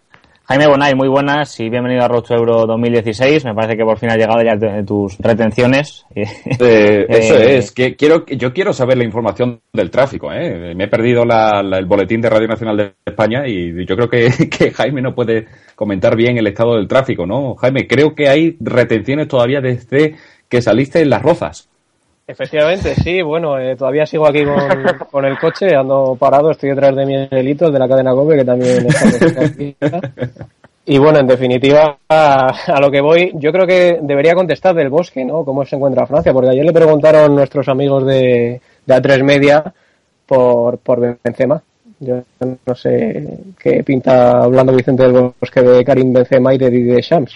Jaime 0.45 0.67
Bonay, 0.67 0.95
muy 0.95 1.07
buenas 1.07 1.59
y 1.59 1.69
bienvenido 1.69 2.03
a 2.03 2.07
Road 2.07 2.25
Euro 2.29 2.65
2016. 2.65 3.45
Me 3.45 3.53
parece 3.53 3.77
que 3.77 3.83
por 3.83 3.99
fin 3.99 4.09
ha 4.09 4.15
llegado 4.15 4.41
ya 4.43 4.83
tus 4.83 5.17
retenciones. 5.19 6.05
Eh, 6.57 7.05
eso 7.09 7.37
eh, 7.37 7.57
es, 7.57 7.71
que 7.71 7.95
quiero, 7.95 8.25
yo 8.25 8.53
quiero 8.53 8.71
saber 8.71 8.97
la 8.97 9.03
información 9.03 9.59
del 9.73 9.91
tráfico. 9.91 10.31
¿eh? 10.31 10.73
Me 10.73 10.85
he 10.85 10.87
perdido 10.87 11.23
el 11.23 11.85
boletín 11.85 12.21
de 12.21 12.29
Radio 12.29 12.47
Nacional 12.47 12.77
de 12.77 12.93
España 13.05 13.47
y 13.47 13.85
yo 13.85 13.95
creo 13.95 14.09
que, 14.09 14.49
que, 14.49 14.71
Jaime 14.71 15.01
no 15.01 15.13
puede 15.13 15.45
comentar 15.75 16.15
bien 16.15 16.37
el 16.37 16.47
estado 16.47 16.75
del 16.75 16.87
tráfico, 16.87 17.25
¿no? 17.25 17.55
Jaime, 17.55 17.87
creo 17.87 18.15
que 18.15 18.29
hay 18.29 18.57
retenciones 18.59 19.27
todavía 19.27 19.61
desde 19.61 20.15
que 20.49 20.61
saliste 20.61 21.01
en 21.01 21.09
Las 21.09 21.21
Rozas. 21.21 21.69
Efectivamente, 22.27 22.95
sí, 22.95 23.21
bueno, 23.21 23.59
eh, 23.59 23.75
todavía 23.75 24.05
sigo 24.05 24.25
aquí 24.25 24.43
con, 25.11 25.25
el 25.25 25.37
coche, 25.37 25.75
ando 25.75 26.15
parado, 26.19 26.51
estoy 26.51 26.69
detrás 26.69 26.95
de 26.95 27.05
mi 27.05 27.27
delito, 27.27 27.69
de 27.69 27.79
la 27.79 27.87
cadena 27.87 28.13
COPE, 28.13 28.37
que 28.37 28.45
también 28.45 28.87
está 28.87 29.45
aquí. 29.45 29.75
Y 30.87 30.99
bueno, 30.99 31.17
en 31.17 31.25
definitiva, 31.25 31.97
a, 32.07 32.79
lo 32.79 32.91
que 32.91 33.01
voy, 33.01 33.31
yo 33.33 33.51
creo 33.51 33.65
que 33.65 33.97
debería 34.03 34.35
contestar 34.35 34.75
del 34.75 34.89
bosque, 34.89 35.25
¿no? 35.25 35.43
Cómo 35.43 35.65
se 35.65 35.75
encuentra 35.75 36.05
Francia, 36.05 36.31
porque 36.31 36.51
ayer 36.51 36.63
le 36.63 36.73
preguntaron 36.73 37.33
nuestros 37.33 37.67
amigos 37.69 38.05
de, 38.05 38.61
de 38.85 38.95
A3 38.95 39.23
Media 39.23 39.73
por, 40.27 40.77
por 40.77 41.17
Benzema. 41.23 41.63
Yo 41.99 42.23
no 42.65 42.75
sé 42.75 43.25
qué 43.57 43.83
pinta 43.83 44.43
hablando 44.43 44.73
Vicente 44.73 45.03
del 45.03 45.33
Bosque 45.39 45.61
de 45.61 45.85
Karim 45.85 46.11
Benzema 46.11 46.53
y 46.53 46.57
de 46.57 46.69
Didier 46.69 47.01
Shams. 47.01 47.33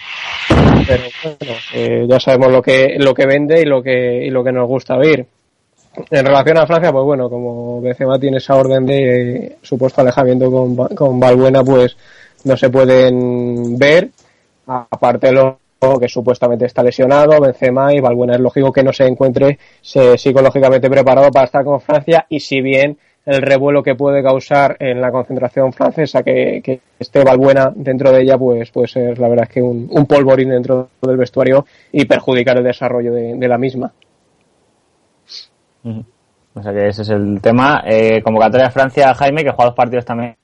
Pero 0.86 1.02
bueno, 1.22 1.54
eh, 1.74 2.06
ya 2.08 2.20
sabemos 2.20 2.52
lo 2.52 2.60
que, 2.62 2.96
lo 2.98 3.14
que 3.14 3.26
vende 3.26 3.62
y 3.62 3.64
lo 3.64 3.82
que, 3.82 4.26
y 4.26 4.30
lo 4.30 4.44
que 4.44 4.52
nos 4.52 4.68
gusta 4.68 4.96
oír. 4.96 5.24
En 6.10 6.26
relación 6.26 6.58
a 6.58 6.66
Francia, 6.66 6.92
pues 6.92 7.04
bueno, 7.04 7.28
como 7.28 7.80
Benzema 7.80 8.18
tiene 8.18 8.36
esa 8.36 8.54
orden 8.54 8.86
de 8.86 9.56
supuesto 9.62 10.02
alejamiento 10.02 10.50
con, 10.50 10.76
con 10.88 11.18
Valbuena, 11.18 11.64
pues 11.64 11.96
no 12.44 12.56
se 12.56 12.70
pueden 12.70 13.78
ver. 13.78 14.10
Aparte 14.66 15.32
lo 15.32 15.58
que 15.98 16.08
supuestamente 16.08 16.66
está 16.66 16.82
lesionado, 16.82 17.40
Benzema 17.40 17.94
y 17.94 18.00
Valbuena 18.00 18.34
es 18.34 18.40
lógico 18.40 18.72
que 18.72 18.82
no 18.82 18.92
se 18.92 19.06
encuentre 19.06 19.58
psicológicamente 19.80 20.90
preparado 20.90 21.30
para 21.30 21.46
estar 21.46 21.64
con 21.64 21.80
Francia 21.80 22.26
y 22.28 22.40
si 22.40 22.60
bien 22.60 22.98
el 23.30 23.42
revuelo 23.42 23.80
que 23.80 23.94
puede 23.94 24.24
causar 24.24 24.76
en 24.80 25.00
la 25.00 25.12
concentración 25.12 25.72
francesa 25.72 26.24
que, 26.24 26.60
que 26.64 26.80
esté 26.98 27.22
Valbuena 27.22 27.72
dentro 27.72 28.10
de 28.10 28.22
ella, 28.22 28.36
pues 28.36 28.72
puede 28.72 28.88
ser 28.88 29.20
la 29.20 29.28
verdad 29.28 29.46
es 29.46 29.54
que 29.54 29.62
un, 29.62 29.88
polvorín 30.06 30.48
dentro 30.48 30.88
del 31.00 31.16
vestuario 31.16 31.64
y 31.92 32.06
perjudicar 32.06 32.58
el 32.58 32.64
desarrollo 32.64 33.12
de, 33.12 33.48
la 33.48 33.56
misma. 33.56 33.92
O 35.84 36.60
sea 36.60 36.72
que 36.72 36.88
ese 36.88 37.02
es 37.02 37.10
el 37.10 37.40
tema. 37.40 37.84
Eh, 37.86 38.20
convocatoria 38.20 38.66
de 38.66 38.72
Francia, 38.72 39.14
Jaime, 39.14 39.44
que 39.44 39.50
juega 39.50 39.70
dos 39.70 39.76
partidos 39.76 40.04
también 40.04 40.34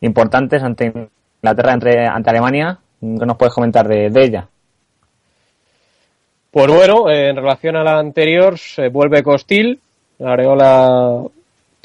importantes 0.00 0.62
ante 0.62 1.10
Inglaterra, 1.42 1.72
entre, 1.72 2.06
ante 2.06 2.30
Alemania. 2.30 2.78
¿Qué 3.00 3.26
nos 3.26 3.36
puedes 3.36 3.52
comentar 3.52 3.88
de, 3.88 4.10
de 4.10 4.24
ella? 4.24 4.48
Pues 6.52 6.68
bueno, 6.68 7.10
eh, 7.10 7.30
en 7.30 7.36
relación 7.36 7.74
a 7.74 7.82
la 7.82 7.98
anterior, 7.98 8.56
se 8.58 8.90
vuelve 8.90 9.24
Costil. 9.24 9.80
Areola, 10.20 11.24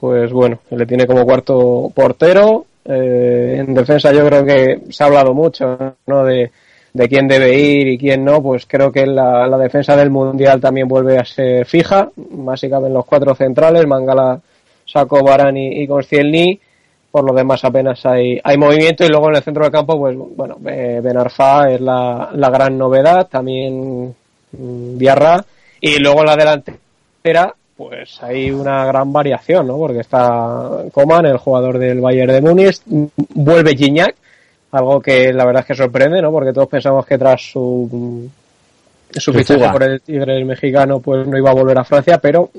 pues 0.02 0.34
bueno, 0.34 0.58
le 0.72 0.86
tiene 0.88 1.06
como 1.06 1.24
cuarto 1.26 1.91
portero. 1.93 2.66
Eh, 2.84 3.58
en 3.60 3.72
defensa 3.76 4.12
yo 4.12 4.26
creo 4.26 4.43
que 4.43 4.82
se 4.89 5.04
ha 5.04 5.06
hablado 5.06 5.36
mucho, 5.36 5.78
¿no? 6.08 6.26
De, 6.26 6.52
de 6.91 7.08
quién 7.08 7.28
debe 7.28 7.56
ir 7.56 7.88
y 7.88 7.97
quién 7.99 8.26
no, 8.26 8.41
pues 8.41 8.66
creo 8.66 8.91
que 8.91 9.06
la, 9.06 9.47
la 9.47 9.60
defensa 9.60 9.95
del 9.95 10.10
Mundial 10.10 10.60
también 10.60 10.88
vuelve 10.88 11.20
a 11.20 11.24
ser 11.24 11.68
fija. 11.68 12.10
Básicamente 12.16 12.91
los 12.91 13.06
cuatro 13.06 13.36
centrales, 13.36 13.86
Mangala, 13.86 14.41
Saco, 14.86 15.24
Barani 15.24 15.84
y 15.84 15.88
Koscielny. 15.88 16.60
Por 17.12 17.24
lo 17.24 17.34
demás 17.36 17.64
apenas 17.64 18.04
hay, 18.08 18.39
hay 18.43 18.58
movimiento 18.58 19.06
y 19.06 19.10
luego 19.10 19.30
en 19.30 19.36
el 19.36 19.43
centro 19.43 19.64
del 19.64 19.72
campo, 19.72 19.99
pues 19.99 20.18
bueno, 20.18 20.58
eh, 20.66 20.99
Ben 21.04 21.18
Arfa 21.18 21.70
es 21.70 21.80
la, 21.80 22.32
la 22.34 22.49
gran 22.49 22.76
novedad, 22.76 23.28
también 23.28 24.16
mm, 24.52 24.97
Diarra. 24.97 25.45
Y 25.80 25.99
luego 25.99 26.22
en 26.22 26.26
la 26.26 26.36
delantera, 26.36 27.54
pues 27.82 28.22
hay 28.22 28.52
una 28.52 28.86
gran 28.86 29.12
variación, 29.12 29.66
¿no? 29.66 29.76
Porque 29.76 30.02
está 30.02 30.84
Coman, 30.92 31.26
el 31.26 31.38
jugador 31.38 31.80
del 31.80 32.00
Bayern 32.00 32.32
de 32.32 32.42
Múnich, 32.42 32.80
vuelve 32.86 33.76
Gignac, 33.76 34.16
algo 34.72 35.02
que 35.02 35.34
la 35.34 35.46
verdad 35.46 35.62
es 35.62 35.68
que 35.68 35.76
sorprende, 35.76 36.22
¿no? 36.22 36.32
Porque 36.32 36.54
todos 36.54 36.70
pensamos 36.70 37.04
que 37.08 37.18
tras 37.18 37.42
su 37.42 38.30
su 39.12 39.34
fichaje 39.34 39.68
por 39.72 39.84
el 39.84 40.00
Tigre 40.00 40.38
el 40.38 40.46
mexicano 40.46 41.00
pues 41.00 41.28
no 41.28 41.38
iba 41.38 41.50
a 41.50 41.56
volver 41.56 41.80
a 41.80 41.84
Francia, 41.84 42.20
pero 42.20 42.52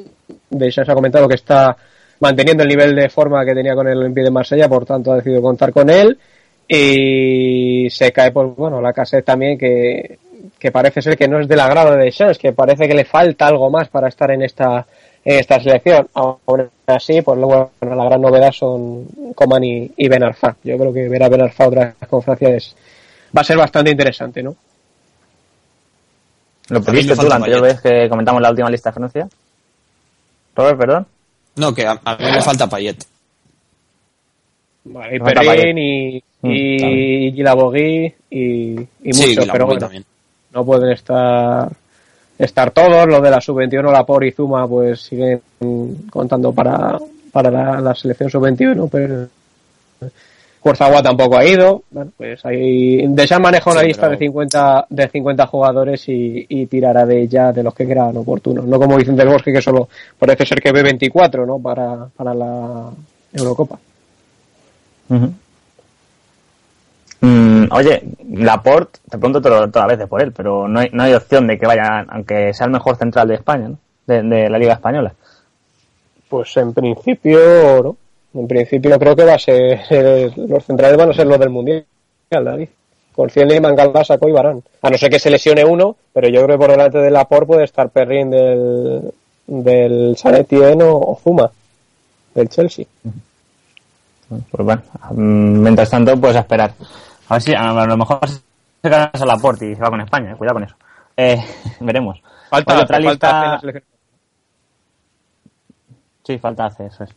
Deschamps 0.50 0.90
ha 0.90 0.94
comentado 0.94 1.28
que 1.28 1.36
está 1.36 1.76
manteniendo 2.18 2.64
el 2.64 2.68
nivel 2.68 2.96
de 2.96 3.08
forma 3.08 3.44
que 3.44 3.54
tenía 3.54 3.76
con 3.76 3.86
el 3.86 3.98
Olympique 3.98 4.24
de 4.24 4.30
Marsella, 4.32 4.68
por 4.68 4.84
tanto 4.84 5.12
ha 5.12 5.16
decidido 5.16 5.40
contar 5.40 5.72
con 5.72 5.88
él 5.88 6.18
y 6.66 7.88
se 7.90 8.12
cae 8.12 8.32
por 8.32 8.56
bueno 8.56 8.80
la 8.80 8.92
cassette 8.92 9.24
también 9.24 9.56
que, 9.56 10.18
que 10.58 10.72
parece 10.72 11.00
ser 11.00 11.16
que 11.16 11.28
no 11.28 11.38
es 11.38 11.46
del 11.46 11.60
agrado 11.60 11.92
de 11.92 12.06
Deschamps, 12.06 12.38
que 12.38 12.52
parece 12.52 12.88
que 12.88 12.94
le 12.94 13.04
falta 13.04 13.46
algo 13.46 13.70
más 13.70 13.88
para 13.88 14.08
estar 14.08 14.30
en 14.32 14.42
esta 14.42 14.84
esta 15.24 15.60
selección. 15.60 16.08
Aún 16.14 16.70
así, 16.86 17.22
pues 17.22 17.38
luego 17.38 17.70
bueno, 17.80 17.96
la 17.96 18.04
gran 18.04 18.20
novedad 18.20 18.52
son 18.52 19.06
Coman 19.34 19.64
y, 19.64 19.90
y 19.96 20.08
Ben 20.08 20.22
Arfa. 20.22 20.56
Yo 20.64 20.76
creo 20.78 20.92
que 20.92 21.08
ver 21.08 21.22
a 21.22 21.28
Ben 21.28 21.42
Arfa 21.42 21.68
otra 21.68 21.94
vez 22.00 22.08
con 22.08 22.22
Francia 22.22 22.48
es, 22.50 22.74
va 23.36 23.40
a 23.40 23.44
ser 23.44 23.56
bastante 23.56 23.90
interesante, 23.90 24.42
¿no? 24.42 24.54
¿Lo 26.68 26.82
pediste 26.82 27.16
tú 27.16 27.26
la 27.26 27.36
anterior 27.36 27.60
vez 27.62 27.80
que 27.80 28.08
comentamos 28.08 28.40
la 28.40 28.50
última 28.50 28.70
lista 28.70 28.90
de 28.90 28.94
Francia? 28.94 29.28
Robert, 30.54 30.78
perdón. 30.78 31.06
No, 31.56 31.74
que 31.74 31.86
a, 31.86 32.00
a 32.04 32.16
mí 32.16 32.24
me 32.24 32.40
falta 32.40 32.68
Payet. 32.68 33.04
Vale, 34.84 35.16
y 35.16 35.18
Falta 35.20 35.40
Perrin 35.42 35.78
y, 35.78 36.22
Mm, 36.42 36.50
y 36.50 37.28
y, 37.28 37.32
y 38.30 39.12
Sí, 39.12 39.28
muchos, 39.28 39.48
pero 39.52 39.66
bueno, 39.66 39.80
también. 39.80 40.04
no 40.52 40.64
pueden 40.64 40.90
estar 40.90 41.70
estar 42.38 42.70
todos. 42.70 43.06
Los 43.06 43.22
de 43.22 43.30
la 43.30 43.40
sub-21, 43.40 43.90
Lapor 43.92 44.24
y 44.24 44.32
Zuma, 44.32 44.66
pues 44.68 45.00
siguen 45.02 45.40
contando 46.10 46.52
para, 46.52 46.98
para 47.32 47.50
la, 47.50 47.80
la 47.80 47.94
selección 47.94 48.30
sub-21, 48.30 48.88
pero 48.90 49.26
Curzagua 50.60 51.02
tampoco 51.02 51.36
ha 51.38 51.44
ido. 51.44 51.82
Bueno, 51.90 52.12
pues 52.16 52.44
ahí 52.46 53.04
Deschamps 53.08 53.42
maneja 53.42 53.70
una 53.70 53.80
Sí, 53.80 53.86
lista 53.88 54.02
pero- 54.02 54.12
de 54.12 54.18
50 54.18 54.86
de 54.90 55.08
50 55.08 55.46
jugadores 55.48 56.08
y, 56.08 56.46
y 56.48 56.66
tirará 56.66 57.04
de 57.04 57.22
ella 57.22 57.52
de 57.52 57.62
los 57.64 57.74
que 57.74 57.84
crean 57.86 58.16
oportunos. 58.16 58.64
No 58.66 58.78
como 58.78 58.96
Vicente 58.96 59.22
del 59.24 59.32
Bosque, 59.32 59.52
que 59.52 59.60
solo 59.62 59.88
parece 60.18 60.46
ser 60.46 60.60
que 60.60 60.70
ve 60.72 60.82
24 60.84 61.44
¿no? 61.46 61.58
para, 61.58 62.06
para 62.16 62.32
la 62.34 62.90
Eurocopa. 63.32 63.78
Mm, 67.22 67.66
oye, 67.70 68.02
Laporte, 68.32 68.98
te 69.08 69.16
pregunto 69.16 69.40
todas 69.40 69.74
las 69.74 69.86
veces 69.86 70.08
por 70.08 70.20
él, 70.20 70.32
pero 70.32 70.66
no 70.66 70.80
hay, 70.80 70.90
no 70.92 71.04
hay 71.04 71.14
opción 71.14 71.46
de 71.46 71.56
que 71.56 71.66
vaya, 71.66 72.04
aunque 72.08 72.52
sea 72.52 72.66
el 72.66 72.72
mejor 72.72 72.96
central 72.96 73.28
de 73.28 73.36
España, 73.36 73.68
¿no? 73.68 73.78
de, 74.06 74.22
de 74.22 74.50
la 74.50 74.58
Liga 74.58 74.74
Española. 74.74 75.14
Pues 76.28 76.56
en 76.56 76.72
principio, 76.74 77.82
no. 77.82 77.96
En 78.34 78.48
principio 78.48 78.98
creo 78.98 79.14
que 79.14 79.24
va 79.24 79.34
a 79.34 79.38
ser, 79.38 79.80
los 80.36 80.64
centrales 80.64 80.96
van 80.96 81.10
a 81.10 81.14
ser 81.14 81.26
los 81.26 81.38
del 81.38 81.50
Mundial, 81.50 81.84
David. 82.28 82.68
Con 83.14 83.28
Ciel 83.30 83.54
y 83.54 83.60
Mangala, 83.60 84.02
Saco 84.04 84.28
y 84.28 84.32
Barán. 84.32 84.62
A 84.80 84.90
no 84.90 84.96
ser 84.96 85.10
que 85.10 85.18
se 85.18 85.30
lesione 85.30 85.64
uno, 85.64 85.96
pero 86.12 86.28
yo 86.28 86.42
creo 86.42 86.56
que 86.56 86.62
por 86.62 86.70
delante 86.70 86.98
de 86.98 87.10
Lapor 87.10 87.46
puede 87.46 87.64
estar 87.64 87.90
Perrin 87.90 88.30
del, 88.30 89.12
del 89.46 90.16
San 90.16 90.34
Etienne 90.34 90.82
o, 90.82 90.96
o 90.96 91.20
Zuma, 91.22 91.50
del 92.34 92.48
Chelsea. 92.48 92.86
Pues 94.50 94.64
bueno, 94.64 94.82
mientras 95.14 95.90
tanto, 95.90 96.18
pues 96.18 96.34
a 96.36 96.40
esperar. 96.40 96.72
A 97.28 97.34
ver 97.34 97.42
si 97.42 97.54
a 97.54 97.72
lo 97.72 97.96
mejor 97.96 98.20
se 98.28 98.90
casa 98.90 99.24
Laporte 99.26 99.70
y 99.70 99.74
se 99.74 99.82
va 99.82 99.90
con 99.90 100.00
España, 100.00 100.32
eh, 100.32 100.36
cuidado 100.36 100.54
con 100.54 100.64
eso. 100.64 100.76
Eh, 101.16 101.36
veremos. 101.80 102.20
Falta, 102.50 102.74
Oye, 102.74 102.82
otra 102.82 102.96
falta 102.96 103.10
lista- 103.10 103.42
la 103.52 103.60
selección. 103.60 103.84
Sí, 106.24 106.38
falta 106.38 106.66
hacer, 106.66 106.86
eso 106.86 107.04
es. 107.04 107.14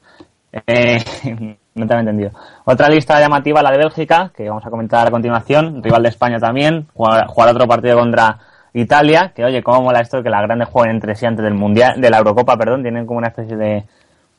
Eh, 0.68 0.98
no 1.76 1.86
te 1.88 1.94
había 1.94 2.00
entendido. 2.10 2.32
Otra 2.64 2.88
lista 2.90 3.20
llamativa, 3.20 3.62
la 3.62 3.72
de 3.72 3.78
Bélgica, 3.78 4.32
que 4.36 4.48
vamos 4.50 4.66
a 4.66 4.70
comentar 4.70 5.08
a 5.08 5.12
continuación, 5.12 5.84
rival 5.84 6.04
de 6.04 6.10
España 6.10 6.40
también, 6.40 6.88
jugar, 6.94 7.28
jugar 7.28 7.50
otro 7.50 7.68
partido 7.68 7.98
contra 7.98 8.38
Italia, 8.74 9.32
que 9.36 9.44
oye, 9.46 9.62
cómo 9.62 9.84
mola 9.84 10.00
esto 10.02 10.18
de 10.18 10.24
que 10.24 10.30
las 10.30 10.42
grandes 10.44 10.70
jueguen 10.70 10.96
entre 10.96 11.16
sí 11.16 11.26
antes 11.26 11.44
del 11.44 11.54
Mundial, 11.54 12.00
de 12.02 12.10
la 12.10 12.18
Eurocopa, 12.18 12.58
perdón, 12.58 12.82
tienen 12.82 13.06
como 13.06 13.20
una 13.20 13.28
especie 13.30 13.56
de, 13.56 13.84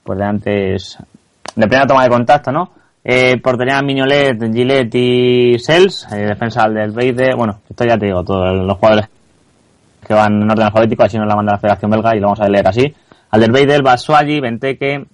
pues 0.03 0.19
de 0.19 0.25
antes, 0.25 0.99
de 1.55 1.67
primera 1.67 1.87
toma 1.87 2.03
de 2.05 2.11
contacto, 2.11 2.51
¿no? 2.51 2.71
Eh, 3.09 3.37
portería 3.41 3.81
Mignolet, 3.83 4.37
Gillette 4.53 4.97
y 4.97 5.59
Sels, 5.61 6.09
eh, 6.11 6.27
defensa 6.27 6.69
del 6.69 6.91
Beide, 6.91 7.37
bueno, 7.37 7.61
esto 7.71 7.85
ya 7.85 7.97
te 7.97 8.07
digo, 8.07 8.25
todos 8.25 8.53
los 8.53 8.77
jugadores 8.77 9.09
que 10.05 10.13
van 10.13 10.43
en 10.43 10.51
orden 10.51 10.67
alfabético, 10.67 11.05
así 11.05 11.17
nos 11.17 11.29
la 11.29 11.37
manda 11.37 11.53
la 11.53 11.59
Federación 11.61 11.93
Belga 11.93 12.17
y 12.17 12.19
lo 12.19 12.27
vamos 12.27 12.41
a 12.41 12.49
leer 12.49 12.67
así. 12.67 12.93
Alderweireld, 13.31 13.85
Basuagi, 13.85 14.41
Benteke, 14.41 15.07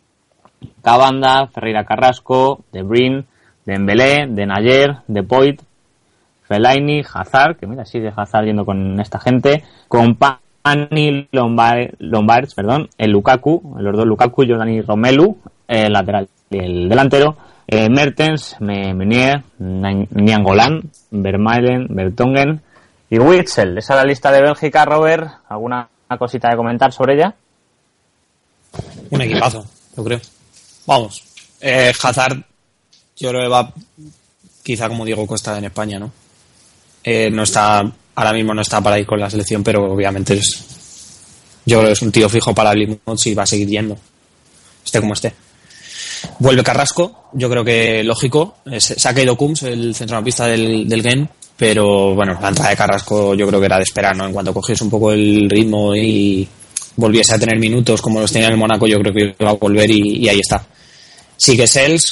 Cabanda, 0.83 1.49
Ferreira 1.49 1.85
Carrasco, 1.85 2.65
De 2.73 2.83
Brin, 2.83 3.27
Dembélé, 3.67 4.27
De 4.27 4.47
Nayer, 4.47 4.97
De 5.07 5.23
Poit, 5.23 5.61
Fellaini, 6.45 7.03
Hazard, 7.03 7.59
que 7.59 7.67
mira, 7.67 7.85
sigue 7.85 8.11
Hazard 8.17 8.47
yendo 8.47 8.65
con 8.65 8.99
esta 9.01 9.21
gente, 9.21 9.65
Compani, 9.89 11.29
Lombard, 11.31 11.91
Lombards, 11.99 12.55
perdón, 12.55 12.89
el 12.97 13.11
Lukaku, 13.11 13.77
los 13.79 13.95
dos 13.95 14.07
Lukaku, 14.07 14.45
Giordani 14.45 14.81
Romelu, 14.81 15.37
el 15.69 15.93
lateral 15.93 16.27
y 16.49 16.59
el 16.59 16.89
delantero, 16.89 17.37
eh, 17.67 17.89
Mertens, 17.89 18.57
Me- 18.61 18.93
Meunier, 18.95 19.43
Niangolan, 19.59 20.83
Vermaelen, 21.11 21.87
Bertongen 21.91 22.61
y 23.11 23.19
Witzel. 23.19 23.79
Esa 23.79 23.95
es 23.95 23.97
la 23.99 24.05
lista 24.05 24.31
de 24.33 24.43
Bélgica, 24.43 24.85
Robert. 24.85 25.29
¿Alguna 25.49 25.89
cosita 26.19 26.49
de 26.51 26.57
comentar 26.57 26.93
sobre 26.93 27.15
ella? 27.15 27.35
Un 29.11 29.21
equipazo, 29.21 29.67
yo 29.97 30.05
creo. 30.05 30.21
Vamos. 30.87 31.23
Eh, 31.61 31.93
Hazard, 32.03 32.43
yo 33.17 33.29
creo 33.31 33.43
que 33.43 33.49
va 33.49 33.73
quizá 34.63 34.89
como 34.89 35.05
Diego 35.05 35.27
Costa 35.27 35.57
en 35.59 35.65
España, 35.65 35.99
¿no? 35.99 36.11
Eh, 37.05 37.31
no 37.31 37.43
está, 37.43 37.83
ahora 38.15 38.33
mismo 38.33 38.55
no 38.55 38.63
está 38.63 38.81
para 38.81 38.99
ir 38.99 39.07
con 39.07 39.21
la 39.21 39.29
selección, 39.31 39.63
pero 39.63 39.93
obviamente 39.93 40.35
es, 40.35 41.61
yo 41.67 41.79
creo 41.79 41.89
que 41.89 41.93
es 41.93 42.03
un 42.03 42.13
tío 42.13 42.29
fijo 42.29 42.55
para 42.55 42.73
Plymouth 42.73 43.27
y 43.27 43.35
va 43.35 43.43
a 43.43 43.47
seguir 43.47 43.69
yendo, 43.69 43.99
esté 44.85 45.01
como 45.01 45.13
esté. 45.15 45.35
Vuelve 46.39 46.63
Carrasco, 46.63 47.29
yo 47.33 47.49
creo 47.51 47.65
que 47.65 48.03
lógico. 48.05 48.57
Se 48.79 49.09
ha 49.09 49.15
caído 49.15 49.37
Kums, 49.37 49.63
el 49.65 49.95
centrocampista 49.95 50.47
del, 50.47 50.89
del 50.89 51.03
Gen, 51.03 51.29
pero 51.57 52.15
bueno, 52.15 52.39
la 52.41 52.49
entrada 52.49 52.71
de 52.71 52.77
Carrasco 52.77 53.35
yo 53.35 53.47
creo 53.47 53.61
que 53.61 53.67
era 53.67 53.77
de 53.77 53.85
esperar, 53.85 54.17
¿no? 54.17 54.27
En 54.27 54.33
cuanto 54.33 54.53
cogiese 54.53 54.85
un 54.85 54.91
poco 54.91 55.13
el 55.13 55.49
ritmo 55.49 55.95
y 55.95 56.49
volviese 56.97 57.35
a 57.35 57.39
tener 57.39 57.59
minutos 57.59 58.03
como 58.03 58.21
los 58.21 58.33
tenía 58.33 58.49
en 58.49 58.55
el 58.55 58.59
Mónaco, 58.59 58.87
yo 58.87 58.99
creo 59.01 59.15
que 59.15 59.35
iba 59.39 59.51
a 59.51 59.55
volver 59.55 59.91
y, 59.91 60.29
ahí 60.29 60.41
está. 60.41 60.67
Sí 61.37 61.57
que 61.57 61.67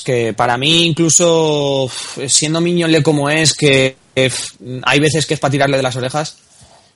que 0.04 0.34
para 0.34 0.56
mí 0.56 0.86
incluso 0.86 1.90
siendo 2.26 2.60
Miñole 2.60 3.02
como 3.02 3.30
es, 3.30 3.54
que 3.54 3.96
hay 4.82 5.00
veces 5.00 5.26
que 5.26 5.34
es 5.34 5.40
para 5.40 5.52
tirarle 5.52 5.76
de 5.76 5.82
las 5.82 5.96
orejas, 5.96 6.36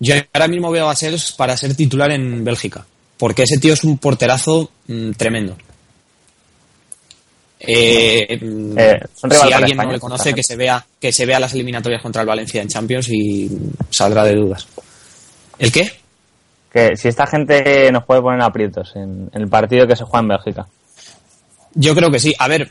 yo 0.01 0.15
ahora 0.33 0.49
mismo 0.49 0.71
veo 0.71 0.89
a 0.89 0.97
Sels 0.97 1.33
para 1.33 1.57
ser 1.57 1.75
titular 1.77 2.11
en 2.11 2.45
Bélgica, 2.45 2.87
porque 3.19 3.45
ese 3.45 3.59
tío 3.59 3.75
es 3.75 3.85
un 3.85 3.99
porterazo 3.99 4.71
mm, 4.89 5.13
tremendo. 5.13 5.57
Eh, 7.67 8.39
mm, 8.41 8.79
Eh, 8.79 9.01
son 9.15 9.31
si 9.31 9.37
alguien 9.37 9.63
España, 9.71 9.85
no 9.85 9.93
le 9.93 10.01
conoce, 10.01 10.35
que 10.35 10.43
se 10.43 10.57
vea 10.57 10.85
que 11.01 11.13
se 11.13 11.27
vea 11.27 11.41
las 11.41 11.53
eliminatorias 11.55 12.03
contra 12.03 12.23
el 12.23 12.29
Valencia 12.29 12.63
en 12.63 12.69
Champions 12.69 13.09
y 13.11 13.51
saldrá 13.91 14.25
de 14.25 14.35
dudas. 14.35 14.67
¿El 15.59 15.71
qué? 15.73 15.91
Que 16.73 16.97
si 16.97 17.09
esta 17.09 17.27
gente 17.27 17.91
nos 17.93 18.05
puede 18.05 18.21
poner 18.21 18.43
aprietos 18.43 18.93
en, 18.97 19.31
en 19.33 19.43
el 19.43 19.49
partido 19.49 19.87
que 19.87 19.97
se 19.97 20.05
juega 20.05 20.21
en 20.21 20.29
Bélgica. 20.29 20.67
Yo 21.75 21.95
creo 21.95 22.11
que 22.11 22.19
sí. 22.19 22.35
A 22.39 22.49
ver, 22.49 22.69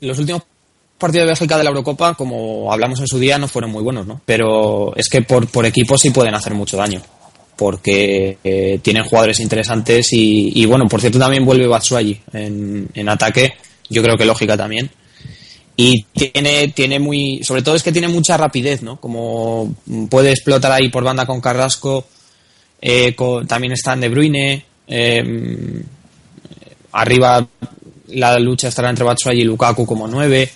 los 0.00 0.18
últimos 0.18 0.42
partidos 0.98 1.24
de 1.24 1.30
Bélgica 1.32 1.58
de 1.58 1.64
la 1.64 1.70
Eurocopa, 1.70 2.14
como 2.14 2.72
hablamos 2.72 3.00
en 3.00 3.06
su 3.06 3.18
día, 3.18 3.38
no 3.38 3.48
fueron 3.48 3.70
muy 3.70 3.82
buenos, 3.82 4.06
¿no? 4.06 4.20
Pero 4.24 4.94
es 4.96 5.08
que 5.08 5.22
por, 5.22 5.46
por 5.48 5.66
equipo 5.66 5.96
sí 5.98 6.10
pueden 6.10 6.34
hacer 6.34 6.54
mucho 6.54 6.76
daño. 6.76 7.02
Porque 7.56 8.36
eh, 8.44 8.78
tienen 8.82 9.04
jugadores 9.04 9.40
interesantes 9.40 10.12
y, 10.12 10.52
y, 10.54 10.66
bueno, 10.66 10.86
por 10.88 11.00
cierto 11.00 11.18
también 11.18 11.44
vuelve 11.44 11.66
Batshuayi 11.66 12.20
en, 12.34 12.88
en 12.92 13.08
ataque. 13.08 13.54
Yo 13.88 14.02
creo 14.02 14.16
que 14.16 14.24
lógica 14.24 14.56
también. 14.56 14.90
Y 15.76 16.04
tiene, 16.12 16.68
tiene 16.68 16.98
muy, 16.98 17.42
sobre 17.44 17.62
todo 17.62 17.74
es 17.76 17.82
que 17.82 17.92
tiene 17.92 18.08
mucha 18.08 18.36
rapidez, 18.36 18.82
¿no? 18.82 18.98
Como 18.98 19.74
puede 20.10 20.30
explotar 20.32 20.72
ahí 20.72 20.88
por 20.88 21.04
banda 21.04 21.26
con 21.26 21.40
Carrasco 21.40 22.06
Eh, 22.80 23.14
con- 23.14 23.46
también 23.46 23.72
están 23.72 24.00
De 24.00 24.08
Bruyne. 24.10 24.64
eh, 24.86 25.82
arriba 26.92 27.46
la 28.08 28.38
lucha 28.38 28.68
estará 28.68 28.90
entre 28.90 29.04
Batshuayi 29.04 29.40
y 29.40 29.44
Lukaku 29.44 29.84
como 29.86 30.06
9. 30.06 30.50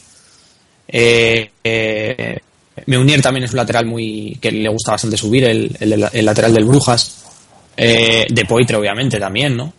Eh, 0.88 1.50
eh, 1.64 2.38
Meunier 2.86 3.20
también 3.22 3.44
es 3.44 3.50
un 3.50 3.56
lateral 3.58 3.86
muy 3.86 4.36
que 4.40 4.50
le 4.52 4.68
gusta 4.68 4.92
bastante 4.92 5.16
subir, 5.16 5.44
el, 5.44 5.76
el- 5.80 6.08
el 6.12 6.24
lateral 6.24 6.54
del 6.54 6.64
Brujas. 6.64 7.16
Eh, 7.76 8.26
de 8.28 8.44
Poitre, 8.44 8.76
obviamente, 8.76 9.18
también, 9.18 9.56
¿no? 9.56 9.72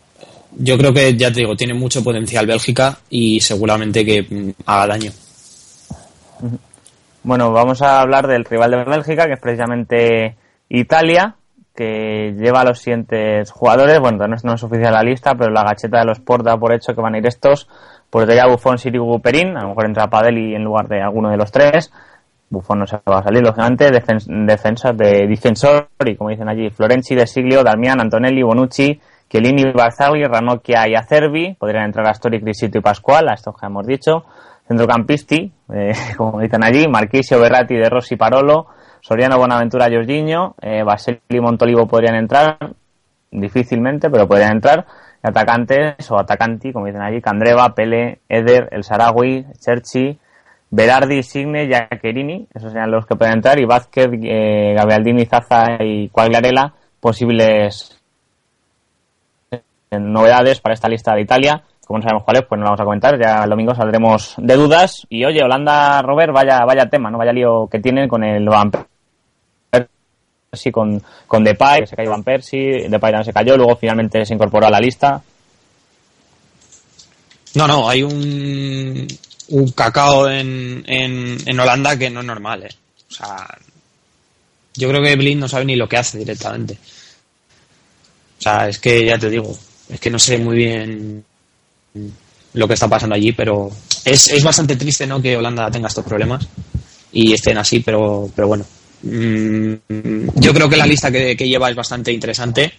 Yo 0.58 0.78
creo 0.78 0.94
que, 0.94 1.16
ya 1.16 1.32
te 1.32 1.42
digo, 1.42 1.56
tiene 1.56 1.74
mucho 1.74 2.04
potencial 2.04 2.46
Bélgica 2.46 2.98
y 3.10 3.40
seguramente 3.40 4.06
que 4.06 4.22
mm, 4.24 4.50
haga 4.66 4.88
daño. 4.88 5.12
Bueno, 7.24 7.52
vamos 7.52 7.82
a 7.82 8.02
hablar 8.02 8.28
del 8.28 8.46
rival 8.46 8.72
de 8.72 8.84
Bélgica, 8.84 9.28
que 9.28 9.34
es 9.34 9.40
precisamente 9.40 10.36
Italia, 10.70 11.36
que 11.76 12.36
lleva 12.38 12.62
a 12.62 12.66
los 12.66 12.80
siguientes 12.80 13.52
jugadores. 13.52 14.00
Bueno, 14.00 14.28
no 14.28 14.36
es, 14.36 14.44
no 14.44 14.56
es 14.56 14.64
oficial 14.64 14.94
la 14.94 15.04
lista, 15.04 15.36
pero 15.36 15.52
la 15.52 15.64
gacheta 15.64 16.00
de 16.00 16.06
los 16.06 16.18
Sport 16.18 16.46
da 16.46 16.58
por 16.58 16.74
hecho 16.74 16.94
que 16.96 17.02
van 17.02 17.16
a 17.16 17.20
ir 17.20 17.28
estos. 17.28 17.68
Portería 18.10 18.48
Buffon, 18.48 18.78
Sirigu, 18.78 19.22
Perín. 19.22 19.56
A 19.56 19.62
lo 19.62 19.70
mejor 19.70 19.86
entra 19.86 20.10
Padeli 20.10 20.56
en 20.56 20.64
lugar 20.64 20.88
de 20.88 21.02
alguno 21.02 21.30
de 21.30 21.38
los 21.38 21.52
tres. 21.52 21.92
Buffon 22.50 22.80
no 22.80 22.88
se 22.88 22.98
va 23.10 23.20
a 23.20 23.24
salir, 23.24 23.42
lógicamente. 23.42 23.90
Defen 23.90 24.46
defensa 24.46 24.92
de 24.92 25.28
Difensori, 25.28 26.18
como 26.18 26.30
dicen 26.30 26.50
allí. 26.50 26.70
Florenzi, 26.70 27.16
De 27.16 27.26
Siglio, 27.26 27.64
Darmian, 27.64 28.02
Antonelli, 28.02 28.44
Bonucci, 28.44 29.00
Chiellini, 29.32 29.72
Barzagli, 29.72 30.26
Ranocchia 30.26 30.90
y 30.90 30.96
Acerbi. 30.96 31.54
Podrían 31.54 31.86
entrar 31.86 32.06
Astori, 32.06 32.42
Crisito 32.42 32.78
y 32.78 32.82
Pascual, 32.82 33.30
a 33.30 33.34
estos 33.34 33.56
que 33.58 33.66
hemos 33.66 33.88
dicho. 33.88 34.26
Centrocampisti, 34.68 35.50
eh, 35.74 35.94
como 36.18 36.42
dicen 36.42 36.62
allí, 36.66 36.86
Marquisio, 36.90 37.40
Berratti, 37.40 37.76
De 37.76 37.90
Rossi, 37.90 38.18
Parolo, 38.18 38.68
Soriano, 39.00 39.38
Bonaventura, 39.38 39.88
Jorginho, 39.90 40.56
eh, 40.62 40.84
y 41.30 41.40
Montolivo 41.40 41.88
podrían 41.88 42.16
entrar, 42.16 42.58
difícilmente, 43.32 44.10
pero 44.10 44.28
podrían 44.28 44.52
entrar. 44.52 44.86
Atacantes 45.24 46.12
o 46.12 46.20
atacanti, 46.20 46.74
como 46.74 46.88
dicen 46.88 47.02
allí, 47.02 47.22
Candreva, 47.22 47.74
Pele, 47.74 48.20
Eder, 48.28 48.68
El 48.72 48.84
Sarawi, 48.84 49.46
Cherchi, 49.60 50.20
Berardi, 50.70 51.24
Signe, 51.24 51.70
Jacquerini, 51.70 52.48
esos 52.54 52.74
serían 52.74 52.92
los 52.92 53.06
que 53.06 53.16
pueden 53.16 53.36
entrar, 53.36 53.60
y 53.62 53.66
Vázquez, 53.66 54.10
eh, 54.24 54.76
Zaza 55.30 55.78
y 55.80 56.10
Quagliarella, 56.10 56.74
posibles 57.00 58.01
novedades 60.00 60.62
para 60.62 60.74
esta 60.74 60.88
lista 60.88 61.14
de 61.14 61.22
Italia. 61.22 61.64
Como 61.86 62.00
no 62.00 62.04
sabemos 62.04 62.24
cuáles, 62.24 62.44
pues 62.48 62.58
no 62.60 62.66
vamos 62.66 62.80
a 62.80 62.86
comentar. 62.86 63.20
Ya 63.20 63.44
el 63.44 63.50
domingo 63.50 63.76
saldremos 63.76 64.36
de 64.38 64.56
dudas. 64.56 65.06
Y 65.10 65.26
oye, 65.26 65.44
Holanda, 65.44 66.02
Robert, 66.02 66.32
vaya, 66.34 66.64
vaya 66.66 66.90
tema, 66.90 67.12
¿no? 67.12 67.18
Vaya 67.18 67.34
lío 67.34 67.68
que 67.70 67.80
tienen 67.80 68.08
con 68.08 68.24
el 68.24 68.48
Van 68.48 68.72
Persie, 69.72 70.72
con, 70.72 71.02
con 71.28 71.44
Depay, 71.44 71.82
que 71.82 71.88
se 71.88 71.96
cayó 71.96 72.12
Van 72.12 72.24
Persie, 72.24 72.88
Depay 72.88 73.12
también 73.12 73.26
se 73.26 73.34
cayó, 73.34 73.58
luego 73.58 73.76
finalmente 73.76 74.26
se 74.26 74.34
incorporó 74.34 74.68
a 74.68 74.72
la 74.72 74.80
lista. 74.80 75.22
No, 77.56 77.68
no, 77.68 77.90
hay 77.90 78.04
un, 78.04 79.06
un 79.50 79.72
cacao 79.72 80.30
en, 80.30 80.86
en, 80.88 81.38
en 81.46 81.60
Holanda 81.60 81.98
que 81.98 82.10
no 82.10 82.22
es 82.22 82.26
normal, 82.26 82.64
¿eh? 82.64 82.70
O 83.10 83.14
sea, 83.14 83.58
yo 84.76 84.88
creo 84.88 85.04
que 85.04 85.18
Blind 85.18 85.42
no 85.42 85.50
sabe 85.50 85.66
ni 85.66 85.76
lo 85.76 85.90
que 85.90 85.98
hace 85.98 86.18
directamente. 86.18 86.78
O 88.40 88.42
sea, 88.42 88.70
es 88.70 88.80
que 88.80 89.06
ya 89.06 89.18
te 89.20 89.30
digo, 89.30 89.54
es 89.92 90.00
que 90.00 90.10
no 90.10 90.18
sé 90.18 90.38
muy 90.38 90.56
bien 90.56 91.24
lo 92.54 92.68
que 92.68 92.74
está 92.74 92.88
pasando 92.88 93.16
allí, 93.16 93.32
pero 93.34 93.70
es, 94.06 94.30
es 94.30 94.44
bastante 94.44 94.76
triste, 94.76 95.06
¿no? 95.06 95.22
Que 95.22 95.38
Holanda 95.38 95.70
tenga 95.70 95.88
estos 95.88 96.06
problemas 96.06 96.48
y 97.12 97.34
estén 97.34 97.58
así, 97.58 97.80
pero, 97.80 98.30
pero 98.36 98.48
bueno. 98.48 98.66
Mm, 99.04 99.74
yo 100.36 100.54
creo 100.54 100.70
que 100.70 100.78
la 100.78 100.86
lista 100.86 101.12
que, 101.12 101.36
lleva 101.36 101.70
es 101.70 101.76
bastante 101.76 102.12
interesante. 102.12 102.72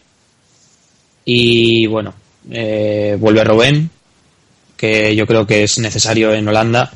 Y 1.25 1.87
bueno, 1.87 2.15
eh, 2.51 3.17
vuelve 3.19 3.45
Robben, 3.45 3.91
que 4.77 5.15
yo 5.15 5.27
creo 5.27 5.47
que 5.47 5.65
es 5.65 5.79
necesario 5.79 6.33
en 6.33 6.49
Holanda. 6.49 6.91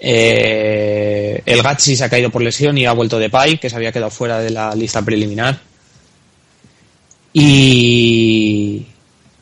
Eh, 0.00 1.42
el 1.44 1.62
Gatsi 1.62 1.96
se 1.96 2.04
ha 2.04 2.10
caído 2.10 2.30
por 2.30 2.42
lesión 2.42 2.76
y 2.78 2.86
ha 2.86 2.92
vuelto 2.92 3.18
de 3.18 3.30
Pai, 3.30 3.58
que 3.58 3.70
se 3.70 3.76
había 3.76 3.92
quedado 3.92 4.10
fuera 4.10 4.38
de 4.38 4.50
la 4.50 4.74
lista 4.74 5.02
preliminar. 5.02 5.58
Y, 7.36 8.86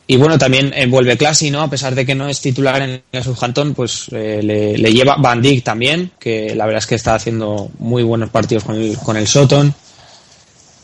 y 0.07 0.17
bueno, 0.17 0.37
también 0.39 0.73
eh, 0.73 0.87
vuelve 0.87 1.15
Classy, 1.15 1.51
¿no? 1.51 1.61
A 1.61 1.69
pesar 1.69 1.93
de 1.93 2.05
que 2.05 2.15
no 2.15 2.27
es 2.27 2.41
titular 2.41 2.81
en 2.81 3.03
el 3.11 3.23
Southampton, 3.23 3.75
pues 3.75 4.07
eh, 4.11 4.41
le, 4.43 4.77
le 4.77 4.93
lleva 4.93 5.15
Van 5.17 5.41
Dijk 5.41 5.63
también, 5.63 6.11
que 6.19 6.55
la 6.55 6.65
verdad 6.65 6.79
es 6.79 6.87
que 6.87 6.95
está 6.95 7.13
haciendo 7.13 7.69
muy 7.77 8.01
buenos 8.01 8.31
partidos 8.31 8.63
con 8.63 8.75
el, 8.75 8.97
con 8.97 9.15
el 9.15 9.27
Soton. 9.27 9.73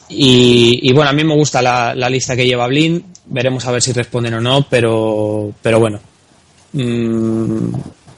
Y, 0.07 0.80
y 0.84 0.93
bueno, 0.93 1.10
a 1.10 1.14
mí 1.14 1.24
me 1.24 1.36
gusta 1.36 1.62
la, 1.62 1.93
la 1.95 2.10
lista 2.10 2.36
que 2.36 2.45
lleva 2.45 2.68
Blind. 2.68 3.03
Veremos 3.26 3.66
a 3.66 3.72
ver 3.72 3.82
si 3.82 3.91
responden 3.91 4.36
o 4.36 4.41
no, 4.41 4.68
pero, 4.70 5.51
pero 5.62 5.80
bueno. 5.80 5.99
Mm, 6.74 7.74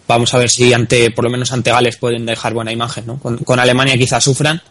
vamos 0.08 0.34
a 0.34 0.38
ver 0.38 0.50
si 0.50 0.74
ante, 0.74 1.12
por 1.12 1.24
lo 1.24 1.30
menos 1.30 1.54
ante 1.54 1.72
Gales 1.72 1.96
pueden 1.96 2.26
dejar 2.26 2.54
buena 2.54 2.72
imagen, 2.74 3.06
¿no? 3.08 3.18
Con, 3.20 3.38
con 3.38 3.60
Alemania 3.60 3.98
quizás 3.98 4.24
sufran, 4.24 4.62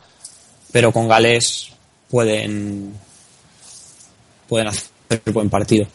pero 0.72 0.92
con 0.92 1.08
Gales 1.08 1.68
pueden, 2.10 2.92
pueden 4.50 4.66
hacer 4.66 4.88
buen 5.32 5.48
partido. 5.48 5.86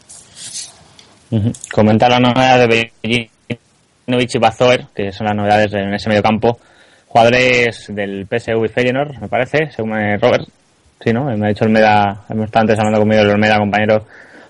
Comentar 1.74 2.10
la 2.10 2.20
novedad 2.20 2.66
de 2.66 2.89
Bejinovic 3.03 4.36
y 4.36 4.39
Bazoer, 4.39 4.86
que 4.95 5.12
son 5.12 5.28
las 5.28 5.36
novedades 5.36 5.74
en 5.74 5.93
ese 5.93 6.08
medio 6.08 6.24
campo. 6.24 6.58
Jugadores 7.08 7.88
del 7.89 8.26
PSV 8.26 8.70
Feyenoord, 8.74 9.20
me 9.20 9.28
parece, 9.28 9.70
según 9.72 9.91
Robert. 10.22 10.47
Sí, 11.03 11.12
¿no? 11.12 11.26
Me 11.26 11.45
ha 11.45 11.49
dicho 11.49 11.66
Olmeda, 11.66 12.24
hemos 12.30 12.45
estado 12.45 12.62
antes 12.62 12.80
hablando 12.80 12.99
conmigo 12.99 13.22
el 13.22 13.30
Olmeda, 13.30 13.58
compañero, 13.58 14.06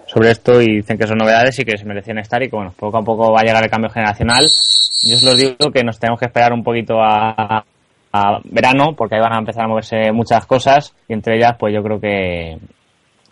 sobre 0.06 0.32
esto 0.32 0.62
y 0.62 0.78
dicen 0.78 0.97
que 0.97 1.08
son 1.08 1.18
novedades 1.18 1.58
y 1.58 1.66
que 1.66 1.76
se 1.76 1.86
merecían 1.86 2.20
estar 2.20 2.41
y 2.43 2.49
que, 2.49 2.56
bueno, 2.56 2.74
poco 2.78 2.99
a 2.99 3.01
poco 3.01 3.34
va 3.34 3.39
a 3.41 3.43
llegar 3.43 3.64
el 3.64 3.72
cambio 3.72 3.89
generacional. 3.89 4.45
Yo 5.03 5.16
os 5.16 5.24
lo 5.24 5.36
digo 5.36 5.72
que 5.74 5.84
nos 5.84 5.99
tenemos 5.99 6.20
que 6.20 6.28
esperar 6.28 6.53
un 6.53 6.64
poquito 6.64 7.01
a, 7.01 7.66
a 8.14 8.39
verano 8.43 8.93
porque 8.95 9.16
ahí 9.16 9.22
van 9.22 9.34
a 9.34 9.39
empezar 9.39 9.66
a 9.66 9.68
moverse 9.68 10.12
muchas 10.12 10.45
cosas 10.45 10.93
y 11.08 11.14
entre 11.14 11.38
ellas, 11.38 11.56
pues 11.58 11.74
yo 11.74 11.82
creo 11.82 11.99
que, 11.99 12.58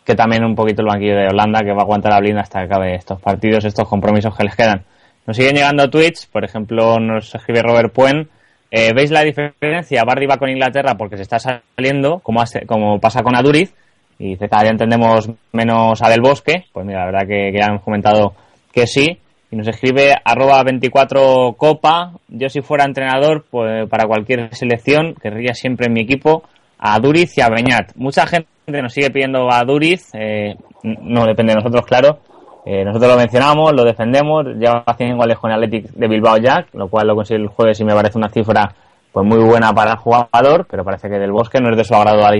que 0.05 0.15
también 0.15 0.43
un 0.43 0.55
poquito 0.55 0.81
el 0.81 0.87
banquillo 0.87 1.15
de 1.15 1.27
Holanda 1.27 1.61
que 1.61 1.71
va 1.71 1.79
a 1.79 1.83
aguantar 1.83 2.11
la 2.11 2.19
blinda 2.19 2.41
hasta 2.41 2.59
que 2.59 2.65
acabe 2.65 2.95
estos 2.95 3.21
partidos, 3.21 3.65
estos 3.65 3.87
compromisos 3.87 4.35
que 4.35 4.43
les 4.43 4.55
quedan. 4.55 4.83
Nos 5.25 5.37
siguen 5.37 5.55
llegando 5.55 5.89
tweets, 5.89 6.25
por 6.25 6.43
ejemplo, 6.43 6.99
nos 6.99 7.33
escribe 7.33 7.61
Robert 7.61 7.93
Puen. 7.93 8.29
Eh, 8.69 8.91
¿Veis 8.93 9.11
la 9.11 9.21
diferencia? 9.21 10.03
Bardi 10.03 10.25
va 10.25 10.37
con 10.37 10.49
Inglaterra 10.49 10.95
porque 10.97 11.15
se 11.15 11.23
está 11.23 11.37
saliendo, 11.39 12.19
como, 12.19 12.41
hace- 12.41 12.65
como 12.65 12.99
pasa 12.99 13.21
con 13.23 13.35
Aduriz, 13.35 13.73
y 14.19 14.35
cada 14.37 14.63
día 14.63 14.71
entendemos 14.71 15.29
menos 15.51 16.01
a 16.01 16.09
Del 16.09 16.21
Bosque. 16.21 16.65
Pues 16.73 16.85
mira, 16.85 16.99
la 16.99 17.05
verdad 17.05 17.27
que, 17.27 17.51
ya 17.53 17.67
hemos 17.67 17.83
comentado 17.83 18.33
que 18.73 18.85
sí. 18.87 19.19
Y 19.51 19.55
nos 19.55 19.67
escribe 19.67 20.15
arroba 20.25 20.63
24 20.63 21.53
copa. 21.57 22.13
Yo 22.27 22.49
si 22.49 22.61
fuera 22.61 22.85
entrenador, 22.85 23.45
pues 23.49 23.87
para 23.87 24.07
cualquier 24.07 24.53
selección, 24.55 25.13
querría 25.21 25.53
siempre 25.53 25.85
en 25.87 25.93
mi 25.93 26.01
equipo 26.01 26.43
a 26.85 26.99
Duriz 26.99 27.37
y 27.37 27.41
a 27.41 27.47
Beñat. 27.47 27.95
Mucha 27.95 28.27
gente 28.27 28.49
nos 28.67 28.91
sigue 28.91 29.09
pidiendo 29.09 29.49
a 29.49 29.63
Duriz, 29.63 30.09
eh, 30.13 30.53
no 30.83 31.25
depende 31.25 31.53
de 31.53 31.59
nosotros, 31.59 31.85
claro. 31.85 32.19
Eh, 32.65 32.83
nosotros 32.83 33.09
lo 33.09 33.17
mencionamos, 33.17 33.71
lo 33.71 33.85
defendemos, 33.85 34.45
lleva 34.57 34.83
100 34.97 35.17
goles 35.17 35.37
con 35.37 35.49
el 35.49 35.63
Athletic 35.63 35.91
de 35.91 36.07
Bilbao 36.09 36.37
Jack, 36.37 36.67
lo 36.73 36.89
cual 36.89 37.07
lo 37.07 37.15
consigue 37.15 37.39
el 37.39 37.47
jueves 37.47 37.79
y 37.79 37.85
me 37.85 37.93
parece 37.93 38.17
una 38.17 38.27
cifra 38.27 38.75
pues 39.13 39.25
muy 39.25 39.39
buena 39.39 39.71
para 39.73 39.91
el 39.91 39.97
jugador, 39.97 40.65
pero 40.69 40.83
parece 40.83 41.07
que 41.07 41.19
del 41.19 41.31
Bosque 41.31 41.61
no 41.61 41.69
es 41.71 41.77
de 41.77 41.85
su 41.85 41.95
agrado 41.95 42.25
a 42.25 42.31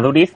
Duriz-. 0.00 0.34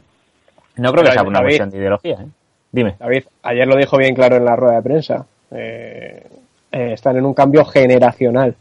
No 0.77 0.93
creo 0.93 1.05
que 1.05 1.13
sea 1.13 1.23
una 1.23 1.41
cuestión 1.41 1.71
de 1.71 1.79
ideología. 1.79 2.19
¿eh? 2.21 2.27
Dime. 2.71 2.97
David, 2.99 3.25
ayer 3.45 3.67
lo 3.67 3.77
dijo 3.77 3.97
bien 3.97 4.15
claro 4.15 4.37
en 4.37 4.45
la 4.45 4.57
rueda 4.57 4.77
de 4.77 4.83
prensa. 4.83 5.25
Eh, 5.53 6.23
eh, 6.71 6.93
están 6.93 7.17
en 7.17 7.25
un 7.25 7.33
cambio 7.33 7.65
generacional. 7.65 8.55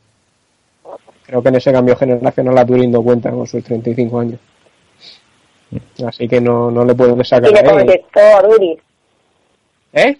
Creo 1.25 1.41
que 1.41 1.49
en 1.49 1.55
ese 1.55 1.73
cambio 1.73 1.97
generacional 1.97 2.57
Aturindo 2.57 3.03
cuenta 3.03 3.31
con 3.31 3.45
sus 3.45 3.61
35 3.63 4.19
años. 4.19 4.39
Así 6.07 6.27
que 6.27 6.39
no, 6.39 6.71
no 6.71 6.85
le 6.85 6.95
pueden 6.95 7.23
sacar 7.25 7.49
Y 7.49 7.53
le 7.53 7.63
contestó 7.63 8.19
a 8.19 8.41
Duriz. 8.41 8.79
¿Eh? 9.93 10.17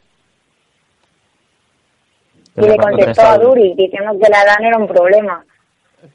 Y 2.57 2.61
le 2.61 2.77
contestó 2.77 3.21
a 3.21 3.37
Duriz 3.37 3.75
diciendo 3.77 4.11
que 4.21 4.29
la 4.29 4.41
edad 4.41 4.55
era 4.61 4.77
un 4.77 4.87
problema. 4.87 5.43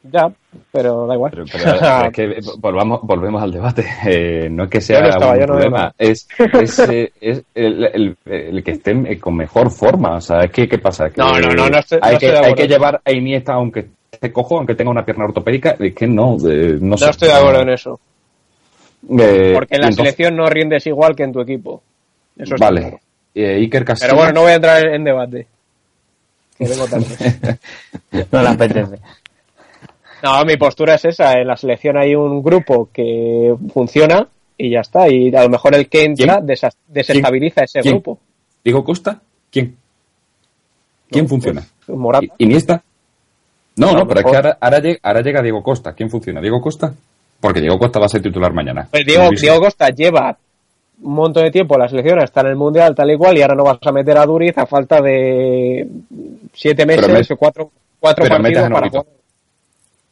Ya, 0.05 0.31
pero 0.71 1.07
da 1.07 1.15
igual. 1.15 1.33
Pero, 1.33 1.45
es 1.45 2.13
que 2.13 2.41
volvamos, 2.59 3.01
volvemos 3.03 3.43
al 3.43 3.53
debate. 3.53 3.85
Eh, 4.07 4.49
no 4.51 4.65
es 4.65 4.71
que 4.71 4.81
sea 4.81 5.07
estaba, 5.09 5.33
un 5.33 5.41
no 5.41 5.47
problema, 5.47 5.95
es, 5.99 6.29
es, 6.39 6.79
eh, 6.81 7.13
es 7.21 7.43
el, 7.55 7.85
el- 7.85 8.17
el 8.25 8.65
que 8.65 8.71
esté 8.73 8.91
eh, 8.93 9.19
con 9.19 9.37
mejor 9.37 9.71
forma. 9.71 10.17
O 10.17 10.21
sea, 10.21 10.45
es 10.45 10.51
que, 10.51 10.69
¿qué 10.69 10.79
pasa? 10.79 11.11
Que 11.11 11.21
No, 11.21 11.33
no, 11.39 11.49
no, 11.53 11.69
no 11.69 11.79
estoy- 11.79 11.99
hay, 12.03 12.15
no 12.15 12.19
que, 12.21 12.27
hay 12.31 12.37
acuerdo. 12.37 12.55
que 12.57 12.69
llevar 12.69 13.01
a 13.05 13.13
Iniesta, 13.13 13.55
aunque 13.55 13.87
esté 14.11 14.33
cojo, 14.33 14.59
aunque 14.59 14.75
tenga 14.75 14.91
una 14.91 15.05
pierna 15.05 15.25
ortopédica, 15.25 15.77
es 15.79 15.95
que 15.95 16.07
no, 16.07 16.37
eh, 16.49 16.79
no, 16.81 16.97
sé. 16.97 17.05
No 17.07 17.11
estoy 17.11 17.29
de 17.29 17.35
acuerdo 17.35 17.61
en 17.63 17.69
eso. 17.71 18.01
Eh, 19.09 19.51
Porque 19.55 19.75
en 19.77 19.81
la 19.83 19.89
entonces- 19.89 19.97
selección 19.97 20.37
no 20.37 20.47
rindes 20.47 20.87
igual 20.87 21.15
que 21.17 21.25
en 21.25 21.33
tu 21.33 21.41
equipo. 21.41 21.83
Eso 22.37 22.55
Vale. 22.59 22.81
claro. 22.81 23.01
Eh, 23.35 23.55
Iker. 23.57 23.85
Pero 23.85 24.15
bueno, 24.17 24.33
no 24.33 24.43
voy 24.43 24.53
a 24.53 24.55
entrar 24.57 24.87
en 24.87 25.05
debate. 25.05 25.47
Que 26.59 26.67
vengo 26.69 26.87
tarde. 26.87 27.07
No 28.31 28.43
le 28.43 28.49
apetece. 28.49 28.99
No, 30.23 30.45
mi 30.45 30.57
postura 30.57 30.95
es 30.95 31.05
esa. 31.07 31.33
En 31.33 31.47
la 31.49 31.57
selección 31.57 31.97
hay 31.97 32.15
un 32.15 32.43
grupo 32.43 32.89
que 32.93 33.55
funciona 33.73 34.29
y 34.57 34.71
ya 34.71 34.81
está. 34.81 35.09
Y 35.09 35.35
a 35.35 35.43
lo 35.45 35.49
mejor 35.49 35.75
el 35.75 35.89
que 35.89 36.05
entra 36.05 36.41
desestabiliza 36.87 37.65
ese 37.65 37.81
¿Quién? 37.81 37.95
grupo. 37.95 38.19
¿Diego 38.63 38.85
Costa? 38.85 39.21
¿Quién? 39.51 39.77
¿Quién 41.11 41.25
No, 41.25 41.29
funciona? 41.29 41.67
pues, 41.87 41.99
Morata. 41.99 42.25
¿I- 42.39 42.45
¿Iniesta? 42.45 42.83
No, 43.77 43.93
no, 43.93 44.07
pero 44.07 44.21
es 44.21 44.25
que 44.27 44.31
mejor. 44.31 44.47
ahora, 44.47 44.59
ahora 44.61 44.79
llega, 44.79 44.99
ahora 45.03 45.21
llega 45.23 45.43
Diego 45.43 45.63
Costa. 45.63 45.95
¿Quién 45.95 46.11
funciona? 46.11 46.41
¿Diego 46.41 46.61
Costa? 46.61 46.95
Porque 47.43 47.61
Diego 47.61 47.77
Costa 47.79 47.99
va 47.99 48.07
a 48.07 48.09
ser 48.09 48.23
titular 48.23 48.55
mañana. 48.55 48.87
Pues 48.91 49.05
Diego, 49.05 49.29
Diego 49.39 49.59
Costa 49.61 49.89
lleva 49.91 50.39
un 51.03 51.13
montón 51.15 51.43
de 51.43 51.51
tiempo 51.51 51.77
la 51.77 51.89
selección, 51.89 52.23
está 52.23 52.43
en 52.43 52.47
el 52.47 52.57
Mundial 52.57 52.95
tal 52.95 53.11
y 53.11 53.17
cual, 53.19 53.37
y 53.37 53.43
ahora 53.43 53.57
no 53.57 53.65
vas 53.65 53.79
a 53.83 53.91
meter 53.93 54.17
a 54.17 54.25
Duriz 54.25 54.57
a 54.57 54.65
falta 54.67 55.01
de 55.03 55.87
siete 56.55 56.87
meses 56.87 57.09
met- 57.09 57.31
o 57.33 57.37
cuatro, 57.37 57.71
cuatro 57.99 58.23
pero 58.25 58.39
metes 58.39 58.63
partidos 58.63 58.71
a 58.71 58.81
para 58.81 58.89
jugar. 58.89 59.05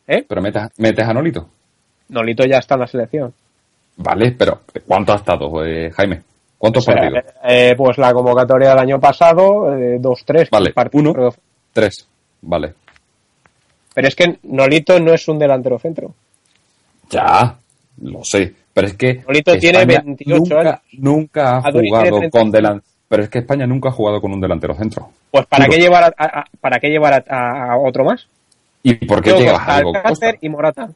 ¿Eh? 0.09 0.25
Pero 0.29 0.43
metes, 0.43 0.63
metes 0.79 1.07
a 1.07 1.15
Nolito. 1.15 1.49
Nolito 2.09 2.45
ya 2.45 2.59
está 2.59 2.75
en 2.75 2.81
la 2.81 2.87
selección. 2.89 3.33
Vale, 3.97 4.33
pero 4.33 4.63
¿cuánto 4.87 5.13
ha 5.13 5.17
estado, 5.17 5.65
eh, 5.65 5.91
Jaime? 5.93 6.23
¿Cuántos 6.59 6.83
O 6.83 6.91
sea, 6.93 7.01
partidos? 7.01 7.25
eh, 7.45 7.75
pues 7.77 7.97
la 7.99 8.13
convocatoria 8.13 8.71
del 8.71 8.79
año 8.81 8.99
pasado, 9.01 9.73
eh, 9.77 9.99
dos, 10.01 10.25
tres 10.27 10.51
Vale, 10.51 10.73
partidos. 10.73 11.15
uno. 11.17 11.31
Tres. 11.73 12.09
Vale. 12.43 12.75
Pero 13.95 14.09
es 14.09 14.17
que 14.17 14.39
Nolito 14.43 14.99
no 14.99 15.13
es 15.15 15.29
un 15.29 15.39
delantero 15.39 15.79
centro. 15.79 16.13
Ya, 17.11 17.57
lo 18.03 18.25
sé. 18.25 18.55
Pero 18.73 18.87
es 18.87 18.95
que. 18.95 19.15
Nolito 19.27 19.59
tiene 19.59 19.81
España 19.81 20.03
28 20.05 20.39
nunca, 20.41 20.61
años. 20.61 20.81
Nunca 20.93 21.57
ha 21.59 21.63
tiene 21.73 21.89
jugado 21.89 22.05
35. 22.07 22.39
con 22.39 22.51
delantero. 22.51 22.85
Pero 23.09 23.23
es 23.25 23.29
que 23.29 23.39
España 23.41 23.67
nunca 23.67 23.89
ha 23.89 23.93
jugado 23.93 24.21
con 24.21 24.33
un 24.33 24.41
delantero 24.41 24.75
centro. 24.75 25.11
Pues 25.33 25.45
¿para 25.47 25.67
qué 25.67 25.79
llevar 25.79 26.05
a, 26.05 26.15
a- 26.17 26.41
a- 26.41 26.45
para 26.61 26.79
qué 26.79 26.89
llevar 26.89 27.25
a, 27.29 27.77
otro 27.79 28.05
más? 28.05 28.27
¿Y 28.85 28.95
por 28.95 29.21
qué 29.21 29.31
Diego 29.33 29.47
llegas 29.47 29.69
a 29.69 29.75
Diego 29.77 29.93
Costa? 29.93 30.09
Alcácer 30.09 30.39
y 30.41 30.49
Morata. 30.49 30.91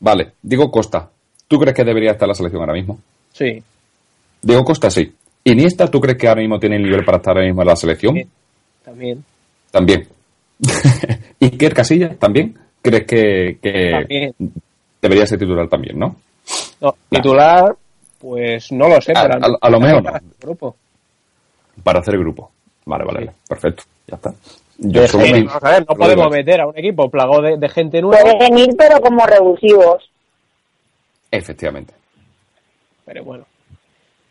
Vale, 0.00 0.32
Diego 0.42 0.70
Costa. 0.70 1.08
¿Tú 1.46 1.58
crees 1.58 1.74
que 1.76 1.84
debería 1.84 2.10
estar 2.12 2.26
en 2.26 2.30
la 2.30 2.34
selección 2.34 2.60
ahora 2.62 2.72
mismo? 2.74 2.98
Sí. 3.32 3.62
Diego 4.42 4.64
Costa 4.64 4.90
sí. 4.90 5.12
Iniesta, 5.44 5.86
¿tú 5.88 6.00
crees 6.00 6.18
que 6.18 6.28
ahora 6.28 6.40
mismo 6.40 6.58
tiene 6.58 6.76
el 6.76 6.82
nivel 6.82 7.04
para 7.04 7.18
estar 7.18 7.34
ahora 7.36 7.46
mismo 7.46 7.62
en 7.62 7.68
la 7.68 7.76
selección? 7.76 8.14
Sí. 8.16 8.26
También. 8.84 9.24
También. 9.70 10.08
Iker 11.40 11.74
Casillas, 11.74 12.18
¿también? 12.18 12.58
¿Crees 12.82 13.06
que, 13.06 13.58
que 13.62 13.90
También. 13.92 14.34
Debería 15.00 15.26
ser 15.26 15.38
titular 15.38 15.68
también, 15.68 15.98
no? 15.98 16.16
No, 16.80 16.94
titular, 17.08 17.74
pues 18.18 18.70
no 18.72 18.88
lo 18.88 19.00
sé. 19.00 19.12
A- 19.14 19.22
pero 19.22 19.34
a- 19.46 19.58
a 19.60 19.70
lo 19.70 19.80
mejor 19.80 20.02
no. 20.02 20.10
para 20.10 20.22
grupo. 20.40 20.76
Para 21.82 22.00
hacer 22.00 22.18
grupo. 22.18 22.50
Vale, 22.86 23.04
vale, 23.04 23.18
Sí. 23.20 23.24
vale. 23.26 23.36
Perfecto. 23.48 23.82
Ya 24.06 24.16
está. 24.16 24.34
Yo 24.78 25.02
vamos 25.12 25.62
a 25.62 25.70
ver, 25.70 25.86
no 25.86 25.94
podemos 25.94 26.24
digo- 26.24 26.30
meter 26.30 26.60
a 26.62 26.66
un 26.66 26.78
equipo 26.78 27.08
plagado 27.10 27.42
de, 27.42 27.56
de 27.58 27.68
gente 27.68 28.00
nueva, 28.00 28.22
Pueden 28.32 28.58
ir, 28.58 28.70
pero 28.78 29.00
como 29.00 29.26
revulsivos. 29.26 30.10
Efectivamente. 31.30 31.94
pero 33.04 33.24
bueno. 33.24 33.44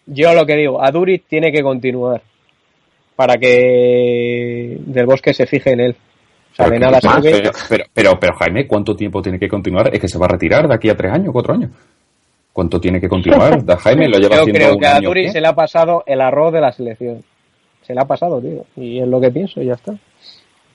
Yo 0.05 0.33
lo 0.33 0.45
que 0.45 0.55
digo, 0.55 0.81
Aduriz 0.81 1.23
tiene 1.27 1.51
que 1.51 1.61
continuar 1.61 2.21
para 3.15 3.35
que 3.37 4.77
Del 4.79 5.05
Bosque 5.05 5.33
se 5.33 5.45
fije 5.45 5.71
en 5.73 5.79
él. 5.81 5.95
O 6.51 6.55
sea, 6.55 6.65
Pero, 6.65 6.71
de 6.71 6.79
nada 6.79 6.99
pero- 7.01 7.13
sirve. 7.21 7.31
pero, 7.41 7.51
pero, 7.69 7.83
pero, 7.93 8.19
pero, 8.19 8.33
Jaime, 8.37 8.67
¿cuánto 8.67 8.95
tiempo 8.95 9.21
tiene 9.21 9.39
que 9.39 9.47
continuar? 9.47 9.93
Es 9.93 9.99
que 10.01 10.07
se 10.07 10.17
va 10.17 10.25
a 10.25 10.29
retirar 10.29 10.67
de 10.67 10.75
aquí 10.75 10.89
a 10.89 10.95
tres 10.95 11.11
años, 11.13 11.29
cuatro 11.31 11.53
años. 11.53 11.71
¿Cuánto 12.51 12.79
tiene 12.79 12.99
que 12.99 13.07
continuar? 13.07 13.63
Da- 13.65 13.77
Jaime 13.77 14.07
lo 14.09 14.17
lleva 14.17 14.35
Yo 14.35 14.41
haciendo 14.41 14.59
creo 14.59 14.73
un 14.73 14.79
que 14.79 14.85
a 14.87 14.95
año. 14.97 15.07
Aduriz 15.07 15.25
¿qué? 15.27 15.31
se 15.33 15.41
le 15.41 15.47
ha 15.47 15.53
pasado 15.53 16.03
el 16.05 16.19
arroz 16.21 16.51
de 16.53 16.61
la 16.61 16.71
selección. 16.71 17.23
Se 17.83 17.93
le 17.93 18.01
ha 18.01 18.05
pasado, 18.05 18.41
tío. 18.41 18.65
Y 18.75 18.99
es 18.99 19.07
lo 19.07 19.21
que 19.21 19.31
pienso, 19.31 19.61
y 19.61 19.67
ya 19.67 19.73
está. 19.73 19.93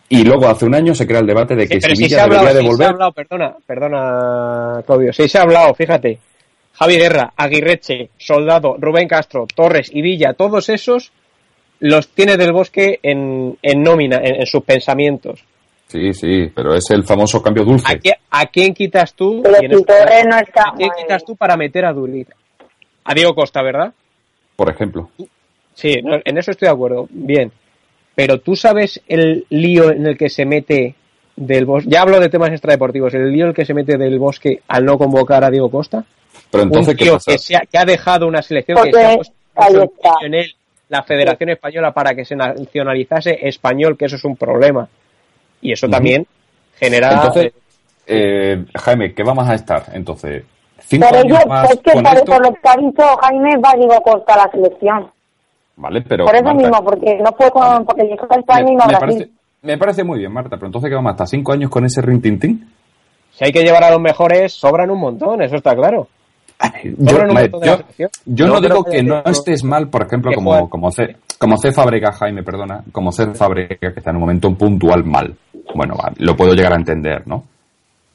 Y 0.08 0.22
luego 0.24 0.46
hace 0.48 0.64
un 0.66 0.74
año 0.74 0.94
se 0.94 1.06
crea 1.06 1.20
el 1.20 1.26
debate 1.26 1.54
de 1.56 1.66
que 1.66 1.78
pero 1.78 1.94
si 1.94 2.02
Sevilla 2.08 2.16
se 2.16 2.20
ha 2.20 2.24
hablado, 2.24 2.44
debería 2.46 2.60
si 2.60 2.76
se 2.76 2.82
ha 2.84 2.86
devolver. 2.86 2.88
hablado, 2.94 3.12
perdona, 3.12 3.56
perdona, 3.66 4.82
Claudio, 4.86 5.12
si 5.12 5.28
se 5.28 5.38
ha 5.38 5.42
hablado, 5.42 5.74
fíjate, 5.74 6.18
Javi 6.74 6.96
Guerra, 6.96 7.32
Aguirreche, 7.36 8.10
Soldado, 8.18 8.76
Rubén 8.78 9.08
Castro, 9.08 9.46
Torres 9.54 9.90
y 9.92 10.02
Villa, 10.02 10.34
todos 10.34 10.68
esos 10.68 11.12
los 11.80 12.08
tiene 12.08 12.36
del 12.36 12.52
bosque 12.52 12.98
en, 13.02 13.56
en 13.62 13.82
nómina, 13.82 14.18
en, 14.22 14.40
en 14.40 14.46
sus 14.46 14.62
pensamientos. 14.62 15.42
Sí, 15.86 16.12
sí, 16.12 16.50
pero 16.54 16.74
es 16.74 16.90
el 16.90 17.04
famoso 17.04 17.40
cambio 17.42 17.64
dulce. 17.64 17.92
¿A, 17.92 17.98
qué- 17.98 18.14
a 18.30 18.46
quién 18.46 18.74
quitas 18.74 19.14
tú? 19.14 19.40
Pero 19.42 19.56
y 19.60 19.64
en 19.66 19.70
si 19.70 19.76
este- 19.76 19.92
Torres 19.92 20.26
no 20.28 20.36
está 20.38 20.62
¿A 20.70 20.74
quién 20.76 20.88
mal. 20.88 20.96
quitas 20.98 21.24
tú 21.24 21.36
para 21.36 21.56
meter 21.56 21.84
a 21.84 21.92
Duriz? 21.92 22.26
A 23.04 23.14
Diego 23.14 23.34
Costa, 23.34 23.62
¿verdad? 23.62 23.92
Por 24.56 24.70
ejemplo. 24.70 25.10
Sí, 25.74 25.96
no, 26.02 26.16
en 26.24 26.38
eso 26.38 26.50
estoy 26.50 26.66
de 26.68 26.72
acuerdo. 26.74 27.06
Bien. 27.10 27.52
Pero 28.14 28.38
tú 28.40 28.56
sabes 28.56 29.00
el 29.08 29.44
lío 29.50 29.90
en 29.90 30.06
el 30.06 30.16
que 30.16 30.30
se 30.30 30.44
mete 30.46 30.94
del 31.36 31.64
bosque. 31.66 31.90
Ya 31.90 32.02
hablo 32.02 32.18
de 32.20 32.28
temas 32.28 32.50
extradeportivos. 32.50 33.12
El 33.14 33.30
lío 33.32 33.44
en 33.44 33.48
el 33.50 33.54
que 33.54 33.64
se 33.64 33.74
mete 33.74 33.96
del 33.98 34.18
bosque 34.18 34.62
al 34.68 34.84
no 34.84 34.96
convocar 34.96 35.44
a 35.44 35.50
Diego 35.50 35.70
Costa. 35.70 36.04
Pero 36.50 36.64
entonces, 36.64 36.94
un 36.94 36.98
¿qué 36.98 37.10
pasa? 37.10 37.32
que, 37.32 37.38
se 37.38 37.56
ha, 37.56 37.60
que 37.60 37.76
ha 37.78 37.84
dejado 37.84 38.26
una 38.26 38.40
selección 38.42 38.76
Porque 38.76 38.92
que 38.92 38.98
se 38.98 39.04
ha 39.04 39.16
puesto 39.16 39.92
en 40.22 40.34
él, 40.34 40.54
la 40.88 41.02
Federación 41.02 41.50
Española, 41.50 41.92
para 41.92 42.14
que 42.14 42.24
se 42.24 42.36
nacionalizase 42.36 43.36
español, 43.48 43.96
que 43.98 44.04
eso 44.06 44.16
es 44.16 44.24
un 44.24 44.36
problema. 44.36 44.88
Y 45.64 45.72
eso 45.72 45.88
también 45.88 46.26
genera. 46.78 47.12
Entonces, 47.14 47.52
eh, 48.06 48.64
Jaime, 48.74 49.14
¿qué 49.14 49.22
vamos 49.24 49.48
a 49.48 49.54
estar? 49.54 49.84
Entonces, 49.94 50.44
cinco 50.80 51.06
Pero 51.10 51.22
años 51.22 51.38
yo, 51.42 51.48
más 51.48 51.70
es 51.70 51.80
que 51.80 51.92
con 51.92 52.02
por, 52.04 52.14
esto. 52.14 52.32
por 52.32 52.42
lo 52.42 52.52
que 52.52 52.68
ha 52.68 52.76
dicho 52.76 53.02
Jaime, 53.22 53.56
va 53.56 53.72
Diego 53.76 54.00
Costa 54.02 54.34
a 54.34 54.46
la 54.46 54.50
selección. 54.52 55.10
Vale, 55.76 56.02
pero. 56.02 56.26
por 56.26 56.34
eso 56.34 56.44
Marta, 56.44 56.58
mismo, 56.62 56.84
porque 56.84 57.18
no 57.18 57.32
fue 57.32 57.50
con, 57.50 57.84
porque 57.84 58.02
llegó 58.04 58.26
a 58.30 58.36
España 58.36 58.70
y 58.70 58.76
no 58.76 58.84
me, 58.86 58.92
Brasil. 58.94 58.98
parece, 59.00 59.28
me 59.62 59.78
parece 59.78 60.04
muy 60.04 60.18
bien, 60.20 60.32
Marta, 60.32 60.50
pero 60.56 60.66
entonces, 60.66 60.88
¿qué 60.90 60.94
vamos 60.94 61.10
a 61.10 61.12
estar? 61.14 61.26
¿Cinco 61.28 61.52
años 61.52 61.70
con 61.70 61.84
ese 61.84 62.00
rintintín? 62.02 62.70
si 63.32 63.44
hay 63.44 63.50
que 63.52 63.64
llevar 63.64 63.82
a 63.82 63.90
los 63.90 64.00
mejores, 64.00 64.52
sobran 64.52 64.90
un 64.90 65.00
montón, 65.00 65.42
eso 65.42 65.56
está 65.56 65.74
claro. 65.74 66.06
Yo, 66.84 67.10
Sobran 67.10 67.30
un 67.30 67.34
me- 67.34 67.40
montón 67.42 67.60
de 67.62 67.66
la 67.66 67.78
yo- 67.98 68.08
yo 68.26 68.46
No 68.46 68.60
digo 68.60 68.84
que 68.84 69.02
no 69.02 69.22
estés 69.24 69.64
mal, 69.64 69.88
por 69.88 70.02
ejemplo, 70.06 70.30
como, 70.32 70.70
como, 70.70 70.92
C, 70.92 71.16
como 71.36 71.56
C 71.56 71.72
Fábrega, 71.72 72.12
Jaime, 72.12 72.44
perdona, 72.44 72.84
como 72.92 73.10
C 73.10 73.26
Fábrega, 73.34 73.74
que 73.76 73.88
está 73.88 74.10
en 74.10 74.16
un 74.16 74.20
momento 74.20 74.54
puntual 74.54 75.02
mal. 75.02 75.34
Bueno, 75.74 75.96
lo 76.18 76.36
puedo 76.36 76.52
llegar 76.54 76.72
a 76.72 76.76
entender, 76.76 77.26
¿no? 77.26 77.44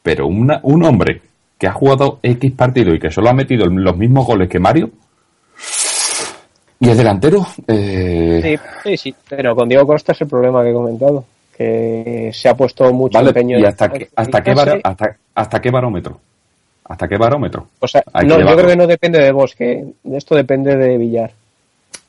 Pero 0.04 0.28
una- 0.28 0.60
un 0.64 0.84
hombre 0.84 1.22
que 1.58 1.68
ha 1.68 1.74
jugado 1.74 2.20
X 2.22 2.52
partido 2.54 2.94
y 2.94 3.00
que 3.00 3.12
solo 3.12 3.30
ha 3.30 3.34
metido 3.34 3.66
los 3.68 3.98
mismos 3.98 4.26
goles 4.26 4.48
que 4.50 4.60
Mario, 4.60 4.90
y 6.80 6.90
es 6.90 6.98
delantero, 6.98 7.46
eh, 7.68 8.40
Sí, 8.42 8.70
sí, 8.84 8.98
sí. 8.98 9.16
Pero 9.28 9.54
con 9.56 9.68
Diego 9.68 9.86
Costa 9.86 10.14
es 10.14 10.22
el 10.22 10.28
problema 10.28 10.64
que 10.64 10.70
he 10.70 10.74
comentado. 10.74 11.26
Que 11.58 12.32
se 12.34 12.48
ha 12.48 12.56
puesto 12.56 12.94
mucho 12.94 13.18
vale, 13.18 13.30
empeño 13.32 13.58
¿y 13.58 13.62
en- 13.62 13.68
hasta 13.68 13.90
qué, 13.90 14.08
hasta, 14.16 14.42
qué 14.42 14.52
en- 14.52 14.56
baro- 14.56 14.80
hasta, 14.82 15.18
hasta 15.36 15.60
qué 15.60 15.70
barómetro? 15.72 16.20
¿Hasta 16.86 17.08
qué 17.08 17.18
barómetro? 17.18 17.68
O 17.80 17.88
sea, 17.88 18.02
que 18.02 18.26
no, 18.26 18.40
yo 18.40 18.46
creo 18.56 18.68
que 18.68 18.76
no 18.78 18.88
depende 18.88 19.20
de 19.20 19.32
Bosque. 19.34 19.84
Esto 20.14 20.36
depende 20.36 20.78
de 20.78 20.98
Villar. 20.98 21.32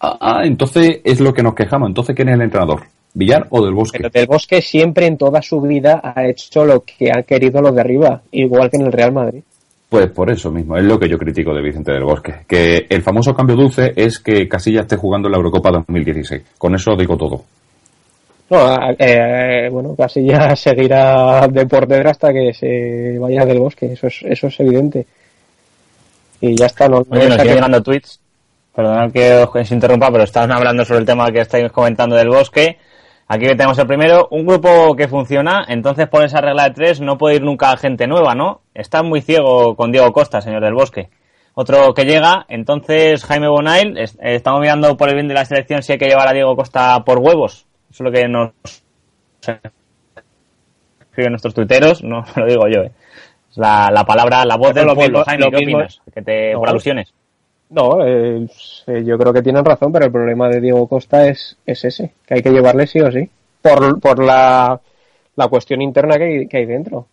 Ah, 0.01 0.17
ah, 0.21 0.41
entonces 0.45 1.01
es 1.03 1.21
lo 1.21 1.35
que 1.35 1.43
nos 1.43 1.55
quejamos. 1.55 1.89
Entonces, 1.89 2.15
¿quién 2.15 2.29
es 2.29 2.35
el 2.37 2.43
entrenador? 2.43 2.85
¿Villar 3.15 3.47
o 3.51 3.65
del 3.65 3.75
Bosque? 3.75 3.99
Pero 3.99 4.11
Del 4.11 4.27
Bosque 4.27 4.63
siempre 4.63 5.07
en 5.07 5.17
toda 5.17 5.43
su 5.43 5.61
vida 5.61 6.01
ha 6.03 6.27
hecho 6.27 6.65
lo 6.65 6.85
que 6.85 7.11
han 7.11 7.25
querido 7.25 7.61
los 7.61 7.75
de 7.75 7.81
arriba, 7.81 8.23
igual 8.31 8.71
que 8.71 8.77
en 8.77 8.87
el 8.87 8.93
Real 8.93 9.13
Madrid. 9.13 9.43
Pues 9.89 10.09
por 10.13 10.31
eso 10.31 10.53
mismo, 10.53 10.77
es 10.77 10.85
lo 10.85 10.99
que 11.01 11.09
yo 11.09 11.19
critico 11.19 11.53
de 11.53 11.63
Vicente 11.63 11.91
del 11.91 12.05
Bosque. 12.05 12.45
Que 12.47 12.87
el 12.89 13.03
famoso 13.03 13.35
cambio 13.35 13.57
dulce 13.57 13.93
es 13.97 14.21
que 14.21 14.49
Casilla 14.49 14.83
esté 14.83 14.97
jugando 14.97 15.27
en 15.27 15.33
la 15.33 15.39
Eurocopa 15.39 15.71
2016. 15.73 16.43
Con 16.57 16.77
eso 16.77 16.95
digo 16.97 17.17
todo. 17.17 17.43
No, 18.51 18.77
eh, 18.99 19.69
bueno, 19.71 19.97
casi 19.97 20.25
ya 20.25 20.55
seguirá 20.57 21.49
de 21.49 21.67
portero 21.67 22.09
hasta 22.09 22.33
que 22.33 22.53
se 22.53 23.19
vaya 23.19 23.45
del 23.45 23.59
Bosque, 23.59 23.93
eso 23.93 24.07
es, 24.07 24.21
eso 24.23 24.47
es 24.47 24.61
evidente. 24.61 25.07
Y 26.41 26.57
ya 26.57 26.67
está, 26.67 26.89
no, 26.89 27.05
Oye, 27.11 27.29
nos 27.29 27.41
siguen 27.41 27.57
llegando 27.57 27.83
tweets. 27.83 28.21
Perdonad 28.75 29.11
que 29.11 29.35
os 29.35 29.71
interrumpa, 29.73 30.11
pero 30.13 30.23
estaban 30.23 30.53
hablando 30.53 30.85
sobre 30.85 31.01
el 31.01 31.07
tema 31.07 31.31
que 31.33 31.41
estáis 31.41 31.71
comentando 31.73 32.15
del 32.15 32.29
bosque. 32.29 32.79
Aquí 33.33 33.47
tenemos 33.47 33.79
el 33.79 33.87
primero, 33.87 34.27
un 34.33 34.45
grupo 34.45 34.97
que 34.97 35.07
funciona, 35.07 35.65
entonces 35.69 36.09
por 36.09 36.25
esa 36.25 36.41
regla 36.41 36.65
de 36.65 36.71
tres 36.75 37.01
no 37.01 37.17
puede 37.17 37.37
ir 37.37 37.43
nunca 37.43 37.77
gente 37.77 38.09
nueva, 38.09 38.35
¿no? 38.35 38.63
Está 38.75 39.05
muy 39.05 39.21
ciego 39.21 39.77
con 39.77 39.93
Diego 39.93 40.11
Costa, 40.13 40.41
señor 40.41 40.65
del 40.65 40.75
bosque. 40.75 41.11
Otro 41.55 41.95
que 41.95 42.05
llega, 42.07 42.45
entonces 42.49 43.25
Jaime 43.25 43.47
Bonail, 43.49 43.97
es- 43.99 44.19
estamos 44.21 44.61
mirando 44.61 44.97
por 44.97 45.09
el 45.11 45.15
bien 45.15 45.29
de 45.29 45.35
la 45.35 45.45
selección 45.45 45.83
si 45.85 45.93
hay 45.93 45.99
que 45.99 46.09
llevar 46.09 46.27
a 46.27 46.33
Diego 46.33 46.57
Costa 46.57 47.05
por 47.05 47.19
huevos. 47.21 47.67
Eso 47.91 48.03
es 48.03 48.07
lo 48.07 48.11
que 48.11 48.27
nos 48.27 48.51
escriben 51.01 51.33
nuestros 51.33 51.55
tuiteros, 51.55 52.03
no 52.03 52.25
lo 52.37 52.47
digo 52.47 52.67
yo, 52.69 52.83
¿eh? 52.83 52.93
Es 53.51 53.59
la, 53.59 53.91
la 53.93 54.05
palabra, 54.05 54.45
la 54.45 54.57
voz 54.57 54.69
Pero 54.73 54.81
del 54.81 54.87
lo 54.89 54.95
pueblo. 54.95 55.25
Jaime, 55.25 55.51
¿qué 55.51 55.57
opinas? 55.57 56.01
Que 56.15 56.23
te, 56.23 56.53
No. 56.53 56.61
por 56.61 56.69
alusiones. 56.69 57.13
No, 57.71 58.05
eh, 58.05 58.47
yo 59.05 59.17
creo 59.17 59.33
que 59.33 59.43
tienen 59.43 59.65
razón, 59.65 59.93
pero 59.93 60.05
el 60.05 60.13
problema 60.13 60.49
de 60.49 60.61
Diego 60.61 60.89
Costa 60.89 61.29
es, 61.29 61.57
es 61.65 61.85
ese, 61.85 62.13
que 62.27 62.35
hay 62.35 62.43
que 62.43 62.51
llevarle 62.51 62.87
sí 62.87 63.01
o 63.01 63.13
sí, 63.13 63.31
por, 63.63 64.01
por 64.01 64.23
la, 64.23 64.81
la 65.37 65.49
cuestión 65.49 65.81
interna 65.81 66.17
que 66.17 66.25
hay, 66.25 66.49
que 66.49 66.57
hay 66.59 66.67
dentro, 66.67 67.07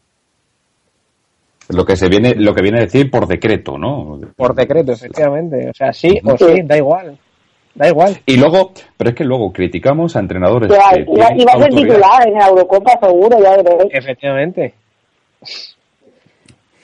Lo 1.69 1.85
que 1.85 1.95
se 1.95 2.09
viene, 2.09 2.33
lo 2.35 2.55
que 2.55 2.63
viene 2.63 2.79
a 2.79 2.85
decir 2.85 3.11
por 3.11 3.27
decreto, 3.27 3.77
¿no? 3.77 4.19
por 4.35 4.55
decreto, 4.55 4.93
efectivamente. 4.93 5.69
O 5.69 5.73
sea, 5.73 5.93
sí 5.93 6.19
o 6.23 6.35
sí, 6.35 6.61
da 6.63 6.75
igual, 6.75 7.17
da 7.75 7.89
igual. 7.89 8.17
Y 8.25 8.37
luego, 8.37 8.71
pero 8.97 9.11
es 9.11 9.15
que 9.15 9.25
luego 9.25 9.53
criticamos 9.53 10.15
a 10.15 10.21
entrenadores. 10.21 10.71
Ya, 10.71 10.89
que 10.95 11.01
iba, 11.01 11.27
tienen 11.27 11.41
iba 11.41 11.51
a 11.51 11.59
ser 11.59 11.73
titular 11.73 12.27
en 12.27 12.33
la 12.33 12.47
Eurocopa, 12.47 12.97
seguro, 12.99 13.37
ya 13.39 13.57
veréis. 13.57 13.93
Efectivamente. 13.93 14.73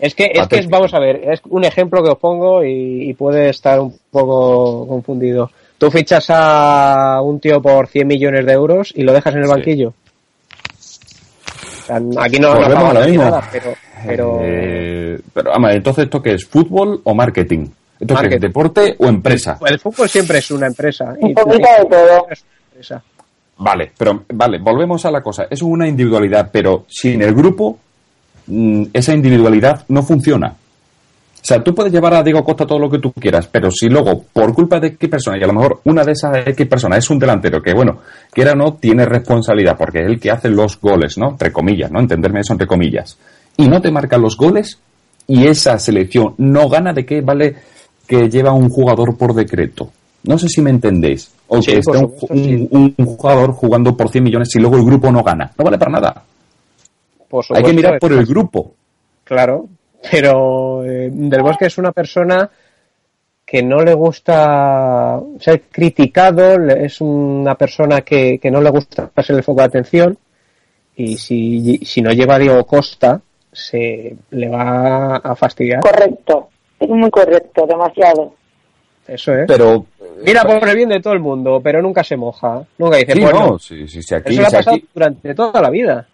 Es 0.06 0.16
que, 0.16 0.32
es 0.34 0.48
que 0.48 0.68
vamos 0.68 0.94
a 0.94 1.00
ver, 1.00 1.22
es 1.32 1.40
un 1.50 1.64
ejemplo 1.64 2.04
que 2.04 2.10
os 2.10 2.18
pongo 2.18 2.62
y, 2.64 3.10
y 3.10 3.14
puede 3.14 3.50
estar 3.50 3.80
un 3.80 3.98
poco 4.12 4.86
confundido. 4.86 5.50
Tú 5.78 5.90
fichas 5.90 6.26
a 6.30 7.22
un 7.24 7.40
tío 7.40 7.62
por 7.62 7.88
100 7.88 8.08
millones 8.08 8.46
de 8.46 8.52
euros 8.52 8.92
y 8.96 9.04
lo 9.04 9.14
dejas 9.14 9.34
en 9.36 9.40
el 9.42 9.46
Sí. 9.48 9.52
banquillo. 9.52 9.90
O 9.90 11.86
sea, 11.86 12.02
aquí 12.20 12.40
no, 12.40 12.50
no 12.54 12.60
Volvemos 12.60 12.84
pagan 12.84 12.98
a 12.98 13.00
lo 13.00 13.06
mismo. 13.08 13.24
nada, 13.24 13.50
pero, 13.52 13.74
pero 14.06 14.40
Eh, 14.42 15.20
pero, 15.34 15.52
vamos, 15.52 15.72
entonces, 15.72 16.04
¿esto 16.06 16.22
qué 16.22 16.34
es? 16.34 16.46
¿Fútbol 16.46 17.00
o 17.04 17.14
marketing? 17.14 17.60
¿Esto 17.62 17.74
qué 18.00 18.04
es? 18.06 18.14
Marketing. 18.14 18.40
¿Deporte 18.42 18.96
o 19.00 19.08
empresa? 19.08 19.58
el 19.66 19.80
fútbol 19.80 20.10
siempre 20.10 20.40
es 20.40 20.52
una 20.52 20.68
empresa. 20.68 21.14
Un 21.20 21.34
poquito 21.34 21.68
de 21.80 21.86
todo. 21.86 22.28
es 22.30 22.42
una 22.44 22.66
empresa. 22.72 23.04
Vale, 23.58 23.92
pero 23.98 24.24
vale, 24.34 24.58
volvemos 24.60 25.06
a 25.06 25.12
la 25.12 25.22
cosa. 25.22 25.48
Es 25.50 25.62
una 25.62 25.88
individualidad, 25.88 26.50
pero 26.52 26.86
sin 26.90 27.22
el 27.22 27.34
grupo, 27.34 27.78
esa 28.94 29.14
individualidad 29.14 29.84
no 29.90 30.04
funciona. 30.04 30.48
O 30.50 31.46
sea, 31.46 31.62
tú 31.62 31.76
puedes 31.76 31.92
llevar 31.92 32.14
a 32.14 32.24
Diego 32.24 32.42
Costa 32.44 32.66
todo 32.66 32.80
lo 32.80 32.90
que 32.90 33.00
tú 33.00 33.12
quieras, 33.12 33.48
pero 33.52 33.70
si 33.70 33.90
luego, 33.90 34.24
por 34.32 34.54
culpa 34.54 34.80
de 34.80 34.88
X 34.88 35.10
persona, 35.10 35.38
y 35.38 35.44
a 35.44 35.48
lo 35.48 35.54
mejor 35.54 35.82
una 35.84 36.04
de 36.06 36.14
esas 36.14 36.48
X 36.48 36.68
personas 36.68 37.00
es 37.00 37.10
un 37.10 37.20
delantero 37.20 37.62
que, 37.62 37.74
bueno, 37.74 38.00
quiera 38.32 38.54
o 38.54 38.56
no, 38.56 38.76
tiene 38.76 39.06
responsabilidad, 39.06 39.76
porque 39.78 40.00
es 40.00 40.06
el 40.08 40.20
que 40.22 40.32
hace 40.32 40.48
los 40.48 40.80
goles, 40.80 41.18
¿no? 41.18 41.32
Entre 41.32 41.52
comillas, 41.52 41.92
¿no? 41.92 42.00
Entenderme 42.00 42.40
eso 42.40 42.54
entre 42.54 42.66
comillas. 42.68 43.18
Y 43.58 43.68
no 43.68 43.82
te 43.82 43.92
marcan 43.92 44.22
los 44.22 44.38
goles, 44.38 44.80
y 45.28 45.46
esa 45.48 45.78
selección 45.80 46.34
no 46.38 46.70
gana, 46.70 46.94
¿de 46.94 47.06
qué 47.06 47.20
vale 47.20 47.56
que 48.08 48.30
lleva 48.30 48.54
un 48.54 48.70
jugador 48.70 49.18
por 49.18 49.34
decreto? 49.34 49.90
No 50.24 50.38
sé 50.38 50.48
si 50.48 50.62
me 50.62 50.70
entendéis. 50.70 51.30
O 51.48 51.62
Sí, 51.62 51.72
que 51.74 51.80
esté 51.80 51.98
un, 51.98 52.68
un- 52.72 52.94
un 52.98 53.06
jugador 53.06 53.52
jugando 53.52 53.98
por 53.98 54.10
100 54.10 54.24
millones 54.24 54.50
y 54.56 54.60
luego 54.60 54.78
el 54.78 54.86
grupo 54.86 55.12
no 55.12 55.22
gana. 55.22 55.52
No 55.58 55.66
vale 55.66 55.78
para 55.78 55.92
nada. 55.92 56.24
Por 57.34 57.46
Hay 57.58 57.64
que 57.64 57.74
mirar 57.74 57.98
por 57.98 58.14
el 58.14 58.28
grupo. 58.28 58.76
Claro, 59.24 59.68
pero 60.12 60.86
eh, 60.86 61.10
Del 61.12 61.42
Bosque 61.42 61.66
es 61.66 61.80
una 61.80 61.92
persona 61.92 62.48
que 63.44 63.64
no 63.64 63.80
le 63.84 63.96
gusta 63.96 65.20
ser 65.40 65.64
criticado, 65.72 66.60
le- 66.60 66.86
es 66.86 67.02
una 67.02 67.56
persona 67.56 68.02
que, 68.02 68.38
que 68.38 68.52
no 68.52 68.62
le 68.62 68.70
gusta 68.70 69.10
ser 69.24 69.36
el 69.38 69.42
foco 69.44 69.62
de 69.62 69.66
atención 69.66 70.16
y 70.96 71.18
si, 71.18 71.78
si 71.80 72.04
no 72.04 72.12
lleva 72.12 72.36
a 72.36 72.40
Diego 72.40 72.64
Costa 72.68 73.20
se 73.52 74.16
le 74.30 74.50
va 74.50 75.16
a 75.18 75.36
fastidiar. 75.36 75.80
Correcto. 75.82 76.50
Es 76.80 76.90
muy 76.90 77.10
correcto, 77.10 77.66
demasiado. 77.66 78.36
Eso 79.08 79.34
es. 79.34 79.46
Pero. 79.48 79.88
Mira 80.24 80.44
por 80.44 80.70
el 80.70 80.76
bien 80.76 80.90
de 80.90 81.00
todo 81.00 81.14
el 81.14 81.20
mundo, 81.20 81.60
pero 81.64 81.82
nunca 81.82 82.04
se 82.04 82.16
moja. 82.16 82.64
Nunca 82.78 82.98
dice, 82.98 83.14
Sí, 83.14 83.22
bueno, 83.22 83.40
no, 83.48 83.60
sí, 83.60 83.88
sí, 83.88 84.04
sí, 84.04 84.14
aquí, 84.14 84.34
eso 84.34 84.42
le 84.42 84.48
ha 84.48 84.52
pasado 84.52 84.76
aquí- 84.76 84.88
durante 84.94 85.34
toda 85.34 85.60
la 85.62 85.72
vida. 85.72 86.08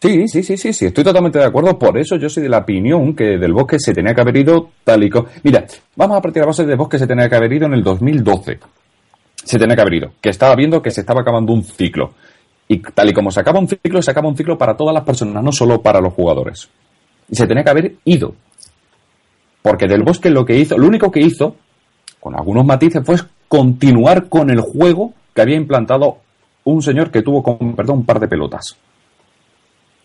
Sí, 0.00 0.28
sí, 0.28 0.44
sí, 0.44 0.56
sí, 0.56 0.72
sí, 0.72 0.86
estoy 0.86 1.02
totalmente 1.02 1.40
de 1.40 1.44
acuerdo. 1.44 1.76
Por 1.76 1.98
eso 1.98 2.16
yo 2.16 2.28
soy 2.28 2.44
de 2.44 2.48
la 2.48 2.58
opinión 2.58 3.16
que 3.16 3.36
del 3.36 3.52
bosque 3.52 3.80
se 3.80 3.92
tenía 3.92 4.14
que 4.14 4.20
haber 4.20 4.36
ido 4.36 4.70
tal 4.84 5.02
y 5.02 5.10
como. 5.10 5.26
Mira, 5.42 5.66
vamos 5.96 6.18
a 6.18 6.20
partir 6.20 6.34
de 6.34 6.40
la 6.40 6.46
base 6.46 6.64
del 6.64 6.76
bosque 6.76 6.98
se 6.98 7.06
tenía 7.06 7.28
que 7.28 7.34
haber 7.34 7.52
ido 7.52 7.66
en 7.66 7.74
el 7.74 7.82
2012. 7.82 8.60
Se 9.44 9.58
tenía 9.58 9.74
que 9.74 9.82
haber 9.82 9.94
ido. 9.94 10.12
Que 10.20 10.30
estaba 10.30 10.54
viendo 10.54 10.80
que 10.80 10.92
se 10.92 11.00
estaba 11.00 11.22
acabando 11.22 11.52
un 11.52 11.64
ciclo. 11.64 12.12
Y 12.68 12.78
tal 12.78 13.08
y 13.08 13.12
como 13.12 13.32
se 13.32 13.40
acaba 13.40 13.58
un 13.58 13.66
ciclo, 13.66 14.00
se 14.00 14.10
acaba 14.10 14.28
un 14.28 14.36
ciclo 14.36 14.56
para 14.56 14.76
todas 14.76 14.94
las 14.94 15.02
personas, 15.02 15.42
no 15.42 15.50
solo 15.50 15.82
para 15.82 16.00
los 16.00 16.12
jugadores. 16.12 16.68
Y 17.28 17.34
se 17.34 17.46
tenía 17.48 17.64
que 17.64 17.70
haber 17.70 17.94
ido. 18.04 18.34
Porque 19.62 19.88
del 19.88 20.04
bosque 20.04 20.30
lo 20.30 20.44
que 20.44 20.56
hizo, 20.56 20.78
lo 20.78 20.86
único 20.86 21.10
que 21.10 21.20
hizo, 21.20 21.56
con 22.20 22.36
algunos 22.36 22.64
matices, 22.64 23.02
fue 23.04 23.16
continuar 23.48 24.28
con 24.28 24.50
el 24.50 24.60
juego 24.60 25.12
que 25.34 25.42
había 25.42 25.56
implantado 25.56 26.18
un 26.64 26.82
señor 26.82 27.10
que 27.10 27.22
tuvo, 27.22 27.42
con 27.42 27.74
perdón, 27.74 27.98
un 27.98 28.06
par 28.06 28.20
de 28.20 28.28
pelotas. 28.28 28.76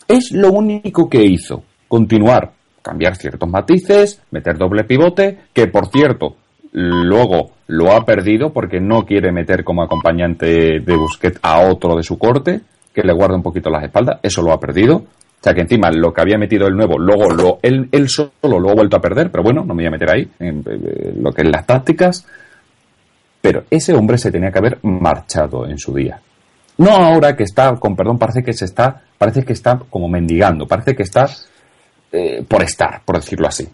Es 0.07 0.31
lo 0.31 0.51
único 0.51 1.09
que 1.09 1.23
hizo. 1.23 1.63
Continuar, 1.87 2.51
cambiar 2.81 3.15
ciertos 3.15 3.49
matices, 3.49 4.21
meter 4.31 4.57
doble 4.57 4.83
pivote, 4.83 5.39
que 5.53 5.67
por 5.67 5.87
cierto, 5.87 6.35
luego 6.71 7.51
lo 7.67 7.91
ha 7.91 8.05
perdido 8.05 8.51
porque 8.51 8.79
no 8.79 9.05
quiere 9.05 9.31
meter 9.31 9.63
como 9.63 9.83
acompañante 9.83 10.79
de 10.79 10.97
Busquets 10.97 11.39
a 11.41 11.61
otro 11.61 11.95
de 11.95 12.03
su 12.03 12.17
corte, 12.17 12.61
que 12.93 13.03
le 13.03 13.13
guarda 13.13 13.35
un 13.35 13.43
poquito 13.43 13.69
las 13.69 13.83
espaldas, 13.83 14.19
eso 14.21 14.41
lo 14.41 14.51
ha 14.51 14.59
perdido. 14.59 14.95
O 14.97 15.43
sea 15.43 15.53
que 15.53 15.61
encima 15.61 15.91
lo 15.91 16.13
que 16.13 16.21
había 16.21 16.37
metido 16.37 16.67
el 16.67 16.75
nuevo, 16.75 16.97
luego 16.97 17.29
lo, 17.29 17.59
él, 17.61 17.89
solo 18.07 18.31
lo 18.59 18.69
ha 18.69 18.75
vuelto 18.75 18.95
a 18.95 19.01
perder, 19.01 19.29
pero 19.29 19.43
bueno, 19.43 19.65
no 19.65 19.73
me 19.73 19.83
voy 19.83 19.87
a 19.87 19.91
meter 19.91 20.09
ahí, 20.09 20.27
en, 20.39 20.59
eh, 20.59 21.13
lo 21.19 21.31
que 21.31 21.41
es 21.41 21.49
las 21.49 21.65
tácticas. 21.65 22.25
Pero 23.41 23.63
ese 23.69 23.93
hombre 23.93 24.17
se 24.17 24.31
tenía 24.31 24.51
que 24.51 24.59
haber 24.59 24.79
marchado 24.83 25.67
en 25.67 25.77
su 25.77 25.93
día. 25.93 26.21
No 26.77 26.91
ahora 26.91 27.35
que 27.35 27.43
está, 27.43 27.75
con 27.75 27.95
perdón, 27.95 28.17
parece 28.17 28.43
que 28.43 28.53
se 28.53 28.65
está, 28.65 29.01
parece 29.17 29.43
que 29.43 29.53
está 29.53 29.79
como 29.89 30.07
mendigando, 30.07 30.67
parece 30.67 30.95
que 30.95 31.03
está 31.03 31.27
eh, 32.11 32.43
por 32.47 32.63
estar, 32.63 33.01
por 33.05 33.15
decirlo 33.15 33.47
así. 33.47 33.67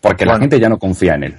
Porque 0.00 0.24
la 0.24 0.38
gente 0.38 0.60
ya 0.60 0.68
no 0.68 0.78
confía 0.78 1.14
en 1.14 1.24
él. 1.24 1.38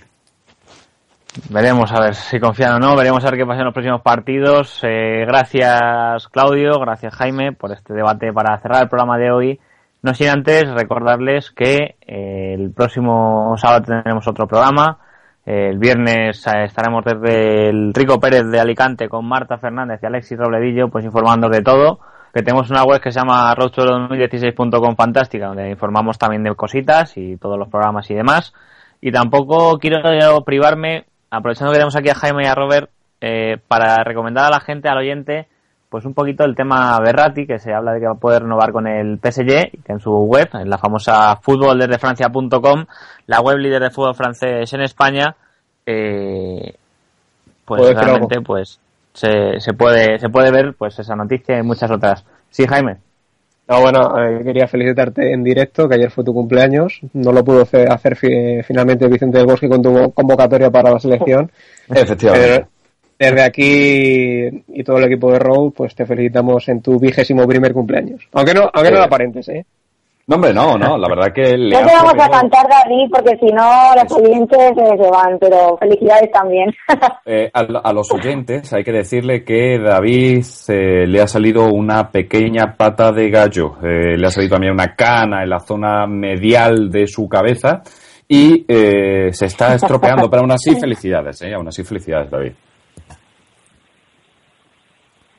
Veremos 1.49 1.91
a 1.91 2.01
ver 2.01 2.15
si 2.15 2.39
confían 2.39 2.73
o 2.73 2.79
no, 2.79 2.95
veremos 2.95 3.23
a 3.23 3.29
ver 3.29 3.39
qué 3.39 3.45
pasa 3.45 3.59
en 3.59 3.65
los 3.65 3.73
próximos 3.73 4.01
partidos. 4.01 4.79
Eh, 4.83 5.25
gracias 5.25 6.27
Claudio, 6.29 6.79
gracias 6.79 7.13
Jaime 7.15 7.53
por 7.53 7.71
este 7.71 7.93
debate 7.93 8.33
para 8.33 8.59
cerrar 8.59 8.83
el 8.83 8.89
programa 8.89 9.17
de 9.17 9.31
hoy. 9.31 9.59
No 10.01 10.13
sin 10.13 10.29
antes 10.29 10.69
recordarles 10.71 11.51
que 11.51 11.97
eh, 12.01 12.55
el 12.57 12.71
próximo 12.71 13.55
sábado 13.57 13.83
tendremos 13.83 14.27
otro 14.27 14.47
programa. 14.47 14.97
El 15.45 15.79
viernes 15.79 16.45
eh, 16.47 16.63
estaremos 16.65 17.03
desde 17.03 17.69
el 17.69 17.93
Rico 17.93 18.19
Pérez 18.19 18.45
de 18.51 18.59
Alicante 18.59 19.07
con 19.09 19.27
Marta 19.27 19.57
Fernández 19.57 19.99
y 20.03 20.05
Alexis 20.05 20.37
Robledillo, 20.37 20.89
pues 20.89 21.05
informando 21.05 21.49
de 21.49 21.61
todo. 21.61 21.99
Que 22.33 22.43
tenemos 22.43 22.69
una 22.69 22.83
web 22.83 23.01
que 23.01 23.11
se 23.11 23.19
llama 23.19 23.55
roadtour2016.com 23.55 24.95
fantástica, 24.95 25.47
donde 25.47 25.71
informamos 25.71 26.19
también 26.19 26.43
de 26.43 26.53
cositas 26.53 27.17
y 27.17 27.37
todos 27.37 27.57
los 27.57 27.69
programas 27.69 28.09
y 28.11 28.13
demás. 28.13 28.53
Y 29.01 29.11
tampoco 29.11 29.79
quiero 29.79 30.01
privarme, 30.45 31.05
aprovechando 31.31 31.71
que 31.71 31.77
tenemos 31.77 31.95
aquí 31.95 32.09
a 32.09 32.15
Jaime 32.15 32.43
y 32.43 32.47
a 32.47 32.53
Robert, 32.53 32.91
eh, 33.21 33.57
para 33.67 34.03
recomendar 34.03 34.45
a 34.45 34.49
la 34.49 34.59
gente, 34.59 34.89
al 34.89 34.99
oyente, 34.99 35.47
pues 35.89 36.05
un 36.05 36.13
poquito 36.13 36.43
el 36.45 36.55
tema 36.55 36.99
Berratti, 36.99 37.47
que 37.47 37.57
se 37.59 37.73
habla 37.73 37.93
de 37.93 37.99
que 37.99 38.05
va 38.05 38.11
a 38.13 38.15
poder 38.15 38.43
renovar 38.43 38.71
con 38.71 38.85
el 38.87 39.17
PSG, 39.19 39.69
y 39.73 39.77
que 39.79 39.91
en 39.93 39.99
su 39.99 40.11
web, 40.11 40.47
en 40.53 40.69
la 40.69 40.77
famosa 40.77 41.35
futboldesdefrancia.com, 41.37 42.85
la 43.27 43.41
web 43.41 43.57
líder 43.57 43.81
de 43.83 43.89
fútbol 43.89 44.15
francés 44.15 44.71
en 44.73 44.81
España, 44.81 45.35
eh, 45.85 46.75
pues 47.65 47.81
realmente 48.03 48.41
pues 48.41 48.79
se, 49.13 49.59
se 49.59 49.73
puede 49.73 50.19
se 50.19 50.29
puede 50.29 50.51
ver 50.51 50.73
pues 50.77 50.97
esa 50.99 51.15
noticia 51.15 51.57
y 51.57 51.63
muchas 51.63 51.89
otras. 51.91 52.23
Sí, 52.49 52.65
Jaime. 52.67 52.97
No, 53.67 53.81
bueno, 53.81 54.17
eh, 54.19 54.43
quería 54.43 54.67
felicitarte 54.67 55.31
en 55.31 55.43
directo, 55.43 55.87
que 55.87 55.93
ayer 55.95 56.09
fue 56.09 56.23
tu 56.23 56.33
cumpleaños. 56.33 56.99
No 57.13 57.31
lo 57.31 57.43
pudo 57.43 57.61
hacer 57.61 58.15
fi- 58.15 58.63
finalmente 58.63 59.07
Vicente 59.07 59.37
del 59.37 59.45
Bosque 59.45 59.69
con 59.69 59.81
tu 59.83 60.11
convocatoria 60.13 60.71
para 60.71 60.89
la 60.91 60.99
selección. 60.99 61.51
Efectivamente. 61.87 62.47
Pero 62.55 62.67
desde 63.19 63.43
aquí 63.43 64.63
y 64.69 64.83
todo 64.83 64.97
el 64.97 65.03
equipo 65.03 65.31
de 65.31 65.39
Row, 65.39 65.71
pues 65.71 65.93
te 65.93 66.05
felicitamos 66.05 66.67
en 66.69 66.81
tu 66.81 66.97
vigésimo 66.97 67.45
primer 67.45 67.73
cumpleaños. 67.73 68.27
Aunque 68.31 68.53
no, 68.53 68.69
aunque 68.73 68.91
no 68.91 68.97
lo 68.97 69.03
aparentes, 69.03 69.49
¿eh? 69.49 69.65
No, 70.25 70.35
hombre, 70.35 70.53
no, 70.53 70.77
no, 70.77 70.95
la 70.95 71.07
verdad 71.09 71.33
que 71.33 71.57
le 71.57 71.71
No 71.81 71.87
te 71.87 71.93
vamos 71.93 72.13
a 72.13 72.29
cantar, 72.29 72.67
David, 72.69 73.09
porque 73.11 73.35
si 73.37 73.47
no, 73.47 73.95
los 73.95 74.11
oyentes 74.11 74.73
se 74.75 75.09
van, 75.09 75.39
pero 75.39 75.75
felicidades 75.77 76.31
también. 76.31 76.71
eh, 77.25 77.49
a, 77.51 77.59
a 77.59 77.93
los 77.93 78.11
oyentes 78.11 78.71
hay 78.71 78.83
que 78.83 78.91
decirle 78.91 79.43
que 79.43 79.79
David 79.79 80.45
eh, 80.67 81.07
le 81.07 81.21
ha 81.21 81.27
salido 81.27 81.67
una 81.73 82.11
pequeña 82.11 82.75
pata 82.77 83.11
de 83.11 83.29
gallo, 83.29 83.77
eh, 83.83 84.17
le 84.17 84.27
ha 84.27 84.31
salido 84.31 84.53
también 84.53 84.73
una 84.73 84.95
cana 84.95 85.41
en 85.41 85.49
la 85.49 85.59
zona 85.59 86.05
medial 86.05 86.91
de 86.91 87.07
su 87.07 87.27
cabeza 87.27 87.81
y 88.27 88.63
eh, 88.67 89.33
se 89.33 89.47
está 89.47 89.73
estropeando, 89.73 90.29
pero 90.29 90.43
aún 90.43 90.51
así 90.51 90.75
felicidades, 90.79 91.41
eh, 91.41 91.55
aún 91.55 91.67
así 91.67 91.83
felicidades 91.83 92.29
David. 92.29 92.51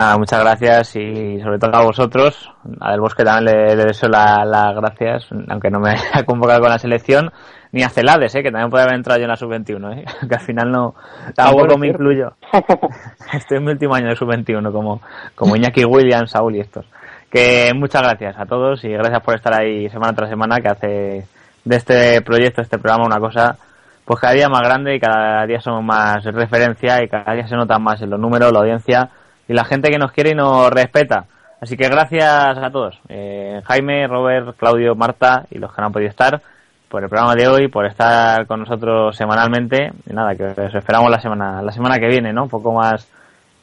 Nada, 0.01 0.17
muchas 0.17 0.41
gracias 0.41 0.97
y 0.97 1.39
sobre 1.43 1.59
todo 1.59 1.77
a 1.77 1.85
vosotros. 1.85 2.51
A 2.81 2.93
Del 2.93 3.01
Bosque 3.03 3.23
también 3.23 3.55
le, 3.55 3.77
le 3.77 3.85
deseo 3.85 4.09
la- 4.09 4.47
las 4.47 4.75
gracias, 4.75 5.29
aunque 5.51 5.69
no 5.69 5.79
me 5.79 5.91
haya 5.91 6.23
convocado 6.27 6.61
con 6.61 6.71
la 6.71 6.79
selección, 6.79 7.31
ni 7.73 7.83
a 7.83 7.91
Celades, 7.91 8.35
¿eh? 8.35 8.43
que 8.43 8.51
también 8.51 8.71
puede 8.71 8.85
haber 8.85 8.95
entrado 8.97 9.19
yo 9.21 9.25
en 9.25 9.29
la 9.29 9.37
sub-21, 9.37 9.99
¿eh? 9.99 10.05
que 10.29 10.35
al 10.35 10.41
final 10.41 10.73
no, 10.73 10.95
tampoco 11.35 11.77
me 11.77 11.89
incluyo. 11.89 12.33
Estoy 13.35 13.59
en 13.59 13.65
mi 13.67 13.73
último 13.73 13.95
año 13.95 14.09
de 14.09 14.17
sub-21, 14.17 14.73
como, 14.73 15.03
como 15.35 15.55
Iñaki 15.55 15.85
Williams, 15.85 16.31
Saúl 16.31 16.57
y 16.57 16.61
estos. 16.61 16.87
Que 17.31 17.73
muchas 17.75 18.01
gracias 18.01 18.37
a 18.39 18.47
todos 18.47 18.83
y 18.85 18.89
gracias 18.89 19.21
por 19.23 19.35
estar 19.35 19.53
ahí 19.53 19.91
semana 19.91 20.15
tras 20.15 20.31
semana, 20.31 20.61
que 20.63 20.69
hace 20.69 21.27
de 21.63 21.77
este 21.77 22.23
proyecto, 22.23 22.63
este 22.63 22.79
programa, 22.79 23.05
una 23.05 23.21
cosa 23.21 23.55
pues 24.07 24.19
cada 24.19 24.33
día 24.33 24.49
más 24.49 24.63
grande 24.63 24.95
y 24.97 24.99
cada 24.99 25.45
día 25.47 25.61
somos 25.61 25.85
más 25.85 26.25
referencia 26.25 27.05
y 27.05 27.09
cada 27.09 27.35
día 27.35 27.47
se 27.47 27.55
notan 27.55 27.83
más 27.83 28.01
en 28.01 28.09
los 28.11 28.19
números, 28.19 28.51
la 28.51 28.61
audiencia 28.61 29.11
y 29.51 29.53
la 29.53 29.65
gente 29.65 29.91
que 29.91 29.99
nos 29.99 30.13
quiere 30.13 30.31
y 30.31 30.35
nos 30.37 30.71
respeta. 30.71 31.25
Así 31.61 31.77
que 31.77 31.89
gracias 31.89 32.57
a 32.57 32.71
todos, 32.71 33.01
eh, 33.09 33.61
Jaime, 33.65 34.07
Robert, 34.07 34.57
Claudio, 34.57 34.95
Marta 34.95 35.45
y 35.51 35.59
los 35.59 35.75
que 35.75 35.81
no 35.81 35.89
han 35.89 35.93
podido 35.93 36.09
estar 36.09 36.41
por 36.89 37.03
el 37.03 37.09
programa 37.09 37.35
de 37.35 37.49
hoy, 37.49 37.67
por 37.67 37.85
estar 37.85 38.47
con 38.47 38.61
nosotros 38.61 39.17
semanalmente. 39.17 39.91
Y 40.09 40.13
nada, 40.13 40.37
que 40.37 40.45
os 40.45 40.75
esperamos 40.75 41.11
la 41.11 41.21
semana, 41.21 41.63
la 41.63 41.73
semana 41.73 41.99
que 41.99 42.07
viene, 42.07 42.33
¿no? 42.33 42.45
Un 42.45 42.49
poco 42.49 42.73
más 42.73 43.09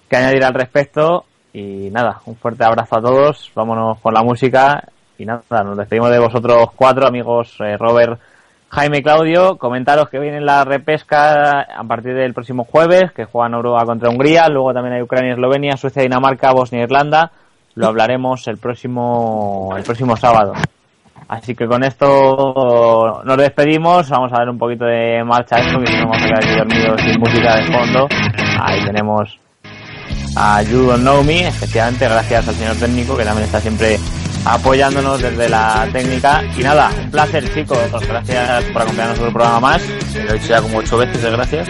que 0.10 0.18
añadir 0.18 0.44
al 0.44 0.54
respecto. 0.54 1.24
Y 1.54 1.90
nada, 1.90 2.20
un 2.26 2.36
fuerte 2.36 2.66
abrazo 2.66 2.98
a 2.98 3.02
todos. 3.02 3.50
Vámonos 3.56 4.00
con 4.02 4.14
la 4.14 4.24
música 4.24 4.84
y 5.18 5.26
nada, 5.26 5.64
nos 5.64 5.78
despedimos 5.78 6.12
de 6.12 6.20
vosotros 6.20 6.68
cuatro, 6.76 7.08
amigos 7.08 7.56
eh, 7.62 7.78
Robert, 7.78 8.20
Jaime 8.70 9.00
y 9.00 9.04
Claudio. 9.04 9.58
Comentaros 9.58 10.10
que 10.10 10.20
viene 10.20 10.42
la 10.42 10.64
repesca 10.66 11.62
a 11.62 11.84
partir 11.88 12.14
del 12.14 12.34
próximo 12.34 12.66
jueves, 12.66 13.12
que 13.12 13.26
juega 13.26 13.50
Noruega 13.50 13.86
contra 13.86 14.10
Hungría, 14.10 14.48
luego 14.50 14.74
también 14.74 14.96
hay 14.96 15.02
Ucrania, 15.02 15.34
Eslovenia, 15.34 15.78
Suecia, 15.78 16.02
Dinamarca, 16.02 16.52
Bosnia 16.52 16.82
e 16.82 16.84
Irlanda. 16.84 17.32
Lo 17.76 17.88
hablaremos 17.88 18.48
el 18.48 18.58
próximo, 18.58 19.74
el 19.78 19.84
próximo 19.84 20.18
sábado. 20.18 20.54
Así 21.28 21.56
que 21.56 21.68
con 21.68 21.84
esto 21.84 23.22
nos 23.24 23.38
despedimos. 23.38 24.10
Vamos 24.10 24.32
a 24.34 24.38
dar 24.38 24.50
un 24.50 24.58
poquito 24.58 24.86
de 24.86 25.24
marcha 25.24 25.58
a 25.58 25.60
esto, 25.60 25.80
que 25.80 25.88
si 25.88 25.98
no 25.98 26.06
vamos 26.06 26.24
a 26.24 26.26
quedar 26.26 26.44
aquí 26.44 26.58
dormidos 26.58 27.02
sin 27.02 27.20
música 27.20 27.56
de 27.58 27.64
fondo. 27.66 28.08
Ahí 28.62 28.84
tenemos 28.86 29.40
a 30.38 30.62
You 30.64 30.84
Don't 30.84 31.02
Know 31.02 31.24
Me, 31.24 31.48
especialmente 31.48 32.08
gracias 32.08 32.48
al 32.48 32.56
señor 32.56 32.76
técnico 32.78 33.18
que 33.18 33.24
también 33.24 33.46
está 33.46 33.60
siempre 33.60 33.98
apoyándonos 34.54 35.22
desde 35.22 35.50
la 35.50 35.88
técnica. 35.92 36.44
Y 36.58 36.64
nada, 36.64 36.90
un 37.04 37.12
placer 37.12 37.54
chicos, 37.54 37.78
gracias 38.08 38.64
por 38.66 38.82
acompañarnos 38.82 39.18
en 39.18 39.24
otro 39.26 39.34
programa 39.34 39.60
más. 39.60 39.82
Lo 40.14 40.32
he 40.32 40.34
dicho 40.34 40.48
ya 40.48 40.62
como 40.62 40.78
ocho 40.80 40.98
veces, 40.98 41.24
gracias. 41.24 41.68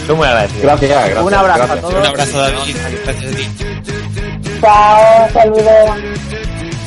Estoy 0.00 0.16
muy 0.16 0.26
agradecido. 0.26 0.62
Gracias, 0.62 0.90
gracias. 0.90 1.22
Un 1.24 1.34
abrazo 1.34 1.58
gracias. 1.58 1.78
a 1.78 1.80
todos. 1.80 1.94
Un 1.94 2.06
abrazo, 2.06 2.38
David. 2.38 2.76
Gracias 3.04 3.32
a 3.32 3.36
ti. 3.36 3.48
Chao, 4.60 5.28
saludos. 5.32 5.90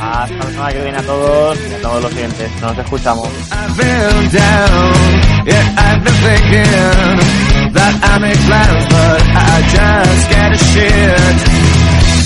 Hasta 0.02 0.36
la 0.36 0.46
semana 0.46 0.72
que 0.72 0.82
viene 0.82 0.98
a 0.98 1.04
todos 1.04 1.58
y 1.70 1.74
a 1.74 1.82
todos 1.82 2.04
los 2.04 2.12
siguientes. 2.14 2.62
Nos 2.62 2.78
escuchamos. 2.78 3.28
I've 3.52 3.76
been 3.76 4.30
down, 4.32 5.46
yeah, 5.46 5.76
I've 5.78 6.04
been 6.04 6.14
thinking 6.24 7.74
that 7.74 8.00
I 8.02 8.20
make 8.20 8.40
plans, 8.48 8.86
but 8.88 9.22
I 9.36 9.62
just 9.68 10.30
get 10.30 10.52
a 10.54 10.58
shit. 10.58 11.36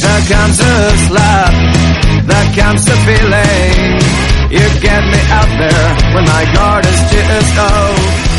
There 0.04 0.22
comes 0.30 0.60
a 0.60 0.98
slap, 1.08 1.54
comes 2.56 2.88
a 2.88 2.96
feeling. 3.06 4.00
You 4.52 4.66
get 4.82 5.04
me 5.04 5.20
out 5.30 5.52
there 5.58 6.14
when 6.14 6.26
my 6.26 6.46
guard 6.54 6.86
is 6.86 7.00
just 7.12 7.54
oh. 7.58 8.33